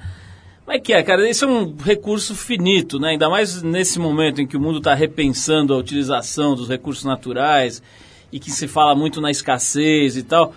Como 0.64 0.76
é 0.76 0.80
que 0.80 0.92
é, 0.92 1.02
cara? 1.02 1.28
Isso 1.28 1.44
é 1.44 1.48
um 1.48 1.74
recurso 1.76 2.34
finito, 2.34 2.98
né? 2.98 3.10
Ainda 3.10 3.28
mais 3.28 3.62
nesse 3.62 3.98
momento 3.98 4.40
em 4.40 4.46
que 4.46 4.56
o 4.56 4.60
mundo 4.60 4.78
está 4.78 4.94
repensando 4.94 5.74
a 5.74 5.76
utilização 5.76 6.54
dos 6.54 6.68
recursos 6.68 7.04
naturais 7.04 7.82
e 8.32 8.38
que 8.40 8.50
se 8.50 8.66
fala 8.68 8.94
muito 8.94 9.20
na 9.20 9.30
escassez 9.30 10.16
e 10.16 10.22
tal. 10.22 10.52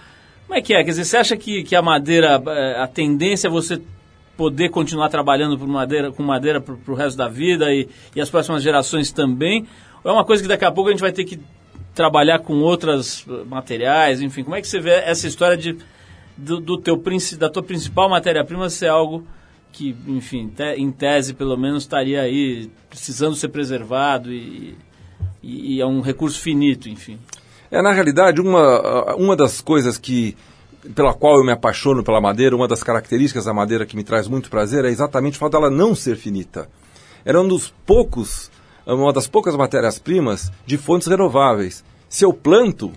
Como 0.47 0.57
é 0.57 0.62
que 0.62 0.74
é? 0.74 0.84
Quer 0.84 0.89
dizer, 0.91 1.05
você 1.05 1.18
acha 1.18 1.38
que, 1.38 1.64
que 1.64 1.76
a 1.76 1.82
madeira, 1.82 2.41
eh, 2.47 2.82
a 2.82 2.88
tendência 2.88 3.47
é 3.47 3.51
você 3.51 3.80
poder 4.36 4.70
continuar 4.70 5.10
trabalhando 5.10 5.57
madeira, 5.68 6.12
com 6.12 6.24
madeira 6.24 6.60
para 6.62 6.76
o 6.88 6.95
resto 6.95 7.18
da 7.18 7.28
vida 7.28 7.72
e, 7.74 7.88
e 8.16 8.22
as 8.22 8.30
próximas 8.30 8.64
gerações 8.64 9.12
também? 9.12 9.68
É 10.04 10.12
uma 10.12 10.26
coisa 10.26 10.41
que 10.41 10.50
daqui 10.50 10.66
a 10.66 10.72
pouco 10.72 10.89
a 10.89 10.91
gente 10.91 11.02
vai 11.02 11.12
ter 11.12 11.24
que 11.26 11.39
trabalhar 11.93 12.39
com 12.39 12.54
outros 12.60 13.26
materiais, 13.47 14.22
enfim, 14.22 14.43
como 14.43 14.56
é 14.56 14.62
que 14.62 14.68
você 14.68 14.80
vê 14.80 14.91
essa 14.91 15.28
história 15.28 15.58
de 15.58 15.78
do, 16.38 16.60
do 16.60 16.78
teu 16.78 17.02
da 17.38 17.50
tua 17.50 17.62
principal 17.62 18.10
matéria-prima 18.10 18.70
ser 18.70 18.88
algo 18.88 19.28
que, 19.72 19.95
enfim, 20.08 20.47
te- 20.47 20.76
em 20.78 20.91
tese 20.91 21.34
pelo 21.34 21.58
menos 21.58 21.84
estaria 21.84 22.22
aí 22.22 22.72
precisando 22.89 23.36
ser 23.36 23.50
preservado 23.50 24.32
e, 24.32 24.78
e, 25.43 25.76
e 25.76 25.82
é 25.82 25.86
um 25.86 26.00
recurso 26.00 26.39
finito, 26.39 26.88
enfim. 26.88 27.20
É, 27.70 27.82
na 27.82 27.91
realidade, 27.91 28.39
uma, 28.41 29.16
uma 29.16 29.36
das 29.36 29.60
coisas 29.62 29.97
que 29.97 30.36
pela 30.95 31.14
qual 31.14 31.38
eu 31.38 31.43
me 31.43 31.52
apaixono 31.52 32.04
pela 32.04 32.22
madeira, 32.22 32.56
uma 32.56 32.68
das 32.68 32.82
características 32.82 33.45
da 33.45 33.54
madeira 33.54 33.86
que 33.86 33.97
me 33.97 34.04
traz 34.04 34.28
muito 34.28 34.50
prazer 34.50 34.86
é 34.86 34.89
exatamente 34.89 35.36
o 35.36 35.39
fato 35.39 35.52
dela 35.52 35.70
não 35.70 35.93
ser 35.93 36.16
finita. 36.16 36.70
Era 37.26 37.39
um 37.41 37.47
dos 37.47 37.74
poucos, 37.86 38.50
uma 38.94 39.14
das 39.14 39.28
poucas 39.28 39.56
matérias-primas 39.56 40.52
de 40.66 40.78
fontes 40.78 41.08
renováveis. 41.08 41.84
Se 42.10 42.26
eu 42.26 42.34
planto, 42.34 42.92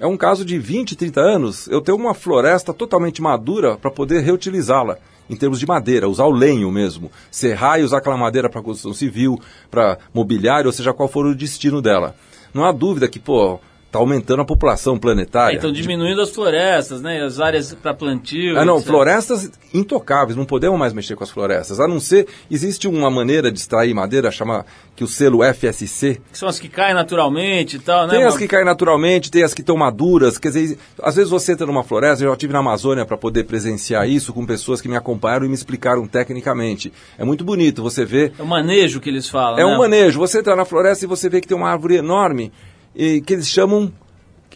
é 0.00 0.06
um 0.06 0.16
caso 0.16 0.44
de 0.44 0.58
20, 0.58 0.96
30 0.96 1.20
anos, 1.20 1.66
eu 1.68 1.80
tenho 1.80 1.98
uma 1.98 2.14
floresta 2.14 2.72
totalmente 2.72 3.22
madura 3.22 3.76
para 3.76 3.90
poder 3.90 4.22
reutilizá-la. 4.22 4.98
em 5.28 5.36
termos 5.36 5.58
de 5.58 5.66
madeira, 5.66 6.06
usar 6.06 6.24
o 6.24 6.30
lenho 6.30 6.70
mesmo, 6.70 7.10
serrar 7.30 7.80
e 7.80 7.82
usar 7.82 7.96
aquela 7.96 8.16
madeira 8.16 8.50
para 8.50 8.60
construção 8.60 8.92
civil, 8.92 9.40
para 9.70 9.98
mobiliário, 10.12 10.66
ou 10.66 10.72
seja, 10.72 10.92
qual 10.92 11.08
for 11.08 11.24
o 11.24 11.34
destino 11.34 11.80
dela. 11.80 12.14
Não 12.52 12.62
há 12.62 12.70
dúvida 12.70 13.08
que, 13.08 13.18
pô, 13.18 13.58
está 13.94 13.98
aumentando 14.00 14.42
a 14.42 14.44
população 14.44 14.98
planetária. 14.98 15.56
Então 15.56 15.70
diminuindo 15.72 16.20
as 16.20 16.30
florestas, 16.30 17.00
né? 17.00 17.22
As 17.22 17.38
áreas 17.40 17.72
para 17.74 17.94
plantio. 17.94 18.58
Ah, 18.58 18.64
não, 18.64 18.76
etc. 18.78 18.88
florestas 18.88 19.50
intocáveis, 19.72 20.36
não 20.36 20.44
podemos 20.44 20.78
mais 20.78 20.92
mexer 20.92 21.14
com 21.14 21.22
as 21.22 21.30
florestas. 21.30 21.78
A 21.78 21.86
não 21.86 22.00
ser, 22.00 22.26
existe 22.50 22.88
uma 22.88 23.10
maneira 23.10 23.50
de 23.50 23.58
extrair 23.58 23.94
madeira, 23.94 24.30
chama 24.30 24.66
que 24.96 25.04
o 25.04 25.08
selo 25.08 25.40
FSC. 25.42 26.20
Que 26.30 26.38
são 26.38 26.48
as 26.48 26.58
que 26.58 26.68
caem 26.68 26.94
naturalmente 26.94 27.76
e 27.76 27.78
tal, 27.78 28.06
né? 28.06 28.14
Tem 28.14 28.24
as 28.24 28.36
que 28.36 28.48
caem 28.48 28.64
naturalmente, 28.64 29.30
tem 29.30 29.42
as 29.42 29.54
que 29.54 29.60
estão 29.60 29.76
maduras. 29.76 30.38
Quer 30.38 30.48
dizer, 30.48 30.78
às 31.00 31.14
vezes 31.14 31.30
você 31.30 31.52
entra 31.52 31.66
numa 31.66 31.84
floresta, 31.84 32.24
eu 32.24 32.28
já 32.28 32.34
estive 32.34 32.52
na 32.52 32.58
Amazônia 32.60 33.04
para 33.04 33.16
poder 33.16 33.44
presenciar 33.44 34.08
isso 34.08 34.32
com 34.32 34.44
pessoas 34.44 34.80
que 34.80 34.88
me 34.88 34.96
acompanharam 34.96 35.46
e 35.46 35.48
me 35.48 35.54
explicaram 35.54 36.06
tecnicamente. 36.06 36.92
É 37.18 37.24
muito 37.24 37.44
bonito 37.44 37.82
você 37.82 38.04
ver 38.04 38.32
É 38.38 38.42
o 38.42 38.46
manejo 38.46 39.00
que 39.00 39.08
eles 39.08 39.28
falam. 39.28 39.58
é 39.58 39.64
né? 39.64 39.66
um 39.66 39.78
manejo. 39.78 40.18
Você 40.18 40.38
entra 40.38 40.56
na 40.56 40.64
floresta 40.64 41.04
e 41.04 41.08
você 41.08 41.28
vê 41.28 41.40
que 41.40 41.48
tem 41.48 41.56
uma 41.56 41.68
árvore 41.68 41.96
enorme 41.96 42.52
e 42.94 43.20
que 43.20 43.32
eles 43.32 43.48
chamam 43.48 43.92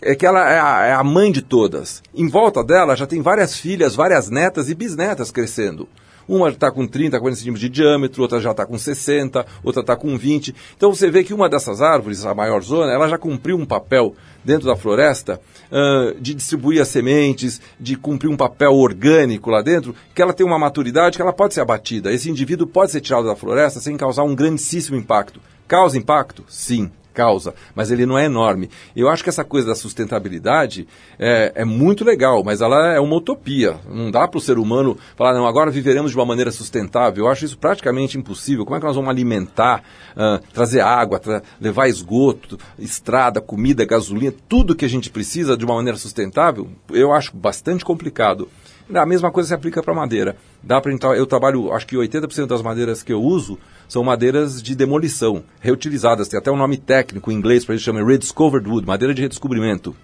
é 0.00 0.14
que 0.14 0.24
ela 0.24 0.48
é 0.48 0.60
a, 0.60 0.86
é 0.86 0.92
a 0.92 1.02
mãe 1.02 1.32
de 1.32 1.42
todas. 1.42 2.02
Em 2.14 2.28
volta 2.28 2.62
dela 2.62 2.96
já 2.96 3.06
tem 3.06 3.20
várias 3.20 3.56
filhas, 3.56 3.94
várias 3.94 4.30
netas 4.30 4.70
e 4.70 4.74
bisnetas 4.74 5.30
crescendo. 5.30 5.88
Uma 6.28 6.50
está 6.50 6.70
com 6.70 6.86
30, 6.86 7.18
40 7.18 7.36
centímetros 7.38 7.60
de 7.62 7.70
diâmetro, 7.70 8.20
outra 8.20 8.38
já 8.38 8.50
está 8.50 8.66
com 8.66 8.76
60, 8.76 9.46
outra 9.64 9.80
está 9.80 9.96
com 9.96 10.16
20. 10.16 10.54
Então 10.76 10.92
você 10.92 11.10
vê 11.10 11.24
que 11.24 11.32
uma 11.32 11.48
dessas 11.48 11.80
árvores, 11.80 12.26
a 12.26 12.34
maior 12.34 12.62
zona, 12.62 12.92
ela 12.92 13.08
já 13.08 13.16
cumpriu 13.16 13.56
um 13.56 13.64
papel 13.64 14.14
dentro 14.44 14.66
da 14.66 14.76
floresta 14.76 15.40
ãh, 15.72 16.14
de 16.20 16.34
distribuir 16.34 16.82
as 16.82 16.88
sementes, 16.88 17.62
de 17.80 17.96
cumprir 17.96 18.28
um 18.28 18.36
papel 18.36 18.74
orgânico 18.74 19.50
lá 19.50 19.62
dentro, 19.62 19.94
que 20.14 20.20
ela 20.20 20.34
tem 20.34 20.44
uma 20.44 20.58
maturidade 20.58 21.16
que 21.16 21.22
ela 21.22 21.32
pode 21.32 21.54
ser 21.54 21.62
abatida. 21.62 22.12
Esse 22.12 22.28
indivíduo 22.28 22.66
pode 22.66 22.92
ser 22.92 23.00
tirado 23.00 23.26
da 23.26 23.34
floresta 23.34 23.80
sem 23.80 23.96
causar 23.96 24.24
um 24.24 24.34
grandíssimo 24.34 24.98
impacto. 24.98 25.40
Causa 25.66 25.96
impacto? 25.96 26.44
Sim 26.46 26.90
causa, 27.18 27.52
mas 27.74 27.90
ele 27.90 28.06
não 28.06 28.16
é 28.16 28.26
enorme. 28.26 28.70
Eu 28.94 29.08
acho 29.08 29.24
que 29.24 29.28
essa 29.28 29.42
coisa 29.44 29.66
da 29.66 29.74
sustentabilidade 29.74 30.86
é, 31.18 31.50
é 31.56 31.64
muito 31.64 32.04
legal, 32.04 32.44
mas 32.44 32.60
ela 32.60 32.94
é 32.94 33.00
uma 33.00 33.16
utopia. 33.16 33.76
Não 33.90 34.08
dá 34.08 34.28
para 34.28 34.38
o 34.38 34.40
ser 34.40 34.56
humano 34.56 34.96
falar, 35.16 35.34
não, 35.34 35.44
agora 35.44 35.68
viveremos 35.68 36.12
de 36.12 36.16
uma 36.16 36.24
maneira 36.24 36.52
sustentável. 36.52 37.24
Eu 37.24 37.30
acho 37.30 37.44
isso 37.44 37.58
praticamente 37.58 38.16
impossível. 38.16 38.64
Como 38.64 38.76
é 38.76 38.80
que 38.80 38.86
nós 38.86 38.94
vamos 38.94 39.10
alimentar, 39.10 39.82
ah, 40.16 40.40
trazer 40.54 40.80
água, 40.80 41.18
tra- 41.18 41.42
levar 41.60 41.88
esgoto, 41.88 42.56
estrada, 42.78 43.40
comida, 43.40 43.84
gasolina, 43.84 44.32
tudo 44.48 44.76
que 44.76 44.84
a 44.84 44.88
gente 44.88 45.10
precisa 45.10 45.56
de 45.56 45.64
uma 45.64 45.74
maneira 45.74 45.98
sustentável? 45.98 46.68
Eu 46.90 47.12
acho 47.12 47.36
bastante 47.36 47.84
complicado. 47.84 48.48
A 48.94 49.04
mesma 49.04 49.30
coisa 49.30 49.48
se 49.48 49.54
aplica 49.54 49.82
para 49.82 49.94
madeira. 49.94 50.36
Dá 50.62 50.80
para 50.80 50.92
eu 51.16 51.26
trabalho, 51.26 51.72
acho 51.72 51.86
que 51.86 51.96
80% 51.96 52.46
das 52.46 52.62
madeiras 52.62 53.02
que 53.02 53.12
eu 53.12 53.22
uso 53.22 53.58
são 53.86 54.02
madeiras 54.02 54.62
de 54.62 54.74
demolição, 54.74 55.44
reutilizadas. 55.60 56.28
Tem 56.28 56.38
até 56.38 56.50
um 56.50 56.56
nome 56.56 56.78
técnico 56.78 57.30
em 57.30 57.34
inglês 57.34 57.64
para 57.64 57.74
isso, 57.74 57.84
chama 57.84 58.04
rediscovered 58.04 58.68
wood, 58.68 58.86
madeira 58.86 59.12
de 59.12 59.20
redescobrimento. 59.20 59.94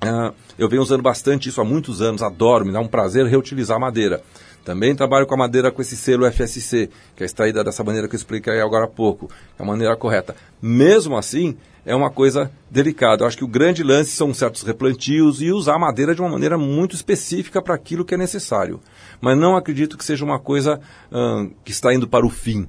Ah, 0.00 0.32
eu 0.58 0.68
venho 0.68 0.82
usando 0.82 1.02
bastante 1.02 1.48
isso 1.48 1.60
há 1.60 1.64
muitos 1.64 2.00
anos, 2.00 2.22
adoro, 2.22 2.64
me 2.64 2.72
dá 2.72 2.80
um 2.80 2.88
prazer 2.88 3.26
reutilizar 3.26 3.78
madeira. 3.78 4.22
Também 4.64 4.96
trabalho 4.96 5.26
com 5.26 5.34
a 5.34 5.38
madeira 5.38 5.70
com 5.70 5.80
esse 5.80 5.96
selo 5.96 6.30
FSC, 6.30 6.90
que 7.14 7.22
é 7.22 7.26
extraída 7.26 7.62
dessa 7.62 7.84
maneira 7.84 8.08
que 8.08 8.14
eu 8.14 8.18
expliquei 8.18 8.60
agora 8.60 8.86
há 8.86 8.88
pouco, 8.88 9.30
é 9.58 9.62
a 9.62 9.66
maneira 9.66 9.96
correta. 9.96 10.34
Mesmo 10.60 11.16
assim, 11.16 11.56
é 11.86 11.94
uma 11.94 12.10
coisa 12.10 12.50
delicada. 12.68 13.22
Eu 13.22 13.28
acho 13.28 13.38
que 13.38 13.44
o 13.44 13.48
grande 13.48 13.84
lance 13.84 14.10
são 14.10 14.34
certos 14.34 14.62
replantios 14.62 15.40
e 15.40 15.52
usar 15.52 15.76
a 15.76 15.78
madeira 15.78 16.14
de 16.14 16.20
uma 16.20 16.28
maneira 16.28 16.58
muito 16.58 16.96
específica 16.96 17.62
para 17.62 17.76
aquilo 17.76 18.04
que 18.04 18.14
é 18.14 18.18
necessário. 18.18 18.80
Mas 19.20 19.38
não 19.38 19.56
acredito 19.56 19.96
que 19.96 20.04
seja 20.04 20.24
uma 20.24 20.40
coisa 20.40 20.80
ah, 21.12 21.46
que 21.64 21.70
está 21.70 21.94
indo 21.94 22.08
para 22.08 22.26
o 22.26 22.30
fim. 22.30 22.68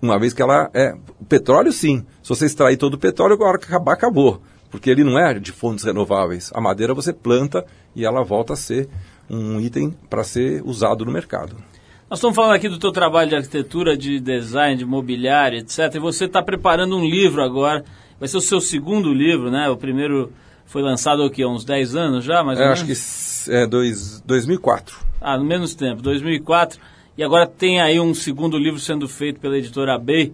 Uma 0.00 0.20
vez 0.20 0.32
que 0.32 0.40
ela 0.40 0.70
é. 0.72 0.94
O 1.20 1.24
petróleo, 1.24 1.72
sim. 1.72 2.06
Se 2.22 2.28
você 2.28 2.46
extrair 2.46 2.76
todo 2.76 2.94
o 2.94 2.98
petróleo, 2.98 3.36
a 3.42 3.48
hora 3.48 3.58
que 3.58 3.66
acabar, 3.66 3.92
acabou. 3.92 4.40
Porque 4.70 4.88
ele 4.88 5.02
não 5.02 5.18
é 5.18 5.34
de 5.34 5.50
fontes 5.50 5.84
renováveis. 5.84 6.52
A 6.54 6.60
madeira 6.60 6.94
você 6.94 7.12
planta 7.12 7.66
e 7.94 8.04
ela 8.04 8.22
volta 8.22 8.52
a 8.52 8.56
ser 8.56 8.88
um 9.28 9.60
item 9.60 9.96
para 10.08 10.22
ser 10.22 10.62
usado 10.64 11.04
no 11.04 11.10
mercado. 11.10 11.56
Nós 12.08 12.18
estamos 12.18 12.36
falando 12.36 12.54
aqui 12.54 12.68
do 12.68 12.78
teu 12.78 12.92
trabalho 12.92 13.30
de 13.30 13.36
arquitetura, 13.36 13.96
de 13.96 14.20
design, 14.20 14.76
de 14.76 14.84
mobiliário, 14.84 15.58
etc. 15.58 15.94
E 15.94 15.98
você 15.98 16.26
está 16.26 16.40
preparando 16.42 16.96
um 16.96 17.04
livro 17.04 17.42
agora. 17.42 17.84
Vai 18.18 18.28
ser 18.28 18.36
o 18.36 18.40
seu 18.40 18.60
segundo 18.60 19.12
livro, 19.12 19.50
né? 19.50 19.68
O 19.68 19.76
primeiro 19.76 20.32
foi 20.66 20.82
lançado 20.82 21.22
há 21.22 21.48
uns 21.48 21.64
10 21.64 21.96
anos 21.96 22.24
já, 22.24 22.42
mais 22.42 22.58
ou 22.58 22.64
Eu 22.64 22.68
menos? 22.70 22.90
acho 22.90 23.44
que 23.46 23.50
é 23.52 23.66
dois, 23.66 24.20
2004. 24.26 24.96
Ah, 25.20 25.36
no 25.36 25.44
menos 25.44 25.74
tempo, 25.74 26.02
2004. 26.02 26.80
E 27.16 27.22
agora 27.22 27.46
tem 27.46 27.80
aí 27.80 28.00
um 28.00 28.12
segundo 28.14 28.58
livro 28.58 28.80
sendo 28.80 29.06
feito 29.08 29.38
pela 29.40 29.56
editora 29.56 29.98
Bay 29.98 30.32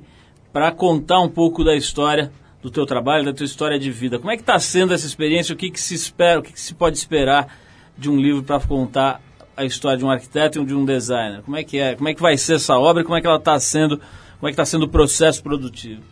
para 0.53 0.73
contar 0.73 1.21
um 1.21 1.29
pouco 1.29 1.63
da 1.63 1.77
história 1.77 2.33
do 2.63 2.71
teu 2.71 2.85
trabalho, 2.87 3.25
da 3.25 3.33
tua 3.33 3.45
história 3.47 3.79
de 3.79 3.91
vida. 3.91 4.19
Como 4.19 4.31
é 4.31 4.37
que 4.37 4.43
está 4.43 4.59
sendo 4.59 4.93
essa 4.93 5.07
experiência? 5.07 5.55
O 5.55 5.57
que, 5.57 5.71
que 5.71 5.81
se 5.81 5.95
espera, 5.95 6.41
o 6.41 6.43
que, 6.43 6.53
que 6.53 6.61
se 6.61 6.75
pode 6.75 6.97
esperar 6.97 7.49
de 7.97 8.11
um 8.11 8.17
livro 8.21 8.43
para 8.43 8.61
contar 8.61 9.21
a 9.57 9.65
história 9.65 9.99
de 9.99 10.05
um 10.05 10.11
arquiteto 10.11 10.61
e 10.61 10.65
de 10.65 10.75
um 10.75 10.85
designer? 10.85 11.43
Como 11.43 11.57
é 11.57 11.65
que 11.65 11.79
é? 11.79 11.95
Como 11.95 12.09
é 12.09 12.15
que 12.15 12.21
vai 12.23 12.37
ser 12.37 12.55
essa 12.57 12.79
obra? 12.79 13.03
e 13.03 13.05
Como 13.05 13.17
é 13.17 13.21
que 13.21 13.27
ela 13.27 13.37
está 13.37 13.59
sendo? 13.61 13.99
Como 13.99 14.49
é 14.49 14.51
que 14.51 14.55
está 14.55 14.65
sendo 14.65 14.85
o 14.85 14.89
processo 14.89 15.43
produtivo? 15.43 16.03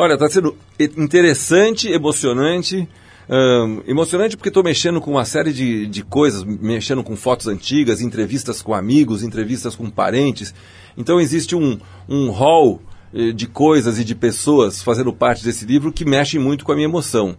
Olha, 0.00 0.14
está 0.14 0.28
sendo 0.30 0.56
interessante, 0.96 1.88
emocionante. 1.90 2.88
Ahn, 3.28 3.80
emocionante 3.84 4.36
porque 4.36 4.48
estou 4.48 4.62
mexendo 4.62 5.00
com 5.00 5.10
uma 5.10 5.24
série 5.24 5.52
de, 5.52 5.88
de 5.88 6.04
coisas, 6.04 6.44
mexendo 6.44 7.02
com 7.02 7.16
fotos 7.16 7.48
antigas, 7.48 8.00
entrevistas 8.00 8.62
com 8.62 8.72
amigos, 8.72 9.24
entrevistas 9.24 9.74
com 9.74 9.90
parentes. 9.90 10.54
Então 10.96 11.20
existe 11.20 11.56
um, 11.56 11.80
um 12.08 12.30
hall 12.30 12.80
eh, 13.12 13.32
de 13.32 13.48
coisas 13.48 13.98
e 13.98 14.04
de 14.04 14.14
pessoas 14.14 14.80
fazendo 14.84 15.12
parte 15.12 15.42
desse 15.44 15.66
livro 15.66 15.92
que 15.92 16.04
mexe 16.04 16.38
muito 16.38 16.64
com 16.64 16.70
a 16.70 16.76
minha 16.76 16.86
emoção. 16.86 17.36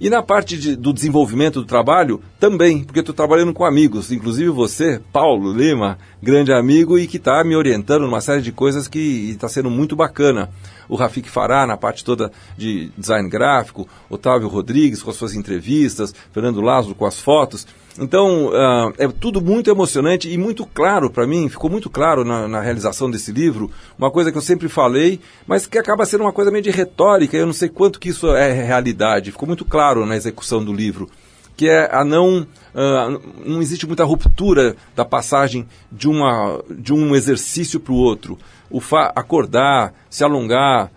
E 0.00 0.08
na 0.08 0.22
parte 0.22 0.56
de- 0.56 0.76
do 0.76 0.92
desenvolvimento 0.92 1.60
do 1.60 1.66
trabalho, 1.66 2.20
também, 2.38 2.84
porque 2.84 3.00
estou 3.00 3.14
trabalhando 3.14 3.52
com 3.52 3.64
amigos, 3.64 4.12
inclusive 4.12 4.48
você, 4.50 5.00
Paulo 5.12 5.52
Lima, 5.52 5.98
grande 6.22 6.52
amigo 6.52 6.98
e 6.98 7.06
que 7.08 7.16
está 7.16 7.42
me 7.42 7.56
orientando 7.56 8.02
numa 8.02 8.20
série 8.20 8.42
de 8.42 8.52
coisas 8.52 8.86
que 8.86 9.30
está 9.30 9.48
sendo 9.48 9.70
muito 9.70 9.96
bacana. 9.96 10.50
O 10.88 10.96
Rafik 10.96 11.28
Fará 11.28 11.66
na 11.66 11.76
parte 11.76 12.04
toda 12.04 12.30
de 12.56 12.90
design 12.96 13.28
gráfico, 13.28 13.88
Otávio 14.08 14.48
Rodrigues 14.48 15.02
com 15.02 15.10
as 15.10 15.16
suas 15.16 15.34
entrevistas, 15.34 16.14
Fernando 16.32 16.60
Lázaro 16.60 16.94
com 16.94 17.06
as 17.06 17.20
fotos. 17.20 17.66
Então, 17.98 18.50
ah, 18.52 18.92
é 18.98 19.08
tudo 19.08 19.40
muito 19.40 19.70
emocionante 19.70 20.30
e 20.30 20.36
muito 20.36 20.66
claro 20.66 21.10
para 21.10 21.26
mim, 21.26 21.48
ficou 21.48 21.70
muito 21.70 21.88
claro 21.88 22.24
na, 22.24 22.46
na 22.46 22.60
realização 22.60 23.10
desse 23.10 23.32
livro, 23.32 23.70
uma 23.98 24.10
coisa 24.10 24.30
que 24.30 24.36
eu 24.36 24.42
sempre 24.42 24.68
falei, 24.68 25.18
mas 25.46 25.66
que 25.66 25.78
acaba 25.78 26.04
sendo 26.04 26.22
uma 26.22 26.32
coisa 26.32 26.50
meio 26.50 26.62
de 26.62 26.70
retórica, 26.70 27.36
eu 27.36 27.46
não 27.46 27.54
sei 27.54 27.68
quanto 27.68 27.98
que 27.98 28.10
isso 28.10 28.28
é 28.34 28.52
realidade, 28.52 29.32
ficou 29.32 29.46
muito 29.46 29.64
claro 29.64 30.04
na 30.04 30.14
execução 30.14 30.62
do 30.62 30.74
livro, 30.74 31.08
que 31.56 31.68
é 31.68 31.88
a 31.90 32.04
não, 32.04 32.46
ah, 32.74 33.18
não 33.44 33.62
existe 33.62 33.86
muita 33.86 34.04
ruptura 34.04 34.76
da 34.94 35.04
passagem 35.04 35.66
de, 35.90 36.08
uma, 36.08 36.62
de 36.70 36.92
um 36.92 37.14
exercício 37.14 37.80
para 37.80 37.92
o 37.92 37.96
outro. 37.96 38.38
O 38.70 38.80
acordar, 39.14 39.94
se 40.10 40.22
alongar, 40.22 40.90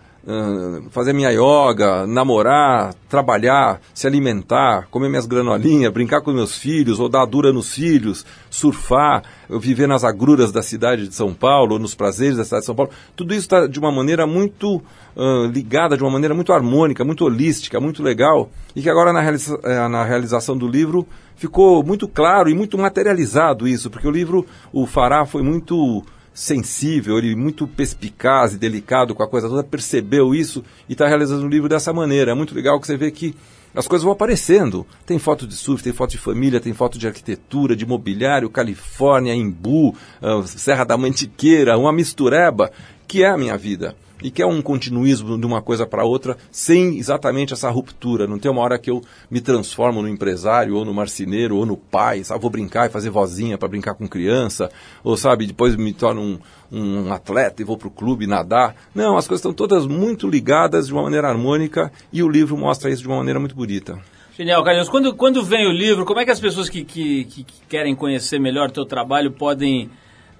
fazer 0.90 1.12
minha 1.12 1.30
yoga, 1.30 2.06
namorar, 2.06 2.94
trabalhar, 3.08 3.80
se 3.94 4.06
alimentar, 4.06 4.86
comer 4.90 5.08
minhas 5.08 5.26
granolinhas, 5.26 5.92
brincar 5.92 6.20
com 6.20 6.32
meus 6.32 6.56
filhos, 6.56 7.00
ou 7.00 7.08
dar 7.08 7.24
dura 7.24 7.52
nos 7.52 7.72
filhos, 7.72 8.24
surfar, 8.50 9.22
viver 9.48 9.88
nas 9.88 10.04
agruras 10.04 10.52
da 10.52 10.62
cidade 10.62 11.08
de 11.08 11.14
São 11.14 11.32
Paulo, 11.32 11.74
ou 11.74 11.78
nos 11.78 11.94
prazeres 11.94 12.36
da 12.36 12.44
cidade 12.44 12.62
de 12.62 12.66
São 12.66 12.74
Paulo, 12.74 12.92
tudo 13.16 13.32
isso 13.32 13.44
está 13.44 13.66
de 13.66 13.78
uma 13.78 13.90
maneira 13.90 14.26
muito 14.26 14.82
ah, 15.16 15.48
ligada, 15.52 15.96
de 15.96 16.02
uma 16.02 16.10
maneira 16.10 16.34
muito 16.34 16.52
harmônica, 16.52 17.04
muito 17.04 17.24
holística, 17.24 17.80
muito 17.80 18.02
legal, 18.02 18.50
e 18.76 18.82
que 18.82 18.90
agora 18.90 19.12
na, 19.12 19.20
realiza 19.20 19.58
eh, 19.64 19.88
na 19.88 20.04
realização 20.04 20.56
do 20.56 20.68
livro 20.68 21.06
ficou 21.34 21.82
muito 21.82 22.06
claro 22.06 22.48
e 22.48 22.54
muito 22.54 22.78
materializado 22.78 23.66
isso, 23.66 23.90
porque 23.90 24.06
o 24.06 24.10
livro, 24.10 24.46
o 24.72 24.86
Fará, 24.86 25.24
foi 25.24 25.42
muito 25.42 26.04
sensível, 26.32 27.18
ele 27.18 27.34
muito 27.34 27.66
perspicaz 27.66 28.54
e 28.54 28.58
delicado 28.58 29.14
com 29.14 29.22
a 29.22 29.28
coisa 29.28 29.48
toda, 29.48 29.62
percebeu 29.62 30.34
isso 30.34 30.64
e 30.88 30.92
está 30.92 31.06
realizando 31.06 31.44
o 31.44 31.48
livro 31.48 31.68
dessa 31.68 31.92
maneira. 31.92 32.32
É 32.32 32.34
muito 32.34 32.54
legal 32.54 32.80
que 32.80 32.86
você 32.86 32.96
vê 32.96 33.10
que 33.10 33.34
as 33.74 33.86
coisas 33.86 34.02
vão 34.02 34.12
aparecendo. 34.12 34.86
Tem 35.06 35.18
foto 35.18 35.46
de 35.46 35.54
surf, 35.54 35.82
tem 35.82 35.92
foto 35.92 36.10
de 36.10 36.18
família, 36.18 36.60
tem 36.60 36.72
foto 36.72 36.98
de 36.98 37.06
arquitetura, 37.06 37.76
de 37.76 37.86
mobiliário, 37.86 38.50
Califórnia, 38.50 39.34
Imbu, 39.34 39.94
ah, 40.20 40.42
Serra 40.44 40.84
da 40.84 40.96
Mantiqueira, 40.96 41.78
uma 41.78 41.92
mistureba, 41.92 42.70
que 43.06 43.22
é 43.22 43.28
a 43.28 43.38
minha 43.38 43.56
vida. 43.56 43.94
E 44.22 44.30
que 44.30 44.42
é 44.42 44.46
um 44.46 44.60
continuismo 44.60 45.38
de 45.38 45.46
uma 45.46 45.62
coisa 45.62 45.86
para 45.86 46.04
outra, 46.04 46.36
sem 46.50 46.98
exatamente 46.98 47.52
essa 47.52 47.70
ruptura. 47.70 48.26
Não 48.26 48.38
tem 48.38 48.50
uma 48.50 48.62
hora 48.62 48.78
que 48.78 48.90
eu 48.90 49.02
me 49.30 49.40
transformo 49.40 50.02
no 50.02 50.08
empresário, 50.08 50.76
ou 50.76 50.84
no 50.84 50.92
marceneiro, 50.92 51.56
ou 51.56 51.66
no 51.66 51.76
pai, 51.76 52.22
sabe? 52.24 52.40
Vou 52.40 52.50
brincar 52.50 52.86
e 52.86 52.92
fazer 52.92 53.10
vozinha 53.10 53.56
para 53.56 53.68
brincar 53.68 53.94
com 53.94 54.08
criança, 54.08 54.70
ou 55.02 55.16
sabe, 55.16 55.46
depois 55.46 55.76
me 55.76 55.92
torno 55.92 56.20
um, 56.20 56.38
um 56.72 57.12
atleta 57.12 57.62
e 57.62 57.64
vou 57.64 57.76
para 57.76 57.88
o 57.88 57.90
clube 57.90 58.26
nadar. 58.26 58.74
Não, 58.94 59.16
as 59.16 59.26
coisas 59.26 59.40
estão 59.40 59.52
todas 59.52 59.86
muito 59.86 60.28
ligadas 60.28 60.86
de 60.86 60.92
uma 60.92 61.02
maneira 61.02 61.28
harmônica 61.28 61.92
e 62.12 62.22
o 62.22 62.28
livro 62.28 62.56
mostra 62.56 62.90
isso 62.90 63.02
de 63.02 63.08
uma 63.08 63.18
maneira 63.18 63.40
muito 63.40 63.54
bonita. 63.54 63.98
Genial, 64.36 64.64
Carlinhos. 64.64 64.88
Quando, 64.88 65.14
quando 65.14 65.42
vem 65.42 65.66
o 65.66 65.72
livro, 65.72 66.04
como 66.06 66.20
é 66.20 66.24
que 66.24 66.30
as 66.30 66.40
pessoas 66.40 66.68
que, 66.68 66.82
que, 66.82 67.24
que 67.24 67.44
querem 67.68 67.94
conhecer 67.94 68.38
melhor 68.38 68.68
o 68.68 68.72
teu 68.72 68.86
trabalho 68.86 69.30
podem 69.30 69.90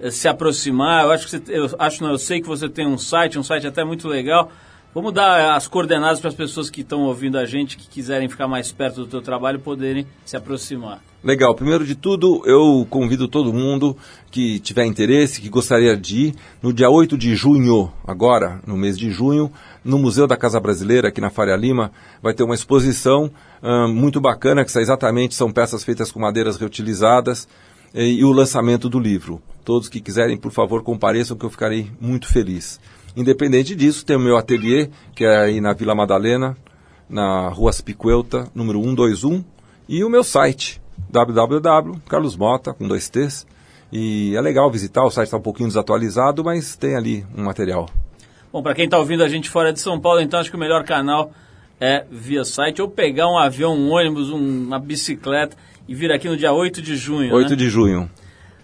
se 0.09 0.27
aproximar. 0.27 1.03
Eu 1.03 1.11
acho 1.11 1.25
que 1.25 1.31
você, 1.31 1.43
eu 1.47 1.69
acho, 1.77 2.03
eu 2.03 2.17
sei 2.17 2.41
que 2.41 2.47
você 2.47 2.67
tem 2.67 2.87
um 2.87 2.97
site, 2.97 3.37
um 3.37 3.43
site 3.43 3.67
até 3.67 3.83
muito 3.83 4.07
legal. 4.07 4.51
Vamos 4.93 5.13
dar 5.13 5.55
as 5.55 5.69
coordenadas 5.69 6.19
para 6.19 6.27
as 6.27 6.35
pessoas 6.35 6.69
que 6.69 6.81
estão 6.81 7.03
ouvindo 7.03 7.37
a 7.37 7.45
gente, 7.45 7.77
que 7.77 7.87
quiserem 7.87 8.27
ficar 8.27 8.45
mais 8.45 8.73
perto 8.73 9.01
do 9.01 9.07
teu 9.07 9.21
trabalho, 9.21 9.57
poderem 9.57 10.05
se 10.25 10.35
aproximar. 10.35 11.01
Legal. 11.23 11.55
Primeiro 11.55 11.85
de 11.85 11.95
tudo, 11.95 12.41
eu 12.45 12.85
convido 12.89 13.25
todo 13.27 13.53
mundo 13.53 13.95
que 14.29 14.59
tiver 14.59 14.83
interesse, 14.85 15.39
que 15.39 15.47
gostaria 15.47 15.95
de 15.95 16.17
ir, 16.17 16.35
no 16.61 16.73
dia 16.73 16.89
8 16.89 17.17
de 17.17 17.35
junho, 17.35 17.89
agora, 18.05 18.59
no 18.67 18.75
mês 18.75 18.97
de 18.97 19.09
junho, 19.11 19.49
no 19.81 19.97
Museu 19.97 20.27
da 20.27 20.35
Casa 20.35 20.59
Brasileira, 20.59 21.07
aqui 21.07 21.21
na 21.21 21.29
Faria 21.29 21.55
Lima, 21.55 21.91
vai 22.21 22.33
ter 22.33 22.43
uma 22.43 22.55
exposição 22.55 23.31
ah, 23.61 23.87
muito 23.87 24.19
bacana, 24.19 24.65
que 24.65 24.77
exatamente 24.77 25.35
são 25.35 25.53
peças 25.53 25.85
feitas 25.85 26.11
com 26.11 26.19
madeiras 26.19 26.57
reutilizadas, 26.57 27.47
e, 27.93 28.19
e 28.19 28.25
o 28.25 28.31
lançamento 28.31 28.89
do 28.89 28.99
livro. 28.99 29.41
Todos 29.63 29.87
que 29.89 30.01
quiserem, 30.01 30.37
por 30.37 30.51
favor, 30.51 30.83
compareçam, 30.83 31.37
que 31.37 31.45
eu 31.45 31.49
ficarei 31.49 31.91
muito 31.99 32.27
feliz. 32.27 32.79
Independente 33.15 33.75
disso, 33.75 34.05
tem 34.05 34.15
o 34.15 34.19
meu 34.19 34.37
ateliê, 34.37 34.89
que 35.15 35.23
é 35.25 35.37
aí 35.37 35.61
na 35.61 35.73
Vila 35.73 35.93
Madalena, 35.93 36.57
na 37.09 37.49
Rua 37.49 37.71
Spicuelta, 37.71 38.47
número 38.55 38.81
121, 38.81 39.43
e 39.87 40.03
o 40.03 40.09
meu 40.09 40.23
site, 40.23 40.81
www.carlosmota, 41.09 42.73
com 42.73 42.87
dois 42.87 43.09
T's. 43.09 43.45
E 43.91 44.33
é 44.35 44.41
legal 44.41 44.71
visitar, 44.71 45.03
o 45.03 45.11
site 45.11 45.27
está 45.27 45.37
um 45.37 45.41
pouquinho 45.41 45.67
desatualizado, 45.67 46.43
mas 46.43 46.75
tem 46.77 46.95
ali 46.95 47.25
um 47.37 47.43
material. 47.43 47.89
Bom, 48.51 48.63
para 48.63 48.73
quem 48.73 48.85
está 48.85 48.97
ouvindo 48.97 49.23
a 49.23 49.27
gente 49.29 49.49
fora 49.49 49.73
de 49.73 49.79
São 49.81 49.99
Paulo, 49.99 50.21
então 50.21 50.39
acho 50.39 50.49
que 50.49 50.55
o 50.55 50.59
melhor 50.59 50.83
canal 50.85 51.31
é 51.79 52.05
via 52.09 52.45
site 52.45 52.81
ou 52.81 52.87
pegar 52.87 53.27
um 53.27 53.37
avião, 53.37 53.75
um 53.75 53.91
ônibus, 53.91 54.29
um- 54.29 54.65
uma 54.67 54.79
bicicleta 54.79 55.57
e 55.87 55.95
vir 55.95 56.11
aqui 56.11 56.29
no 56.29 56.37
dia 56.37 56.53
8 56.53 56.81
de 56.81 56.95
junho. 56.95 57.33
8 57.33 57.49
né? 57.51 57.55
de 57.57 57.69
junho. 57.69 58.09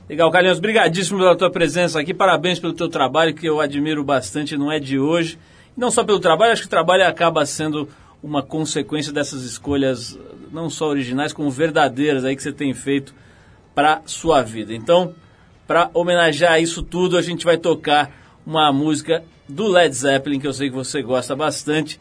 Legal, 0.10 0.32
Carlinhos, 0.32 0.62
brigadíssimo 0.62 1.20
pela 1.20 1.36
tua 1.36 1.52
presença 1.52 2.00
aqui, 2.00 2.14
parabéns 2.14 2.60
pelo 2.60 2.72
teu 2.72 2.88
trabalho, 2.88 3.34
que 3.34 3.46
eu 3.46 3.60
admiro 3.60 4.06
bastante, 4.06 4.56
não 4.56 4.72
é 4.72 4.80
de 4.80 4.98
hoje. 4.98 5.38
Não 5.76 5.92
só 5.92 6.02
pelo 6.02 6.18
trabalho, 6.18 6.54
acho 6.54 6.62
que 6.62 6.68
o 6.68 6.70
trabalho 6.70 7.06
acaba 7.06 7.46
sendo 7.46 7.90
uma 8.24 8.42
consequência 8.42 9.12
dessas 9.12 9.44
escolhas, 9.44 10.18
não 10.50 10.70
só 10.70 10.88
originais, 10.88 11.34
como 11.34 11.52
verdadeiras 11.52 12.24
aí 12.24 12.38
que 12.38 12.42
você 12.42 12.54
tem 12.54 12.74
feito 12.74 13.14
para 13.76 14.02
sua 14.06 14.42
vida. 14.42 14.74
Então, 14.74 15.14
para 15.68 15.90
homenagear 15.94 16.62
isso 16.62 16.82
tudo, 16.82 17.18
a 17.18 17.22
gente 17.22 17.44
vai 17.44 17.58
tocar 17.58 18.10
uma 18.46 18.72
música 18.72 19.26
do 19.46 19.68
Led 19.68 19.94
Zeppelin, 19.94 20.40
que 20.40 20.48
eu 20.48 20.54
sei 20.54 20.70
que 20.70 20.76
você 20.76 21.02
gosta 21.02 21.36
bastante, 21.36 22.00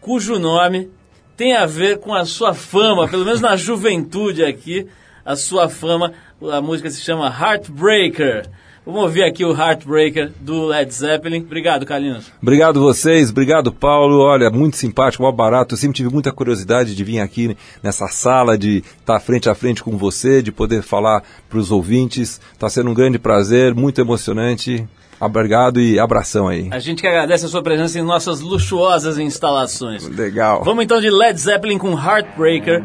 cujo 0.00 0.40
nome 0.40 0.90
tem 1.36 1.54
a 1.54 1.66
ver 1.66 2.00
com 2.00 2.12
a 2.12 2.24
sua 2.24 2.52
fama, 2.52 3.06
pelo 3.06 3.24
menos 3.24 3.40
na 3.40 3.54
juventude 3.56 4.44
aqui, 4.44 4.88
a 5.24 5.36
sua 5.36 5.68
fama. 5.68 6.12
A 6.52 6.60
música 6.60 6.90
se 6.90 7.00
chama 7.00 7.26
Heartbreaker. 7.28 8.46
Vamos 8.84 9.02
ouvir 9.02 9.22
aqui 9.22 9.42
o 9.44 9.56
Heartbreaker 9.56 10.30
do 10.40 10.66
Led 10.66 10.92
Zeppelin. 10.92 11.40
Obrigado, 11.40 11.86
Carlinhos. 11.86 12.30
Obrigado 12.42 12.80
vocês, 12.80 13.30
obrigado 13.30 13.72
Paulo. 13.72 14.18
Olha, 14.20 14.50
muito 14.50 14.76
simpático, 14.76 15.22
mó 15.22 15.32
barato. 15.32 15.74
Eu 15.74 15.78
sempre 15.78 15.96
tive 15.96 16.10
muita 16.12 16.30
curiosidade 16.30 16.94
de 16.94 17.04
vir 17.04 17.20
aqui 17.20 17.56
nessa 17.82 18.08
sala, 18.08 18.58
de 18.58 18.84
estar 18.98 19.18
frente 19.20 19.48
a 19.48 19.54
frente 19.54 19.82
com 19.82 19.96
você, 19.96 20.42
de 20.42 20.52
poder 20.52 20.82
falar 20.82 21.22
para 21.48 21.58
os 21.58 21.70
ouvintes. 21.70 22.40
Está 22.52 22.68
sendo 22.68 22.90
um 22.90 22.94
grande 22.94 23.18
prazer, 23.18 23.74
muito 23.74 24.00
emocionante. 24.00 24.86
Obrigado 25.18 25.80
e 25.80 25.98
abração 25.98 26.48
aí. 26.48 26.68
A 26.70 26.78
gente 26.78 27.00
que 27.00 27.08
agradece 27.08 27.46
a 27.46 27.48
sua 27.48 27.62
presença 27.62 27.98
em 27.98 28.02
nossas 28.02 28.40
luxuosas 28.40 29.18
instalações. 29.18 30.06
Legal. 30.06 30.62
Vamos 30.62 30.84
então 30.84 31.00
de 31.00 31.08
Led 31.08 31.40
Zeppelin 31.40 31.78
com 31.78 31.92
Heartbreaker. 31.92 32.84